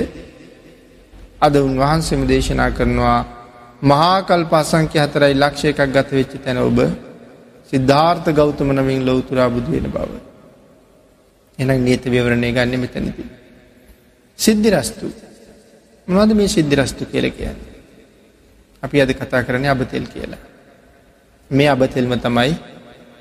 [1.39, 3.19] අද උන්වහන්සේම දේශනා කරනවා
[3.83, 6.79] මහාකල් පසංක්‍ය හතරයි ලක්ෂ එකක් ගත වෙච්ච තැන ඔබ
[7.71, 10.26] සිද්ධාර්ථ ගෞතම නමින් ලොවතුරා බුදු වෙන බව.
[11.59, 13.23] එනම් නීත විවරණය ගන්න මෙතනති.
[14.39, 15.07] සිද්ධිරස්තු
[16.07, 17.59] මොනවද මේ සිද්ධිරස්තු කියල කියන්න.
[18.83, 20.39] අපි අද කතා කරන අබතෙල් කියලා.
[21.51, 22.53] මේ අබතෙල්ම තමයි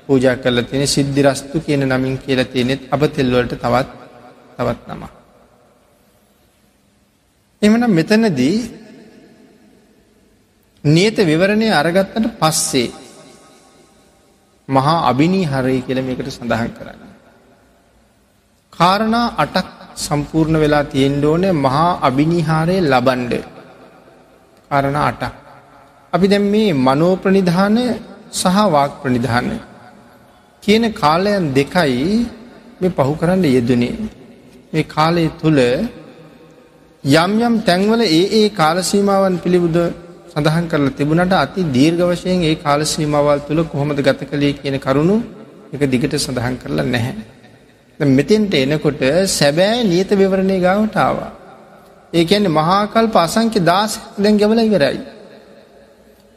[0.07, 3.89] පූජා කරල තියෙන සිද්ධිරස්තු කියන නමින් කියල තියෙනෙත් අබතෙල්වලට තවත්
[4.57, 5.03] තවත් නම.
[7.61, 8.57] එමනම් මෙතනදී
[10.83, 12.89] නියත විවරණය අරගත්තට පස්සේ
[14.69, 17.06] මහා අභිනී හරය කියල මේකට සඳහන් කරන්න.
[18.79, 19.67] කාරණා අටක්
[19.97, 23.33] සම්පූර්ණ වෙලා තියෙන්ඩ ඕන මහා අභිනිහාරය ලබන්ඩ
[24.71, 25.33] කරණ අටක්.
[26.13, 27.77] අපි දැම් මේ මනෝප්‍රනිධාන
[28.31, 29.47] සහ වාක් ප්‍රනිධාන
[30.63, 32.01] කියන කාලයන් දෙකයි
[32.81, 33.95] මේ පහු කරන්න යෙදනේ.
[34.73, 35.61] මේ කාලය තුළ
[37.03, 39.77] යම් යම් තැන්වල ඒ ඒ කාලසීමාවන් පිළිබුද
[40.31, 45.17] සඳහන් කරලා තිබුණට අති දීර්ඝ වශයෙන් ඒ කාලසීමාවල් තුළ කොහොමද ගත කළේ කියන කරුණු
[45.73, 47.15] එක දිගට සඳහන් කරලා නැහැ.
[47.99, 51.31] මෙතෙන්ට එනකොට සැබෑ නියත විවරණය ගාවට ආවා.
[52.13, 54.99] ඒ ඇන්නේ මහාකල් පසංක්‍ය දාස දැන් ගැවල ඉවරයි.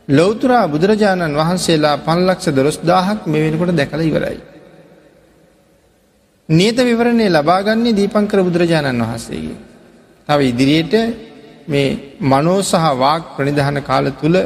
[0.09, 4.39] ලෞතුරා බුදුරජාණන් වහන්සේලා පන්ලක්ෂ දොස් දාහක් මේ වෙනකොට දැකළ ඉවරයි.
[6.49, 9.59] නියත විවරණය ලබාගන්නේ දීපංකර බුදුරජාණන් වහන්සේගේ.
[10.29, 10.95] තව ඉදිරියට
[11.69, 14.37] මේ මනෝ සහ වාක් ප්‍රනිධාන කාල තුළ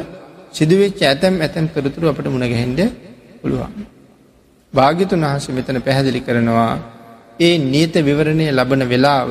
[0.52, 2.80] සිදුවෙච්ච ඇතැම් ඇතැම් තොරතුරු අපට මුණගැහෙන්ඩ
[3.40, 3.72] පුළුවන්.
[4.74, 6.72] භාගිතුන් වහස මෙතන පැහැදිලි කරනවා
[7.40, 9.28] ඒ නියත විවරණය ලබන වෙලාව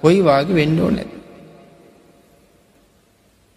[0.00, 1.18] කොයි වාගේ වෙන්ඩෝ නැති.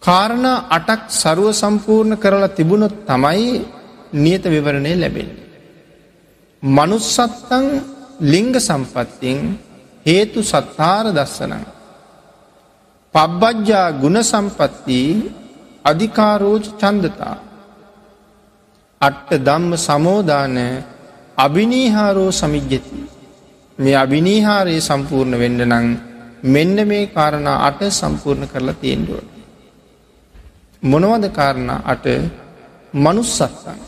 [0.01, 3.65] කාරණ අටක් සරුව සම්පූර්ණ කරලා තිබුණොත් තමයි
[4.13, 5.43] නියත විවරණය ලැබෙන්නේ.
[6.63, 7.65] මනුස්සත්තං
[8.21, 9.59] ලිංග සම්පත්තියෙන්
[10.05, 11.65] හේතු සත්තාර දස්සනං.
[13.15, 14.99] පබ්බජ්ජා ගුණ සම්පත්ති
[15.85, 17.37] අධිකාරෝජ චන්දතා.
[19.01, 20.57] අට්ට දම්ම සමෝධාන
[21.37, 23.12] අභිනීහාරෝ සමිජ්ජති.
[23.79, 25.87] මේ අභිනීහාරයේ සම්පූර්ණ වෙන්න නං
[26.45, 29.27] මෙන්න මේ කාරණ අට සම්පූර්ණ කරලා තියෙන්ඩුවන.
[30.83, 32.05] මොනවද කාරණ අට
[32.95, 33.79] මනුස්සත්තන්.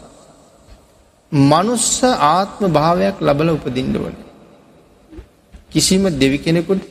[1.32, 4.16] මනුස්ස ආත්ම භාවයක් ලබල උපදින්ඩුවන.
[5.72, 6.84] කිසිම දෙවි කෙනෙකුට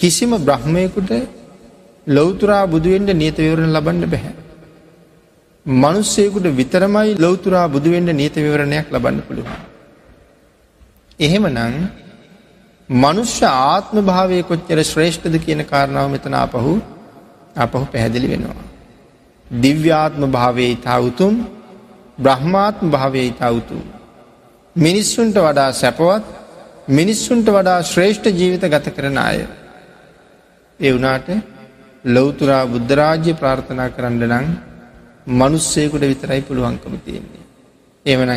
[0.00, 1.10] කිසිම බ්‍රහ්මයකුට
[2.06, 4.34] ලොවතුරා බුදුවෙන්ට නියතවිවරණ ලබන්න බැහැ.
[5.66, 9.69] මනුස්සයකුට විතරමයි ලොවතුරා බුදුවෙන්ට නීත විවරණයක් ලබන්න පුළුවන්.
[11.20, 11.74] එහෙම නං
[12.88, 16.74] මනුෂ්‍ය ආත්ම භාවය කොච්චර ශ්‍රේෂ්ඨද කියන කාරණාව මෙතන අපහු
[17.56, 18.66] අපහු පැහැදිලි වෙනවා.
[19.46, 21.34] දිව්‍යාත්ම භාවය ඉතා උතුම්
[22.18, 23.84] බ්‍රහ්මාත්ම භාවය ඉතා උතුම්.
[24.76, 26.24] මිනිස්සුන්ට වඩා සැපවත්
[26.90, 29.38] මිනිස්සුන්ට වඩා ශ්‍රේෂ්ඨ ජීවිත ගත කරන අය.
[30.80, 31.28] ඒ වනාට
[32.04, 34.46] ලොවතුරා බුද්ධරාජ්‍ය ප්‍රාර්ථනා කරන්න නං
[35.28, 37.44] මනුස්සයකුට විතරයි පුළුවන්කම තියෙන්නේ.
[38.06, 38.30] එමන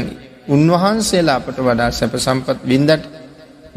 [0.47, 3.03] උන්වහන්සේලා අපට වඩා සැප සම්පත් වින්දට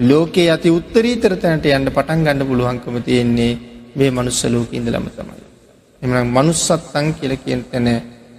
[0.00, 3.52] ලෝකයේ අති උත්තරීතර තැනට යන්න පටන් ගන්න පුළුවන්කම තියෙන්නේ
[3.94, 5.42] මේ මනුස්ස ලෝක ඉඳලම තමයි.
[6.02, 7.88] එමන මනුස්සත්තං කියල කියෙන් තැන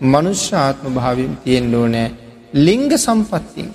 [0.06, 2.12] මනුෂ්‍යාත්ම භාවම් තියෙන් ඕනෑ
[2.54, 3.70] ලිංග සම්පත්තින්.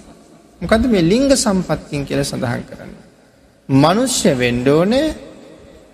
[0.61, 2.93] මොකද මේ ලිංග සම්පත්තින් කියල සඳහන් කරන්න.
[3.69, 5.15] මනුෂ්‍ය වෙන්ඩෝනෑ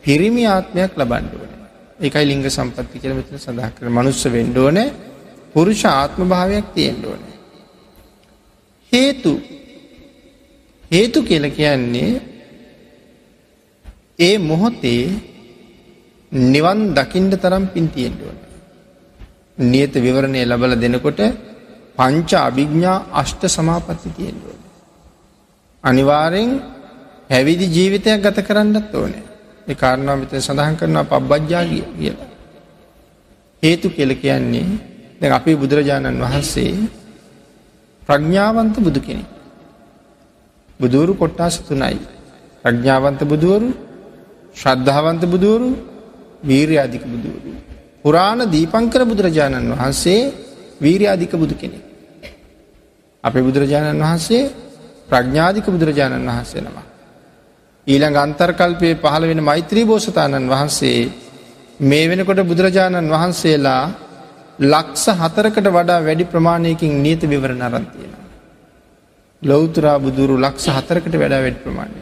[0.04, 1.52] පිරිමි ආත්මයක් ලබන්ඩුවන.
[2.00, 4.78] එකයි ලිංග සම්පත්ති කියල මෙතන සඳහා කර මනුස්ස වෙන්ඩෝන
[5.54, 7.22] පුරුෂ ආත්ම භාවයක් තියෙන්ඩෝන.
[8.92, 9.32] හේතු
[10.90, 12.10] හේතු කියල කියන්නේ
[14.18, 15.04] ඒ මොහොතේ
[16.32, 18.38] නිවන් දකිින්ට තරම් පින්තියෙන්ඩුවන.
[19.58, 21.20] නියත විවරණය ලබල දෙනකොට
[21.96, 24.60] පංච අභිග්ඥා අෂ්ට සමාපත්ති තියෙන්ඩුවන.
[25.84, 26.50] අනිවාරෙන්
[27.30, 29.22] හැවිදි ජීවිතයක් ගත කරන්නත් ඕනෑ.
[29.66, 32.28] ඒ කාරණාව මෙතන සඳහන් කරනවා පබ්බජ්ජා කියලා.
[33.62, 34.66] හේතු කියලා කියන්නේ
[35.20, 36.72] දැන් අපේ බුදුරජාණන් වහන්සේ
[38.08, 39.28] ප්‍රඥාවන්ත බුදු කෙනෙක්.
[40.80, 41.98] බුදුවරු කොට්ටාස තුනයි.
[42.64, 43.68] ප්‍රඥාවන්ත බුදුවරු,
[44.54, 45.68] ශ්‍රද්ධාවන්ත බුදුවරු,
[46.42, 47.50] වීර්යාධික බුදුවරු.
[48.02, 50.32] පුරාණ දීපංකර බුදුරජාණන් වහන්සේ
[50.78, 51.84] වීර්යාධික බුදු කෙනෙක්.
[53.24, 54.50] අපේ බුදුරජාණන් වහන්සේ
[55.08, 56.78] ප්‍රඥාධික බුදුරජාණන් වහන්සේ නමක්.
[57.86, 61.00] ඊළඟ අන්තර්කල්පය පහළ වෙන මෛත්‍රී බෝසතාණන් වහන්සේ
[61.80, 63.84] මේ වෙනකොට බුදුරජාණන් වහන්සේලා
[64.58, 68.12] ලක්ස හතරකට වඩා වැඩි ප්‍රමාණයකින් නීත විවරණ අරන්තියෙන.
[69.42, 72.00] ලොවතුරා බුදුරු ලක්ෂ හතරකට වැඩා වැඩි ප්‍රමාණය.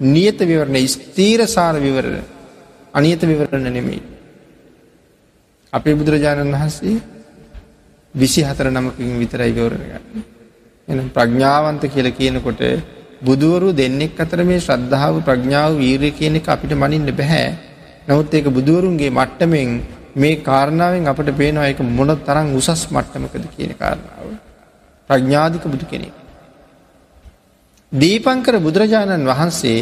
[0.00, 2.24] නියත විවරණ ස්තීරසාර විවරණ
[2.94, 4.02] අනියත විවරණ නෙමෙයි.
[5.72, 6.96] අපේ බුදුරජාණන් වහන්සේ
[8.14, 10.24] විසි හතර නමකින් විතරයි ගෞරණ ගන්න.
[10.88, 12.62] එන ප්‍රඥාවන්ත කියල කියනකොට
[13.20, 17.52] බුදුවරු දෙන්නෙක් අතර මේ ශ්‍රද්ධාව ප්‍රඥාව වීරය කියන එක අපිට මනින්න බැහැ.
[18.08, 24.26] නමුත් ඒක බුදුවරුන්ගේ මට්ටමෙන් මේ කාරණාවෙන් අපට පේනවා එක මොන තරම් උසස් මට්ටමකද කියන කාරණාව.
[25.10, 26.14] ප්‍රඥාධික බුදු කෙනෙක්.
[27.92, 29.80] දීපංකර බුදුරජාණන් වහන්සේ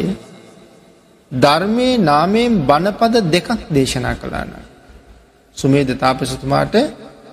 [1.31, 4.53] ධර්මයේ නාමයෙන් බණපද දෙකක් දේශනා කළාන.
[5.57, 6.75] සුමේද තාපසතුමාට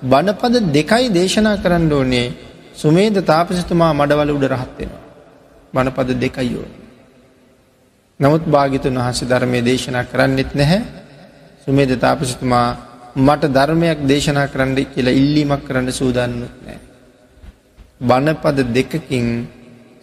[0.02, 2.28] බණපද දෙකයි දේශනා කරන්න ඕනේ
[2.74, 5.02] සුමේද තාපසතුමා මඩවල උඩ රහත්වෙනවා.
[5.74, 6.72] බණපද දෙකයි ඕන.
[8.20, 10.82] නමුත් භාගිතුන් වහස ධර්මය දේශනා කරන්නෙත් නැහැ
[11.64, 12.68] සුමේද තාපසතුමා
[13.16, 16.78] මට ධර්මයක් දේශනා කරන්න කියලා ඉල්ලීමක් කරන්න සූදාන්නුත් නෑ.
[18.00, 19.26] බණපද දෙකකින්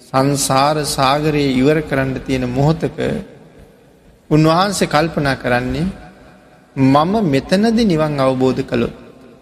[0.07, 2.97] සංසාර සාගරයේ ඉවර කරන්න තියෙන මොහොතක
[4.29, 5.87] උන්වහන්සේ කල්පනා කරන්නේ
[6.75, 8.95] මම මෙතනදි නිවන් අවබෝධ කළොත්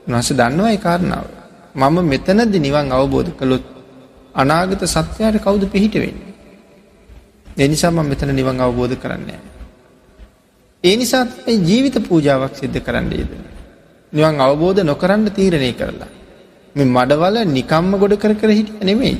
[0.07, 1.27] නස දන්නවයි කාරණාව.
[1.75, 3.65] මම මෙතනදි නිවන් අවබෝධ කළොත්
[4.33, 6.33] අනාගත සත්‍යයට කවුද පිහිට වෙන්නේ.
[7.57, 9.39] එනිසා ම මෙතන නිවන් අවබෝධ කරන්නේ.
[10.83, 11.25] ඒ නිසා
[11.61, 13.31] ජීවිත පූජාවක් සිද්ධ කරන්න ේද.
[14.13, 16.09] නිවන් අවබෝධ නොකරන්න තීරණය කරලා.
[16.75, 19.17] මෙ මඩවල නිකම්ම ගොඩ කර කර හිටිය නෙමෙයි.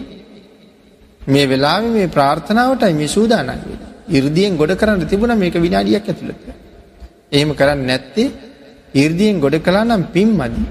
[1.27, 3.77] මේ වෙලාව මේ ප්‍රාර්ථනාවටයි මේ සූදානන්ගේ.
[4.09, 6.43] ඉර්දියෙන් ගොඩ කරන්න තිබුණ මේක විනාඩියක් ඇතුළත.
[7.31, 8.29] එහෙම කරන්න නැත්තේ
[8.95, 10.67] ඉර්දියෙන් ගොඩ කලා නම් පින් මදී.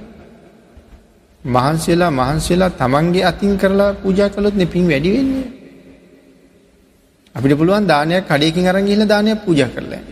[1.44, 5.46] මහන්සේලා මහන්සේලා තමන්ගේ අතින් කරලා පූජා කළොත්න පින් වැඩි වෙන්නේ.
[7.34, 10.02] අපිට පුළුවන් දානයක් කඩයකින් අරගිහිල දානයක් පූජ කරලා.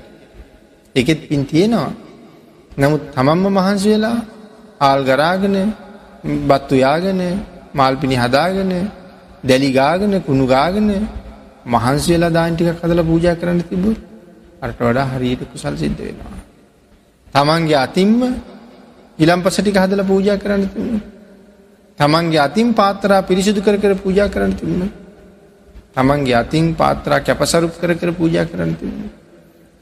[0.95, 2.06] එකෙත් පින් තියෙනවා.
[2.77, 4.17] නමුත් තමන්ම මහන්සි වෙලා
[4.81, 5.57] ආල් ගරාගෙන
[6.45, 7.21] බත්තු යාගෙන
[7.75, 8.73] මල්පිණි හදාගෙන
[9.43, 10.89] දැලි ගාගෙන කුණු ගාගෙන
[11.67, 13.99] මහන්සි වෙලා දාන්ටික කදල පූජා කරන්න තිබුත්
[14.61, 16.39] අට වඩා හරියට කුසල් සිද්ධ වෙනවා.
[17.35, 18.21] තමන්ගේ අතින්ම
[19.19, 21.03] ඉලම්පසටික හදල පූජා කරන්න තිබුණ.
[21.99, 24.91] තමන්ගේ අතින් පාතරා පිරිසිදු කර කර පූජා කරන්න තිබුණ.
[25.95, 29.13] තමන්ගේ අතින් පාත්‍රා කැපසරුප් කර කර පූජා කරන්න තිබුණ.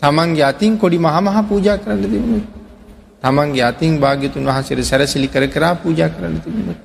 [0.03, 2.45] තමන්ගේ අතින් කොඩි මහමහ පූජා කරන්න තිබුණ.
[3.24, 6.76] තමන්ගේ අතින් භාග්‍යතුන් වහන්සේට සැරසිලි කර කරා පූජා කරන්න තිබුණ.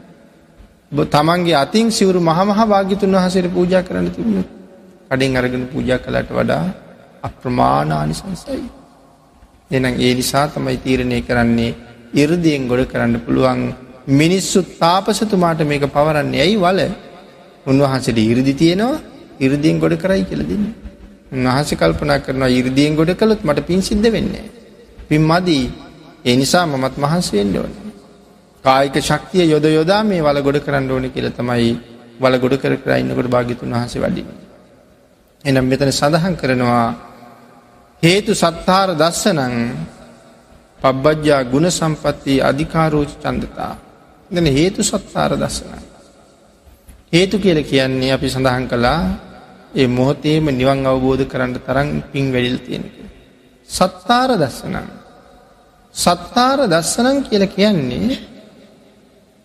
[1.10, 4.46] තමන්ගේ අතින් සිවරු මහමහ භාග්‍යතුන් වහසයට පූජා කරන්න තිබුණ.
[5.10, 6.64] කඩින් අරගෙන පූජා කළට වඩා
[7.24, 8.64] අප්‍රමාණානි සංසයි.
[9.72, 11.78] එනම් ඒ නිසා තමයි තීරණය කරන්නේ
[12.16, 13.62] ඉරදියෙන් ගොඩ කරන්න පුළුවන්
[14.14, 16.80] මිනිස්සුත් තාපසතුමාට මේක පවරන්නේ ඇයි වල
[17.66, 19.02] උන්වහන්සට ඉරදි තියෙනවා
[19.40, 20.66] ඉරදියෙන් ගොඩ කරයි කියලදින්න.
[21.34, 24.48] උන්වහස කල්පනා කරනවා ඉරදියෙන් ගොඩ කළොත් මට පින් සිද්ධ වෙන්නේ.
[25.10, 25.66] පින් මදී
[26.26, 27.74] ඒ නිසා මමත් මහන්සුවෙන්ඩ ඕන.
[28.64, 31.72] කායික ශක්තිය යොද යොදා මේ වල ගොඩ කරන්න ඕන කියල තමයි
[32.20, 34.24] වල ගොඩ කර කරයින්නකොට භාගිතුන් වහස වඩි.
[35.44, 36.88] එනම් මෙතන සඳහන් කරනවා
[38.04, 39.56] හේතු සත්තාර දස්සනං
[40.80, 43.74] පබ්බජ්ජා ගුණ සම්පත්තිී අධිකාරෝච චන්දතා
[44.32, 45.82] ගන හේතු සත්තාර දස්සනං.
[47.10, 49.02] හේතු කියල කියන්නේ අපි සඳහන් කළා
[49.74, 52.96] ඒ මොහොතේම නිවන් අවබෝධ කරන්න තරන් පින් වැඩිල් තියෙනක.
[53.70, 54.99] සත්තාර දස්සනං.
[56.00, 58.18] සත්තාර දස්සනං කියල කියන්නේ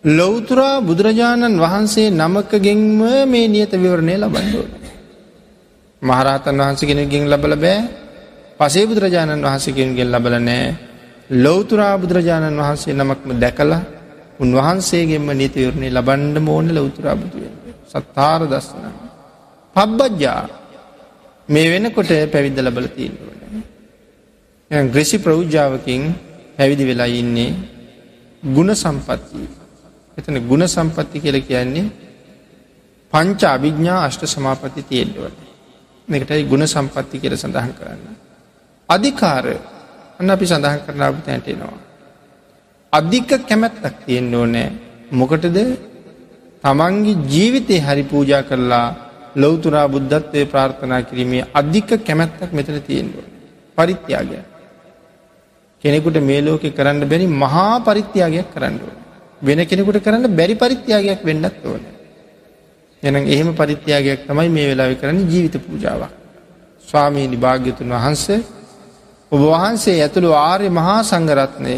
[0.03, 4.71] ලොවතුරා බුදුරජාණන් වහන්සේ නමකගෙන්ම මේ නියත විවරණය ලබන්ඩුවන.
[6.01, 7.79] මහරහතන් වහන්සගෙනගෙන් ලබල බෑ
[8.59, 10.65] පසේ බුදුරජාණන් වහන්සකින්ගෙන් ලබල නෑ
[11.35, 13.81] ලොවතුරා බුදුරජාණන් වහන්සේ නමක්ම දැකලා
[14.39, 17.53] උන්වහන්සේගෙන්ම නීතිවරණය ලබන්ඩ මෝන ලෞතුරා බුදුවෙන්
[17.89, 18.85] සත්තාර දස්සන.
[19.75, 20.43] පබ්බජ්ජා
[21.49, 23.35] මේ වෙනකොට පැවිද්ද ලබල තියෙන්වන.
[24.87, 26.03] ග්‍රෙසි ප්‍රෞජ්ජාවකින්
[26.57, 27.51] පැවිදි වෙලා ඉන්නේ
[28.43, 29.49] ගුණ සම්පත්තිී.
[30.17, 31.87] එතන ගුණ සම්පත්ති කියල කියන්නේ
[33.13, 35.33] පංච අභිග්ඥා අෂ්ට සමාපති තියෙන්ටවන.
[36.07, 38.15] එකටයි ගුණ සම්පත්ති කියල සඳහන් කරන්න.
[38.89, 39.45] අධිකාර
[40.19, 41.77] අන්න අපි සඳහන් කරන අභතැන්ටෙනවා.
[42.93, 44.67] අධික කැමැත්තක් තියෙන්න්න ඕනෑ
[45.11, 45.57] මොකටද
[46.63, 48.87] තමන්ගේ ජීවිතය හරි පූජා කරලා
[49.35, 53.25] ලොවතුරා බුද්ධත්වය ප්‍රාර්ථනා කිරීමේ අධික කැමැත්තක් මෙතන තියෙන්ඩුව.
[53.77, 54.39] පරිත්‍යාගය.
[55.85, 58.93] කෙනෙකුට මේ ලෝකෙ කරන්න බැරි මහා පරිත්‍යාගයක් කරන්නඩුව.
[59.41, 61.83] වෙන කෙනෙකුට කරන්න බැරි පරිත්‍යාගයක් වෙන්නත් ඕන.
[63.03, 66.11] එනම් එහෙම පරිත්‍යාගයක් තමයි මේ වෙලාවෙ කරන්න ජීවිත පූජාවක්.
[66.87, 68.39] ස්වාමීනි භාග්‍යතුන් වහන්සේ
[69.31, 71.75] ඔබ වහන්සේ ඇතුළු ආර්ය මහා සංගරත්නය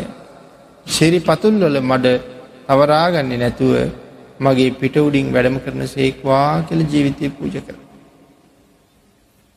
[0.88, 2.08] ශෙරි පතුල්වල මඩ
[2.68, 3.74] අවරාගන්නේ නැතුව
[4.40, 7.76] මගේ පිට උඩින් වැඩම කරන සේක්වා කියල ජීවිතය පූජ කර.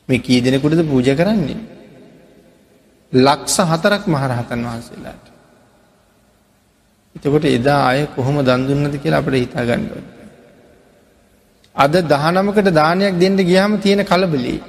[0.09, 1.61] මේ කී දෙනෙකුටද පූජ කරන්නේ.
[3.13, 5.25] ලක්ස හතරක් මහරහතන් වහන්සේලාට.
[7.17, 10.05] එතකොට එදා අය කොහොම දන්දුන්නද කියලා අපට හිතා ගණ්ඩුව.
[11.77, 14.61] අද දහනමකට දානයක් දෙන්න ගියාම තියෙන කලබලී.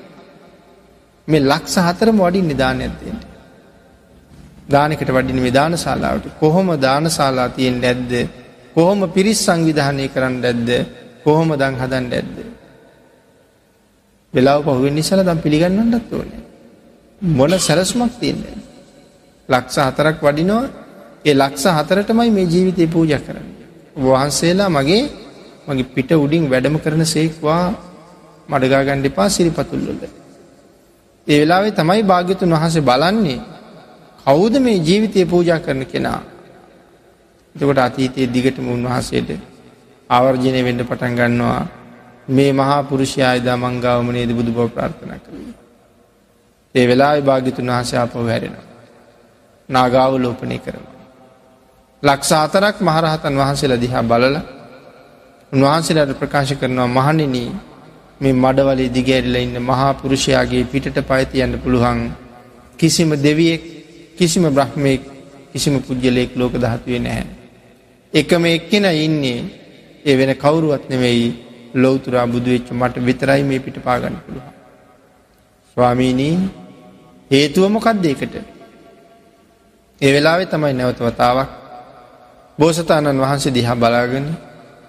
[1.27, 3.21] මේ ලක්ස හතරම වඩින් නිධානයක් දෙට.
[4.67, 8.11] දානකට වඩින විධාන ශාලාවට කොහොම දානශාලා තියෙන් ඇද්ද
[8.75, 10.69] කොහොම පිරිස් සංවිධානය කරන්න ඇද්ද
[11.23, 12.37] කොහොම දං හදන් ඇද්ද.
[14.33, 16.29] වෙලාව පහුවෙන් නිසල දම් පිළිගන්නන්නත් ඕන.
[17.21, 18.57] මොන සැලස්මක් තියන්නේ.
[19.49, 20.63] ලක්ෂ හතරක් වඩිනවා
[21.25, 23.47] ඒ ලක්ෂ හතරටමයි මේ ජීවිතය පූජ කරන්න.
[23.97, 25.03] වහන්සේලා මගේ
[25.67, 27.63] මගේ පිට උඩින් වැඩම කරන සේක්වා
[28.49, 30.01] මඩගාගණ්ඩිපා සිරිපතුල්ලොද.
[31.27, 33.39] ඒ වෙලාවේ තමයි භාග්‍යතුන් වහසේ බලන්නේ
[34.25, 36.21] කවුද මේ ජීවිතය පූජා කරන කෙනා.
[37.55, 39.29] එතකොට අතීතයේ දිගටම උන්වහසේට
[40.09, 41.61] ආවර්ජනය වෙන්න පටන් ගන්නවා
[42.27, 45.60] මේ මහා පුරුෂයායදා මංගාවම නේද බුදු බව ප්‍රාර්ථන කළේ.
[46.75, 48.67] ඒ වෙලා භාගිතුන් වහසේ අප හැරෙනවා.
[49.69, 50.99] නාගාව ලෝපනය කරනවා.
[52.03, 54.35] ලක්ෂ අතරක් මහරහතන් වහන්සේලා දිහා බලල
[55.51, 57.49] උන්වහන්සේලාට ප්‍රකාශ කරනවා මහනිනී
[58.21, 61.99] මේ මඩවලේ දිගෑරිල ඉන්න මහා පුරුෂයාගේ පිටට පයිති යන්න පුළුවන්
[62.79, 63.63] කිසිම දෙවියෙක්
[64.17, 65.03] කිසිම බ්‍රහ්මයෙක්
[65.51, 67.27] කිසිම පුද්ගලයෙක් ලෝක දහතුවේ නැහැ.
[68.13, 69.39] එකම එක්කෙන ඉන්නේ
[70.05, 71.27] ඒ වෙන කවුරුවත් නෙවෙයි
[71.73, 74.53] ලෝතුරා බුදුවෙච්ච මට විතරයි මේ පිට පාගන්න පුළුවන්.
[75.77, 76.35] ස්වාමීනී
[77.31, 78.35] හේතුව මොකක්ද ඒකට.
[80.01, 81.49] ඒ වෙලාවෙ තමයි නැවත වතාවක්
[82.59, 84.27] බෝසතාණන් වහන්සේ දිහා බලාගෙන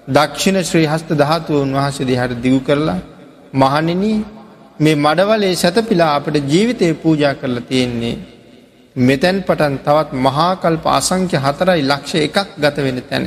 [0.08, 3.00] දක්ෂිණ ශ්‍රී හස්ත ධාතුව උන්වහන්සේ දිහාට දිගු කරලා
[3.54, 4.12] මහණෙනි
[4.78, 8.16] මේ මඩවලේ සැතපිලා අපට ජීවිතය පූජා කරලා තියෙන්නේ
[8.96, 13.24] මෙතැන් පටන් තවත් මහාකල්ප අසංක්‍ය හතරයි ලක්ෂ එකක් ගත වෙන තැන.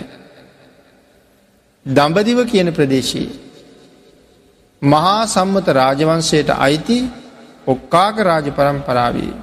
[1.86, 3.30] දඹදිව කියන ප්‍රදේශයේ
[4.82, 6.98] මහා සම්මත රාජවන්සයට අයිති
[7.68, 9.34] ඔක්කාක රාජ පරම්පරාවේ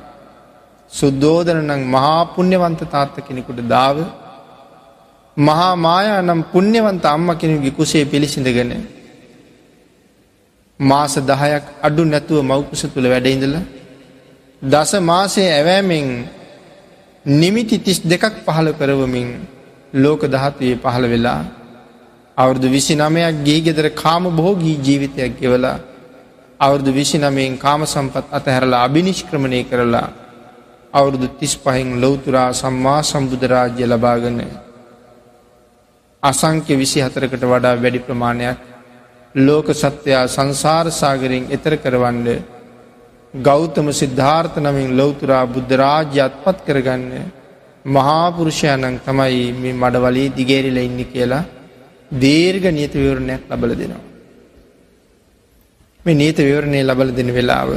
[0.92, 3.96] සුද්දෝදන නං මහා පුුණ්‍යවන්ත තාත්ත කෙනෙකුට දාව
[5.36, 8.72] මහා මායා නම් පුුණ්‍යවන්ත අම්ම කෙනෙකුගේ කුසේ පිළිසිඳගෙන
[10.80, 13.56] මාස දහයක් අඩු නැතුව මවකුස තුළ වැඩඉඳල
[14.62, 16.06] දස මාසය ඇවෑමෙන්
[17.24, 19.28] නිමිති තිස් දෙකක් පහළ කරවමින්
[19.94, 21.42] ලෝක දහත්වයේ පහළ වෙලා
[22.36, 25.78] අවුරදු විසි නමයක් ගේ ගෙදර කාම බෝගී ජීවිතයක් ගෙවලා
[26.62, 30.08] අවුරදු විසි නමයෙන් කාම සම්පත් අතහැරලා අභිනිෂ්ක්‍රමණය කරලා
[30.94, 34.40] අවුරුදු තිස් පහෙන් ලොවතුරා සම්මා සම්බුදරාජ්‍ය ලබාගන්න
[36.22, 38.60] අසංක්‍ය විසි හතරකට වඩා වැඩි ප්‍රමාණයක්
[39.34, 42.28] ලෝක සත්‍යයා සංසාරසාගරින් එතර කරවන්න
[43.34, 47.10] ගෞතම සිද්ධාර්ථ නමින් ලොවතුරා බුද්ධරාජ්‍යත් පත් කරගන්න
[47.84, 51.44] මහාපුරුෂයනං තමයි මේ මඩවලේ දිගේරිල ඉන්න කියලා
[52.16, 54.11] දීර්ග නීත විවරණයක් ලබල දෙනවා.
[56.04, 57.70] මේ නීත විවරණය ලබල දෙන වෙලාව.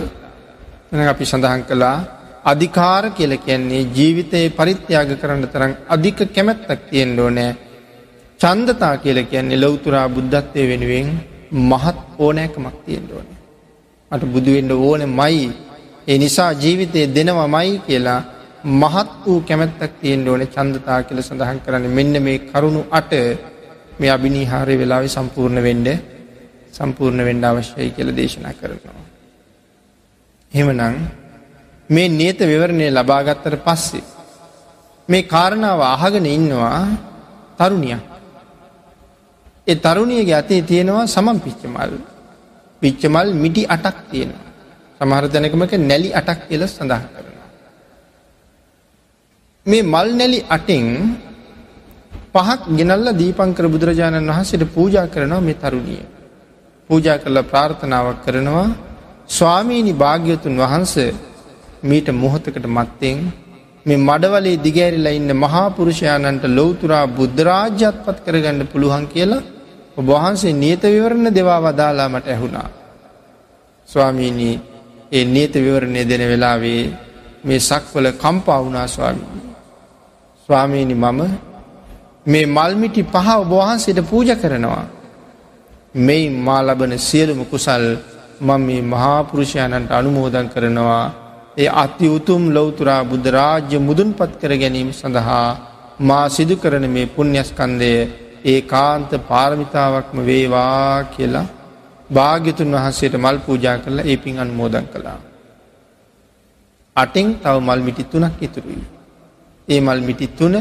[1.06, 1.98] අපි සඳහන් කළා
[2.44, 7.52] අධිකාර කියල කියන්නේ ජීවිතයේ පරිත්‍යාග කරන්න තරම් අධික කැමැත්තක් තියෙන්ඩ ඕනෑ.
[8.40, 11.08] චන්දතා කියල කියන්නේ ලොවතුරා බුද්ධත්වය වෙනුවෙන්
[11.64, 13.28] මහත් ඕනෑකමක් තියෙන්ඩ ඕන.
[14.12, 15.46] මට බුදුවෙන්ඩ ඕන මයි
[16.08, 18.22] ඒ නිසා ජීවිතය දෙනවා මයි කියලා
[18.74, 23.14] මහත් වූ කැමැත්තක් තියෙන්ඩ ඕන චන්දතා කියල සඳහන් කරන්න මෙන්න මේ කරුණු අට
[24.00, 25.90] මේ අභිනිහාරය වෙලාවෙ සම්පූර්ණ වෙන්ඩ
[26.76, 29.04] සම්පූර්ණ වෙන්ඩ අවශ්‍යයි කියල දේශනා කරනවා.
[30.52, 30.82] හෙමනං
[31.90, 34.04] මේ නියත විවරණය ලබාගත්තර පස්සේ.
[35.10, 36.82] මේ කාරණාව අහගෙන ඉන්නවා
[37.58, 38.00] තරුණිය.
[39.68, 41.94] ඒ තරුණියගේ අතේ තියෙනවා සමම් පිච්චමල්.
[42.82, 44.46] පිච්චමල් මිටි අටක් තියෙනවා.
[45.02, 47.50] සමහර තැනකමක නැලි අටක් කියල සඳහන් කරනවා.
[49.66, 50.86] මේ මල් නැලි අටෙන්
[52.34, 56.15] පහක් ගෙනල්ල දීපංකර බුදුරජාණන් වහන්සේට පූජා කරනවා මේ තරුණිය.
[56.90, 58.68] පූජා කරල ප්‍රාර්ථනාවක් කරනවා
[59.30, 61.12] ස්වාමීණි භාග්‍යතුන් වහන්සේ
[61.84, 63.18] මීට මොහොතකට මත්තෙන්
[63.86, 69.44] මේ මඩවලේ දිගෑරිලා ඉන්න මහාපුරුෂයාණන්ට ලොවතුරා බුද්ධරාජ්‍යත් පත් කරගන්න පුළුවන් කියලා
[69.98, 72.70] ඔබ වහන්සේ නියත විවරණ දෙවා වදාලා මට ඇහුණා.
[73.90, 74.56] ස්වාමීණී
[75.12, 76.84] ඒ නියත විවරණය දෙන වෙලාවේ
[77.44, 79.46] මේ සක්වල කම්පා වුණා ස්වාමීණී.
[80.50, 81.22] ස්වාමීණි මම
[82.26, 84.86] මේ මල්මිටි පහ ඔබ වහන්සේට පූජ කරනවා.
[85.96, 87.86] මෙයි මා ලබන සියලුම කුසල්
[88.42, 91.04] මම මේ මහාපුරුෂයණන්ට අනුමෝදන් කරනවා
[91.58, 95.48] ඒ අති උතුම් ලොවතුරා බුද්ධරාජ්‍ය මුදුන්පත් කර ගැනීම සඳහා
[96.00, 97.92] මා සිදු කරන මේ පුුණ්්‍යස්කන්දය
[98.46, 101.46] ඒ කාන්ත පාරමිතාවක්ම වේවා කියලා
[102.10, 105.20] භාග්‍යතුන් වහන්සේට මල් පූජා කරලා ඒ පින් අනුමෝදන් කළා.
[106.96, 108.84] අටෙන් තව මල් මිටි තුනක් ඉතුරුයි.
[109.68, 110.56] ඒ මල් මිටි තුන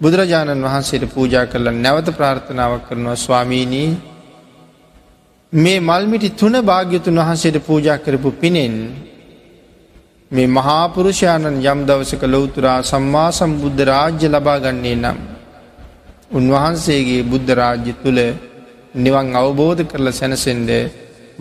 [0.00, 4.13] බුදුරජාණන් වහන්සේට පූජා කරලා නැවත ප්‍රාර්ථනාවක් කරනවා ස්වාමීණී
[5.54, 8.74] මේ මල්මිටි තුන භාග්‍යතුන් වහන්සේට පූජා කරපු පිනෙන්
[10.30, 15.18] මේ මහාපුරුෂයාණන් යම් දවසක ලොවතුරා සම්මා සම්බුද්ධ රාජ්‍ය ලබාගන්නේ නම්.
[16.30, 18.20] උන්වහන්සේගේ බුද්ධ රාජ්‍ය තුළ
[18.96, 20.70] නිවන් අවබෝධ කරල සැනසෙන්ඩ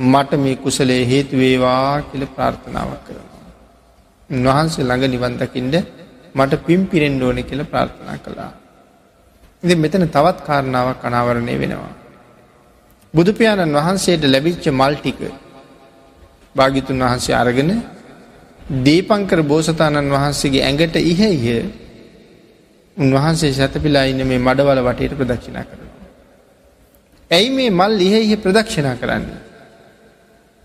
[0.03, 3.43] මට මේ කුසලේ හේතුවේවා කියල ප්‍රාර්ථනාවක් කරනවා.
[4.29, 5.75] උන්වහන්සේ ළඟ නිවන්තකින්ට
[6.35, 8.53] මට පිම් පිරෙන්ඩ ඕන කියල ප්‍රාර්ථනා කළා.
[9.63, 11.93] ඉති මෙතන තවත් කාරණාවක් අනාවරණය වෙනවා.
[13.13, 15.19] බුදුපියාණන් වහන්සේට ලැබිච්ච මල්ටික
[16.55, 17.71] භාගිතුන් වහන්සේ අරගෙන
[18.83, 21.61] දීපංකර බෝසතාණන් වහන්සේගේ ඇඟට ඉහෙහිය
[22.97, 25.93] උන්වහන්සේ සැතපිලා ඉන්න මේ මඩවල වටයට ප්‍රදක්ෂිනා කරනවා.
[27.31, 29.25] ඇයි මේ මල් ඉහෙහි ප්‍රදක්ෂිනා කරන්න.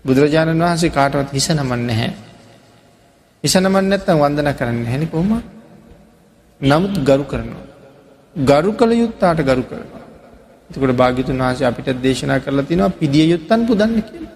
[0.05, 2.11] බුදුරජාණන් වහන්සේ කාටවත් හිස නමන් නැහැ.
[3.43, 5.31] හිසනමන් නැත්තම් වන්දන කරන්න හැනි කොම
[6.61, 7.65] නමුත් ගරු කරනවා.
[8.35, 10.05] ගරු කළ යුත්තාට ගරු කරනවා.
[10.69, 14.33] එතකොට භාගිතුන් වහසේ අපිට දේශනා කරලා තිනවා පිදිය යුත්තන් පුදන්න කියලා.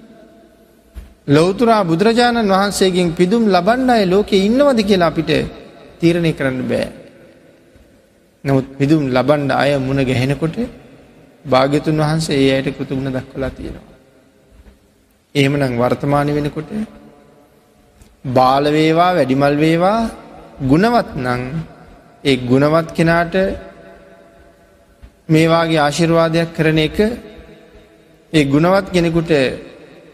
[1.27, 5.31] ලොවතුරා බුදුරජාණන් වහන්සේගෙන් පිදුම් ලබන්න අය ලෝකෙ ඉන්නවද කියලා අපිට
[5.99, 6.87] තීරණය කරන්න බෑ.
[8.43, 10.55] නමුත් පිදුම් ලබන්ඩ අය මුණ ගැහෙනකොට
[11.45, 13.93] භාග්‍යතුන් වහන්සේ ඒ අයට කෘතුගුණ දක්වලා තියෙනවා.
[15.35, 16.69] එහෙමනම් වර්තමානය වෙනකොට
[18.25, 19.99] බාලවේවා වැඩිමල් වේවා
[20.61, 21.41] ගුණවත් නං
[22.23, 23.35] ඒ ගුණවත් කෙනාට
[25.29, 26.97] මේවාගේ ආශිර්වාදයක් කරන එක
[28.33, 29.31] ඒ ගුණවත් කෙනෙකුට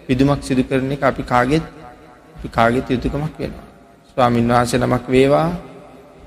[0.07, 1.65] විදුමක් සිදු කරන එක අපි කාගෙත්
[2.47, 3.65] කාගෙත් යුතුකමක් වෙනවා.
[4.09, 5.49] ස්වාමීන් වහන්ස නමක් වේවා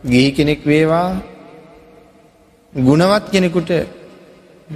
[0.05, 1.09] ගිහි කෙනෙක් වේවා
[2.73, 3.71] ගුණවත් කෙනෙකුට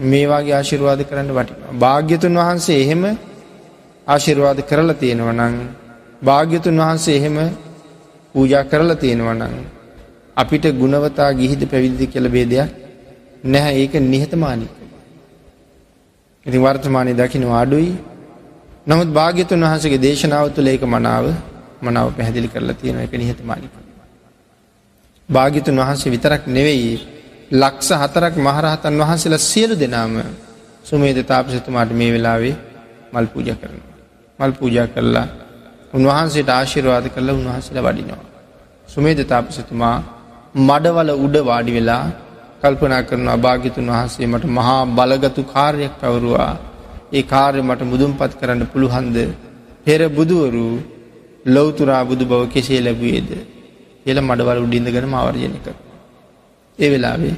[0.04, 1.58] මේවාගේ ආශිර්වාද කරන්න වටින.
[1.74, 3.02] භාග්‍යතුන් වහන්සේ එහෙම
[4.06, 5.54] ආශිර්වාද කරලා තියෙනව නං
[6.22, 7.36] භාග්‍යතුන් වහන්සේ එහෙම
[8.34, 9.54] පූජා කරලා තියෙනව නං
[10.36, 12.85] අපිට ගුණවතා ගිහිද පැවිදිදි කළ බේදයක්
[13.44, 14.72] නැහැ ඒක නිහතමානික.
[16.46, 17.92] ඉතින් වර්තමානය දකින අඩුයි
[18.86, 21.24] නමුත් භාග්‍යතුන් වහන්සගේ දේශනාව තුළ ඒක මනාව
[21.82, 23.72] මනාව පැහැදිලි කරලා තියෙන එක නිහතමානික.
[25.28, 26.92] භාගිතුන් වහන්සේ විතරක් නෙවෙයි
[27.52, 30.14] ලක්ෂ හතරක් මහරහතන් වහන්සේලා සියලු දෙනාම
[30.84, 32.56] සුමේද තාපසතුමාට මේ වෙලාවේ
[33.12, 33.94] මල් පූජ කරනවා.
[34.38, 35.28] මල් පූජා කරලා
[35.94, 38.24] උන්වහන්සේට ආශිරවාද කරලා උන්වහන්සේලා වඩිනවා.
[38.88, 39.96] සුමේද තාපසතුමා
[40.60, 42.04] මඩවල උඩ වාඩි වෙලා
[42.66, 46.54] කල්පනා කරන අභාගිතුන් වහන්සේ මට මහා බලගතු කාර්යක් පැවරුවා
[47.12, 49.16] ඒ කාර්ය මට මුදුන්පත් කරන්න පුළුහන්ද
[49.84, 50.66] පෙර බුදුවරු
[51.46, 53.30] ලොවතුරා බුදු බව කෙසේ ලැබුවේද
[54.04, 55.76] කියල මඩවල උඩින්දගෙන මවර්ජනය කර.
[56.78, 57.36] ඒ වෙලාවේ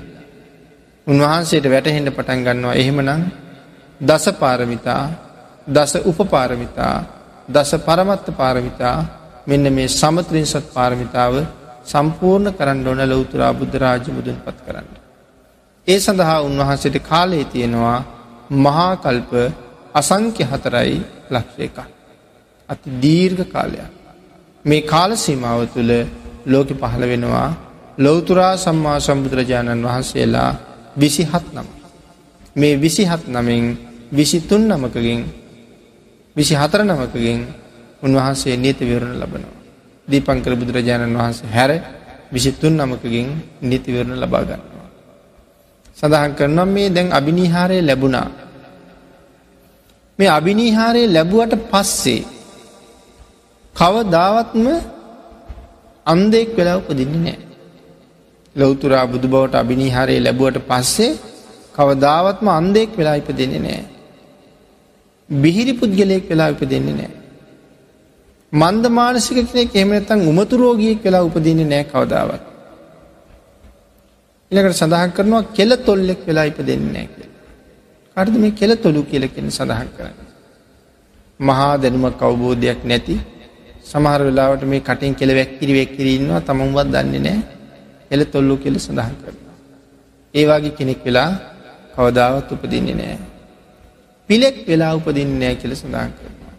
[1.07, 3.23] උන්වහන්සේට වැටහෙන්ට පටන් ගන්නවා එහෙමනම්
[4.01, 5.05] දස පාරමිතා
[5.69, 6.97] දස උපපාරමිතා
[7.49, 8.97] දස පරමත්ත පාරමිතා
[9.47, 11.35] මෙන්න මේ සමත්‍රින්සත් පාරමිතාව
[11.85, 14.98] සම්පූර්ණ කරන්න ඕන ලොවතුරා බුද්ධරාජ මුදුන් පත් කරන්න.
[15.89, 17.99] ඒ සඳහා උන්වහන්සේට කාලයේ තියෙනවා
[18.59, 19.31] මහාකල්ප
[19.95, 20.97] අසංක්‍ය හතරයි
[21.31, 21.79] ලක්ෂ එක.
[22.69, 23.91] අති දීර්ඝ කාලයක්.
[24.65, 25.93] මේ කාල සීමාව තුළ
[26.47, 27.49] ලෝක පහළ වෙනවා
[27.99, 30.51] ලොවතුරා සම්මා සම්බුදුරජාණන් වහන්සේලා
[30.97, 31.69] විසිහත් නම.
[32.57, 33.65] මේ විසිහත් නමින්
[34.11, 35.21] විසිතුන් නමකගින්
[36.37, 37.41] විසි හතර නමකගින්
[38.03, 39.57] උන්වහන්සේ නීති විවරණ ලබනවා.
[40.09, 41.71] දීපංකර බුදුරජාණන් වහන්සේ හැර
[42.33, 43.29] විසිතුන් නමකගින්
[43.63, 44.78] නීතිවරණ ලබා ගන්නවා.
[45.99, 48.29] සඳහන් කරනම් මේ දැන් අභිනිහාරය ලැබුණා.
[50.19, 52.23] මේ අභිනිහාරය ලැබුවට පස්සේ
[53.77, 54.67] කවදාවත්ම
[56.07, 57.39] අන්දෙක් වෙලා උපදින්නේ නෑ.
[58.57, 61.13] ලොවතුරා බුදු බවට අභිනිහාරය ලැබුවට පස්සේ
[61.75, 63.85] කවදාවත්ම අන්දෙක් වෙලා ඉපදෙන්නේ නෑ.
[65.29, 67.13] බිහිරි පුද්ගලයෙක් වෙලා ඉපදෙන්නේ නෑ.
[68.53, 72.48] මන්ද මානසික කෙනෙක් එහෙම නැත්නම් උමතු රෝගියෙක් වෙලා උපදින්නේ නැහැ කවදාවත්.
[74.51, 77.43] ඊළඟට සඳහන් කරනවා කෙල තොල්ලෙක් වෙලා ඉපදෙන්නේ නැහැ කියලා.
[78.17, 80.29] කාටද මේ කෙල තොලු කියලා කියන සඳහන් කරන්නේ?
[81.41, 83.17] මහා දැනුමක් අවබෝධයක් නැති
[83.91, 87.43] සමහර වෙලාවට මේ කටින් කෙල වැක්කිරි වැක්කිරි ඉන්නවා තමන්වත් දන්නේ නැහැ.
[88.11, 89.57] කෙල තොල්ලු කියලා සඳහන් කරනවා.
[90.35, 91.31] ඒ වගේ කෙනෙක් වෙලා
[91.95, 93.19] කවදාවත් උපදින්නේ නැහැ.
[94.29, 96.55] පිලෙක් වෙලා උපදින්නේ නැහැ කියලා සඳහන් කරනවා.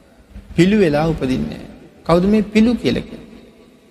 [0.56, 1.70] පිළු වෙලා උපදින්නේ නැහැ.
[2.08, 3.10] කවුද මේ පිළු කියලක.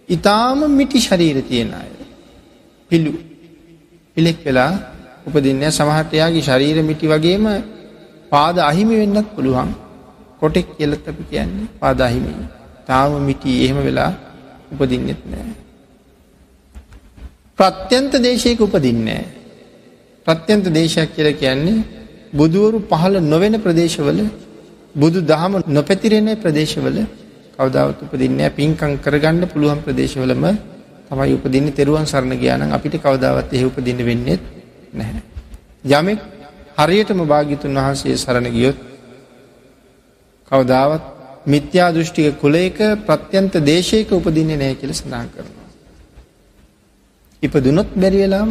[0.09, 1.91] ඉතාම මිටි ශරීර තියෙන අය.
[2.91, 3.12] පිළු
[4.19, 4.73] පිළෙක් වෙලා
[5.27, 7.45] උපදින්න සමහටයාගේ ශරීර මිටි වගේම
[8.32, 9.70] පාද අහිමි වෙන්නත් පුළුවන්
[10.40, 12.32] කොටෙක් කියලත් අපි කියන්නේ පාද අහිමි.
[12.85, 14.12] තාම මිටි එහෙම වෙලා
[14.73, 15.53] උපදින්නෙත් නෑ.
[17.59, 19.23] ප්‍රත්‍යන්ත දේශයක උපදින්නේ.
[20.27, 21.85] ප්‍රත්‍යන්ත දේශයක් කියල කියන්නේ
[22.32, 24.19] බුදුවරු පහළ නොවෙන ප්‍රදේශවල
[24.95, 26.97] බුදු දහම නොපැතිරෙන ප්‍රදේශවල
[27.57, 30.45] කවදාවත් උපදින්න පින්කං කරගන්න පුළුවන් ප්‍රදේශවලම
[31.09, 34.39] තමයි උපදින්නේ තෙරුවන් සරණ ගියානම් අපිට කවදාවත් එහෙ උපදින්න වෙන්නේ
[34.93, 35.22] නැහැ.
[35.85, 36.20] යමෙක්
[36.78, 38.78] හරියටම භාග්‍යතුන් වහන්සේ සරණ ගියොත්
[40.51, 41.05] කවදාවත්
[41.47, 45.66] මිත්‍යා දෘෂ්ටික කුලයක ප්‍රත්‍යන්ත දේශයක උපදින්නේ නැහැ කියලා සඳහන් කරනවා.
[47.43, 48.51] ඉපදුනොත් බැරි වෙලාම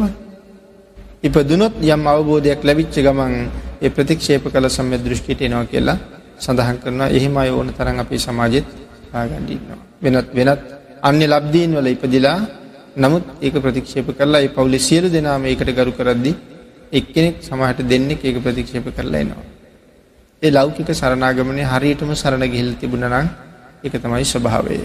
[1.22, 3.34] ඉපදුනොත් යම් අවබෝධයක් ලැබිච්ච ගමන්
[3.82, 5.98] ඒ ප්‍රතික්ෂේප කළ සම්‍ය දෘෂ්ටියට එනවා කියලා
[6.38, 7.08] සඳහන් කරනවා.
[7.08, 8.66] එහෙම අය ඕන තරම් අපේ සමාජෙත්
[9.12, 9.78] ආගණ්ඩින්නවා.
[10.02, 12.38] වෙනත් වෙනත් අන්‍ය ලබ්දීන් වල ඉපදිලා
[12.96, 16.32] නමුත් ඒක ප්‍රතික්ෂේප කරලා ඒ පවුලේ සියලු දෙනාම ඒකට ගරු කරද්දි
[16.92, 19.44] එක්කෙනෙක් සමහරට දෙන්නෙක් ඒක ප්‍රතික්ෂේප කරලා එනවා.
[20.42, 23.28] ඒ ලෞකික සරණාගමනය හරියටම සරණ ගිහිල්ලා තිබුණා නම්
[23.84, 24.78] ඒක තමයි ස්වභාවය.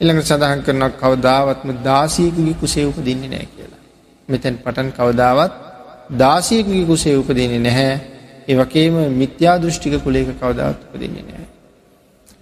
[0.00, 3.82] ඊළඟට සඳහන් කරනවා කවදාවත්ම දාසියෙකුගේ කුසේ උපදින්නේ නැහැ කියලා.
[4.28, 5.52] මෙතෙන් පටන් කවදාවත්
[6.14, 7.94] දාසියෙකුගේ කුසේ උපදින්නේ නැහැ.
[8.48, 11.46] ඒ වගේම මිත්‍යා දෘෂ්ටික කුලයක කවදාවත් උපදින්නේ නැහැ.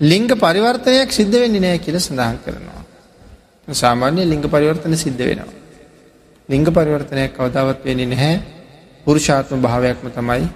[0.01, 2.83] ලිංග පරිවර්තනයක් සිද්ධ වෙන්නේ නෑ කියල සඳහන් කරනවා.
[3.69, 5.53] සාමාන්‍ය ලිංග පරිවර්තන සිද්ධ වෙනවා.
[6.49, 8.43] ලිංග පරිවර්තනයක් කවදාවත් වෙන්නේ නැහැ
[9.07, 10.49] පුරුෂාත්ම භාවයක්ම තමයි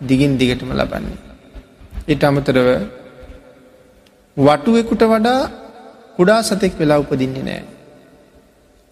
[0.00, 1.18] දිගින් දිගටම ලබන්නේ.
[2.06, 2.68] ඊට අමතරව
[4.36, 5.40] වටුවෙකුට වඩා
[6.16, 7.62] කුඩා සතෙක් වෙලා උපදින්නේ නෑ.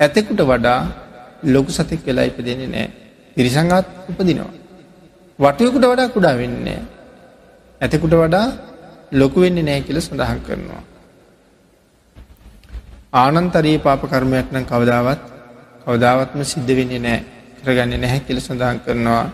[0.01, 0.81] ඇතෙකුට වඩා
[1.45, 2.89] ලොකු සතෙක් වෙලා ඉපදින්නේ නෑ.
[3.37, 4.53] පිරිසංගත් උපදිනවා.
[5.39, 6.81] වටුවෙකුට වඩා කුඩා වෙන්නේ.
[7.81, 8.72] ඇතෙකුට වඩා
[9.13, 10.83] ලොකු වෙන්නේ නෑ කියල සඳහන් කරනවා.
[13.15, 15.23] ආනන්තරයේ පාප කර්මයක් නම් කවදාවත්
[15.85, 17.21] කවදාවත්ම සිද්ධ වෙන්නේ නෑ
[17.59, 19.25] කරගන්න නැහැ කියල සඳහන් කරනවා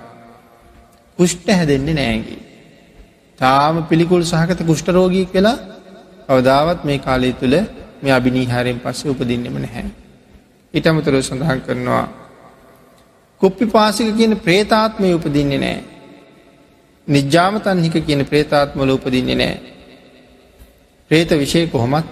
[1.18, 2.40] කුෂ්ට හැදෙන්නේ නෑගේ.
[3.38, 5.58] තාම පිළිකුල් සහකත කුෂ්ටරෝගී කියලා
[6.28, 7.56] කවදාවත් මේ කාලය තුළ
[8.02, 9.86] මේ අභිනීහාරයෙන් පස්සේ උපදින්නෙම නැහැ.
[10.74, 12.06] ඉටමතුර සඳහන් කරනවා.
[13.40, 15.97] කුප්පි පාසික කියන ප්‍රේතාත්මය උපදින්නේ නෑ.
[17.08, 19.56] නිජ්ජාමතන්හික කියන ප්‍රේතාත්මල උපදින්නේ නෑ.
[21.10, 22.06] ප්‍රේත විෂය කොහොමත්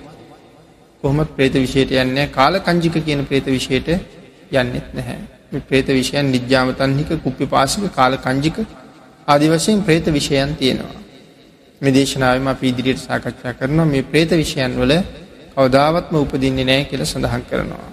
[1.03, 3.89] කොහොමත් ප්‍රේත විෂයට යන්නේ කාල කංජික කියන ප්‍රේත විෂයට
[4.53, 5.19] යන්නෙත් නැහැ.
[5.63, 8.57] ප්‍රේත විෂයන් නිජ්ජාමතන්හික කුප්පි පාසික කාල කංජික
[9.29, 10.97] ආදි වශයෙන් ප්‍රේත විෂයන් තියෙනවා.
[11.81, 14.93] මේ දේශනාවම අප ඉදිරියට සාකච්ඡා කරනවා මේ ප්‍රේත විෂයන් වල
[15.55, 17.91] කවදාවත්ම උපදින්නේ නෑ කියල සඳහන් කරනවා.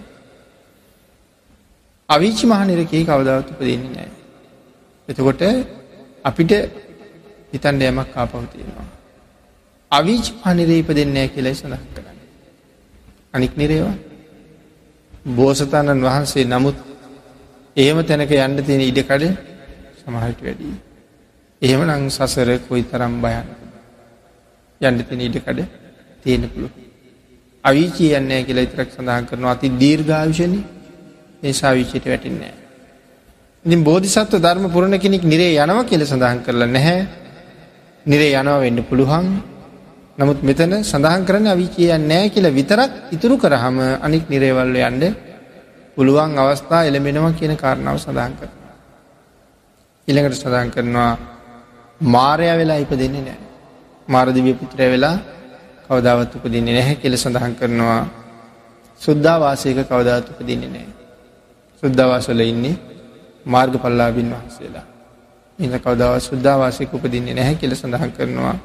[2.10, 4.12] අවිචි මහනිරකයේ කවදාවත් උපදින්නේ නෑ.
[5.08, 5.42] එතකොට
[6.24, 6.52] අපිට
[7.54, 8.88] හිතන්ඩ යමක් ආපහු තියෙනවා.
[9.92, 12.18] අවිච් පනිරේ ඉපදෙන්නේ කියලයි සඳහන් කරන්න.
[13.34, 13.98] අනික් නිරේවා
[15.32, 16.78] බෝසතාණන් වහන්සේ නමුත්
[17.78, 19.24] එහෙම තැනක යන්න තියෙන ඉඩකඩ
[20.00, 20.76] සමහට වැඩී.
[21.62, 23.48] එහෙම නං සසර කොයි තරම් භයන්න.
[24.82, 25.60] යන්න තින ඉඩකඩ
[26.24, 26.70] තියෙන පුළු.
[27.64, 30.56] අවිචී යන්නේ කියලා ඉතරක් සඳහන් කරනවා අති දීර්ඝාවිෂණ
[31.44, 32.54] ඒසා විචයට වැටින්නේ.
[33.66, 37.02] ඉතින් බෝධිසත්ව ධර්ම පුරණ කෙනෙක් නිරේ යනව කියල සඳහන් කරලා නැහැ
[38.06, 39.28] නිරේ යනව වෙන්න පුළුවන්
[40.18, 45.04] නමුත් මෙතන සඳහන් කරන අවිචිය නෑ කියල විතරක් ඉතුරු කරහම අනික් නිරේවල්ල යන්ඩ
[45.98, 48.50] පුළුවන් අවස්ථා එළමෙනවා කියන කාරණාව සඳහන් කර.
[50.08, 51.12] ඉළඟට සඳහන් කරනවා
[52.02, 53.40] මාරය වෙලා ඉප දෙන්නේ නෑ.
[54.08, 55.18] මාරදිවිය පුත්‍රය වෙලා
[55.86, 58.02] කවදාවත් උපදින්නේ නැහැ කියල සඳහන් කරනවා
[59.02, 60.88] සුද්ධවාසයක කවදාත් උපදින්නේ නෑ.
[61.84, 62.82] සුද්ධවාසල ඉන්නේ
[63.46, 64.93] මාර්ග පල්ලාබින් වහන්සේලා.
[65.60, 68.56] ඉන්න කවදාව සුද්ධවාසයක උපදින්නේ නැහැ කියල සඳහන් කරනවා.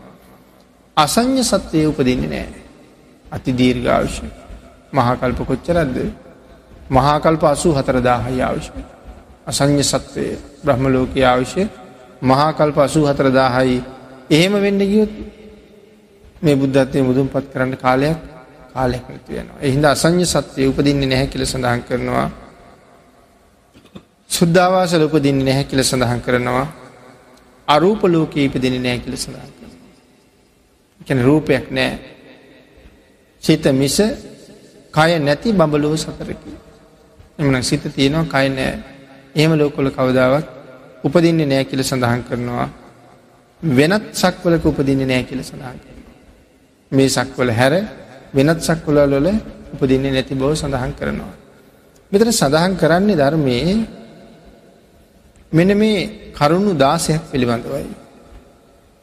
[0.97, 2.49] අසං්‍ය සත්වය උපදින්නේ නෑ.
[3.33, 4.27] අති දීර්ඝාවිශ්‍ය
[4.93, 5.97] මහාකල්ප කොච්චරද්ද
[6.91, 8.83] මහාකල්ප අසූ හතරදාහයි ආවිශ්‍ය.
[9.47, 11.69] අසං්‍ය සත්වය බ්‍රහ්මලෝක ආවිශ්‍ය
[12.23, 13.83] මහාකල්ප අසූ හතරදාහයි
[14.31, 15.13] එහෙම වෙන්න ගියොත්
[16.43, 18.19] මේ බුද්ධත්වය මුදුන් පත් කරන්න කාලයක්
[18.75, 19.59] කාලයක් නැති වෙනවා.
[19.61, 22.48] එහින්ද අසං්‍ය සත්වය උපදින්නේ නැහැ කියල සඳහන් කරනවා.
[24.31, 26.67] සුද්ධවාසල උපදින්නේ නැහැ කියල සඳහන් කරනවා.
[27.69, 29.91] අරූප ලෝකයේ ඉපදින නෑ කියල සඳහන් කරනවා.
[31.01, 31.99] කැන රූපයක් නෑ.
[33.43, 33.97] සිත මිස
[34.95, 36.53] කය නැති බඹලුව සතරකි.
[37.39, 38.73] එමන සිත තියෙනවා කය නෑ
[39.35, 40.47] එහෙම ලෝකොල කවදාවත්
[41.05, 42.69] උපදින්නේ නෑ කියල සඳහන් කරනවා
[43.63, 46.15] වෙනත් සක්වලක උපදින්නේ නෑ කියල සඳහන් කරනවා.
[46.93, 47.75] මේ සක්වල හැර
[48.35, 49.29] වෙනත් සක්වලවල
[49.75, 51.35] උපදින්නේ නැති බව සඳහන් කරනවා.
[52.13, 53.98] මෙතන සඳහන් කරන්නේ ධර්මයේ
[55.53, 57.89] මෙන මේ කරුණු දාසයක් පිළිබඳවයි.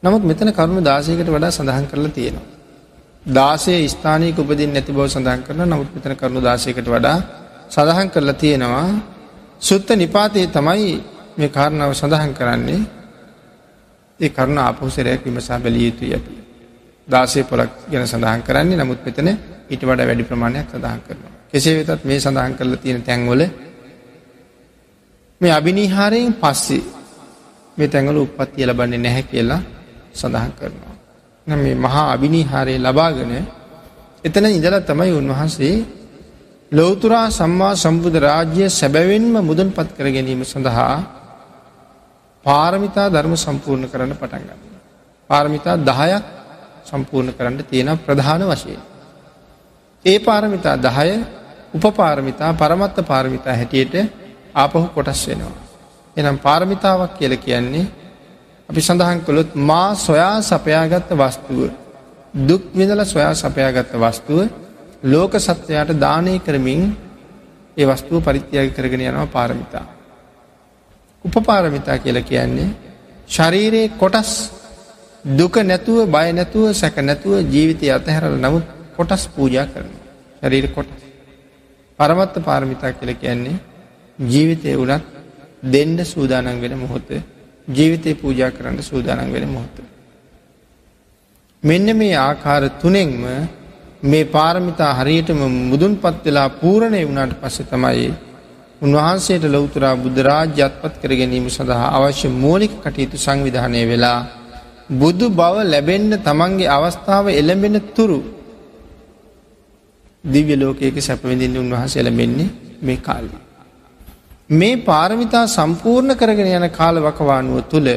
[0.02, 2.46] නමුත් මෙතන කරුණු දාසයකට වඩා සඳහන් කරලා තියෙනවා.
[3.26, 7.18] දාසය ස්ථානයක උපදින් නැති බව සඳහන් කරන නමුත් මෙතන කරුණු දාසයකට වඩා
[7.68, 8.88] සඳහන් කරලා තියෙනවා
[9.60, 11.02] සුත්ත නිපාතයේ තමයි
[11.36, 12.80] මේ කාරණාව සඳහන් කරන්නේ
[14.20, 16.32] ඒ කරුණ අපහුසරයක් විමසා බැලිය යුතුයි ඇති.
[17.08, 19.28] දාසය පොලක් ගැන සඳහන් කරන්නේ නමුත් මෙතන
[19.66, 21.32] ඊට වඩ වැඩි ප්‍රමාණයක් සඳහන් කරනවා.
[21.50, 23.42] කෙසේ වෙතත් මේ සඳහන් කරලා තියෙන තැන්වල
[25.40, 26.82] මේ අභිනිහාරයෙන් පස්සේ
[27.76, 29.60] මේ තැඟල උපත්තිය ලබන්නේ නැහැ කියලා
[30.12, 30.94] සඳහන් කරනවා.
[31.46, 33.32] මේ මහා අභිනිහාරය ලබාගෙන
[34.24, 35.74] එතන ඉඳල තමයි උන්වහන්සේ
[36.72, 40.96] ලෝතුරා සම්මා සම්බුධ රාජ්‍ය සැබැවෙන්ම මුදන් පත් කර ගැනීම සඳහා
[42.46, 44.60] පාරමිතා ධර්ම සම්පූර්ණ කරන්න පටන්ගන්න.
[45.30, 46.24] පාරමිතා දහයක්
[46.84, 48.82] සම්පූර්ණ කරන්න තියෙන ප්‍රධාන වශයෙන්.
[50.04, 51.10] ඒ පාරමිතා දහය
[51.74, 53.94] උපපාරමිතා පරමත්ත පාරමිතා හැටියට
[54.56, 55.54] ආපහු කොටස් වෙනවා.
[56.16, 57.86] එනම් පාරමිතාවක් කියල කියන්නේ
[58.68, 61.70] අපි සඳහන් කොළොත් මා සොයා සපයාගත්ත වස්තුව
[62.40, 64.40] දුක් විඳල සොයා සපයාගත්ත වස්තුව
[65.04, 66.82] ලෝක සත්වයාට දානය කරමින්
[67.76, 69.86] ඒ වස්තුව පරිත්‍යයාග කරගෙන යනවා පාරමිතා.
[71.24, 72.70] උපපාරමිතා කියල කියන්නේ
[73.28, 74.30] ශරීරයේ කොටස්
[75.24, 78.66] දුක නැතුව බය නැතුව සැක නැතුව ජීවිතය අතහැරල නමුත්
[78.96, 79.92] කොටස් පූජා කරන
[80.40, 81.00] ශරීර කොටස්.
[81.98, 83.56] පරමත්ත පාරමිතා කියල කියන්නේ
[84.18, 85.04] ජීවිතය වනත්
[85.64, 87.08] දෙන්ඩ සූදානන් වෙන මොහොත
[87.68, 89.76] ජීවිතය පූජා කරන්න සූදානන් වෙන මොහොත.
[91.62, 93.48] මෙන්න මේ ආකාර තුනෙන්ම
[94.02, 98.08] මේ පාරමිතා හරියටම මුදුන් පත් වෙලා පූරණය වුණට පස්ස තමයි
[98.78, 104.20] උන්වහන්සේට ලොවතුරා බුද්ධරාජ්‍ය අත්පත් කර ගැනීම සඳහා අවශ්‍ය මූලික කටයුතු සංවිධානය වෙලා
[104.90, 108.20] බුදු බව ලැබෙන්ඩ තමන්ගේ අවස්ථාව එළඹෙන තුරු
[110.24, 113.45] දිව්‍ය ලෝකයක සැපවිඳින්න උන්වහස එළඹෙන්නේ මේ කාලි.
[114.50, 117.88] මේ පාරමිතා සම්පූර්ණ කරගෙන යන කාල වකවානුව තුළ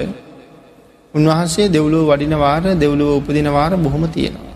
[1.13, 4.55] උන්වහන්සේ දෙව්ලෝ වඩිනවාර දෙව්ලුව උපදිනවාර බොහොම තියෙනවා.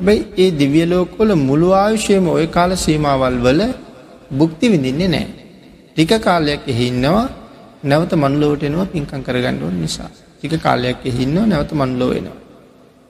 [0.00, 3.60] හැබැයි ඒ දිව්‍යලෝකොල මුළු ආයුෂයම ඔය කාල සීමාවල් වල
[4.32, 5.26] බුක්ති විඳින්නේ නෑ.
[5.90, 7.26] ටික කාලයක් එහින්නවා
[7.84, 10.10] නැවත මනුලෝට එනවා පින්කං කරගණ්ඩුවන් නිසා.
[10.38, 12.38] ටික කාලයක් එහින්න නැවත මනුලෝ වෙනවා.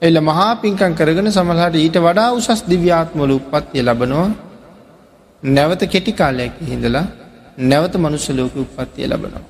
[0.03, 4.29] එල්ල මහා පින්කං කරගෙන සමහට ඊට වඩා උසස් දිව්‍යාත්මල උපත්තිය ලබනවා
[5.43, 7.07] නැවත කෙටි කාලයක් හිඳලා
[7.59, 9.45] නැවත මනුස්සලෝක උපත්තිය ලබනවා.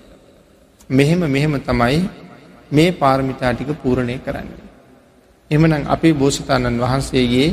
[0.90, 2.08] මෙහෙම මෙහෙම තමයි
[2.70, 4.66] මේ පාර්මිතා ටික පූරණය කරන්නේ.
[5.50, 7.48] එමනම් අපේ බෝසතාණන් වහන්සේගේ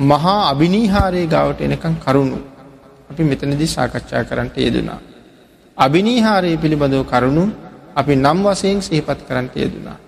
[0.00, 2.38] මහා අභිනීහාරය ගාවට එනකං කරුණු
[3.10, 5.00] අපි මෙතනදි සාකච්ඡා කරන්නට යෙදනා.
[5.76, 7.44] අභිනීහාරය පිළිබඳව කරුණු
[7.94, 9.98] අපි නම් වසයෙන් සහිපත් කරන්නට යෙදනා.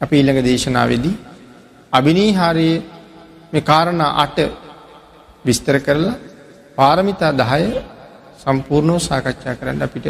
[0.00, 1.16] අපි ඊළඟ දේශනාවේදී
[1.92, 2.82] අභිනීහාරයේ
[3.52, 4.38] මේ කාරණ අට
[5.44, 6.16] විස්තර කරලා
[6.78, 7.64] පාරමිතා දහය
[8.38, 10.06] සම්පූර්ණෝ සාකච්ඡා කරන්න අපිට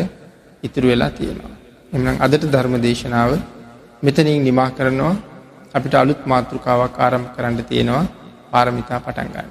[0.63, 1.55] ඉතුරු වෙලා තියෙනවා.
[1.93, 3.33] එමනම් අදට ධර්ම දේශනාව
[4.03, 5.15] මෙතනින් නිමා කරනවා
[5.75, 8.05] අපිට අලුත් මාතෘකාවක් ආරම්භ කරන්න තියෙනවා
[8.51, 9.47] පාරමිතා පටන් ගන්න.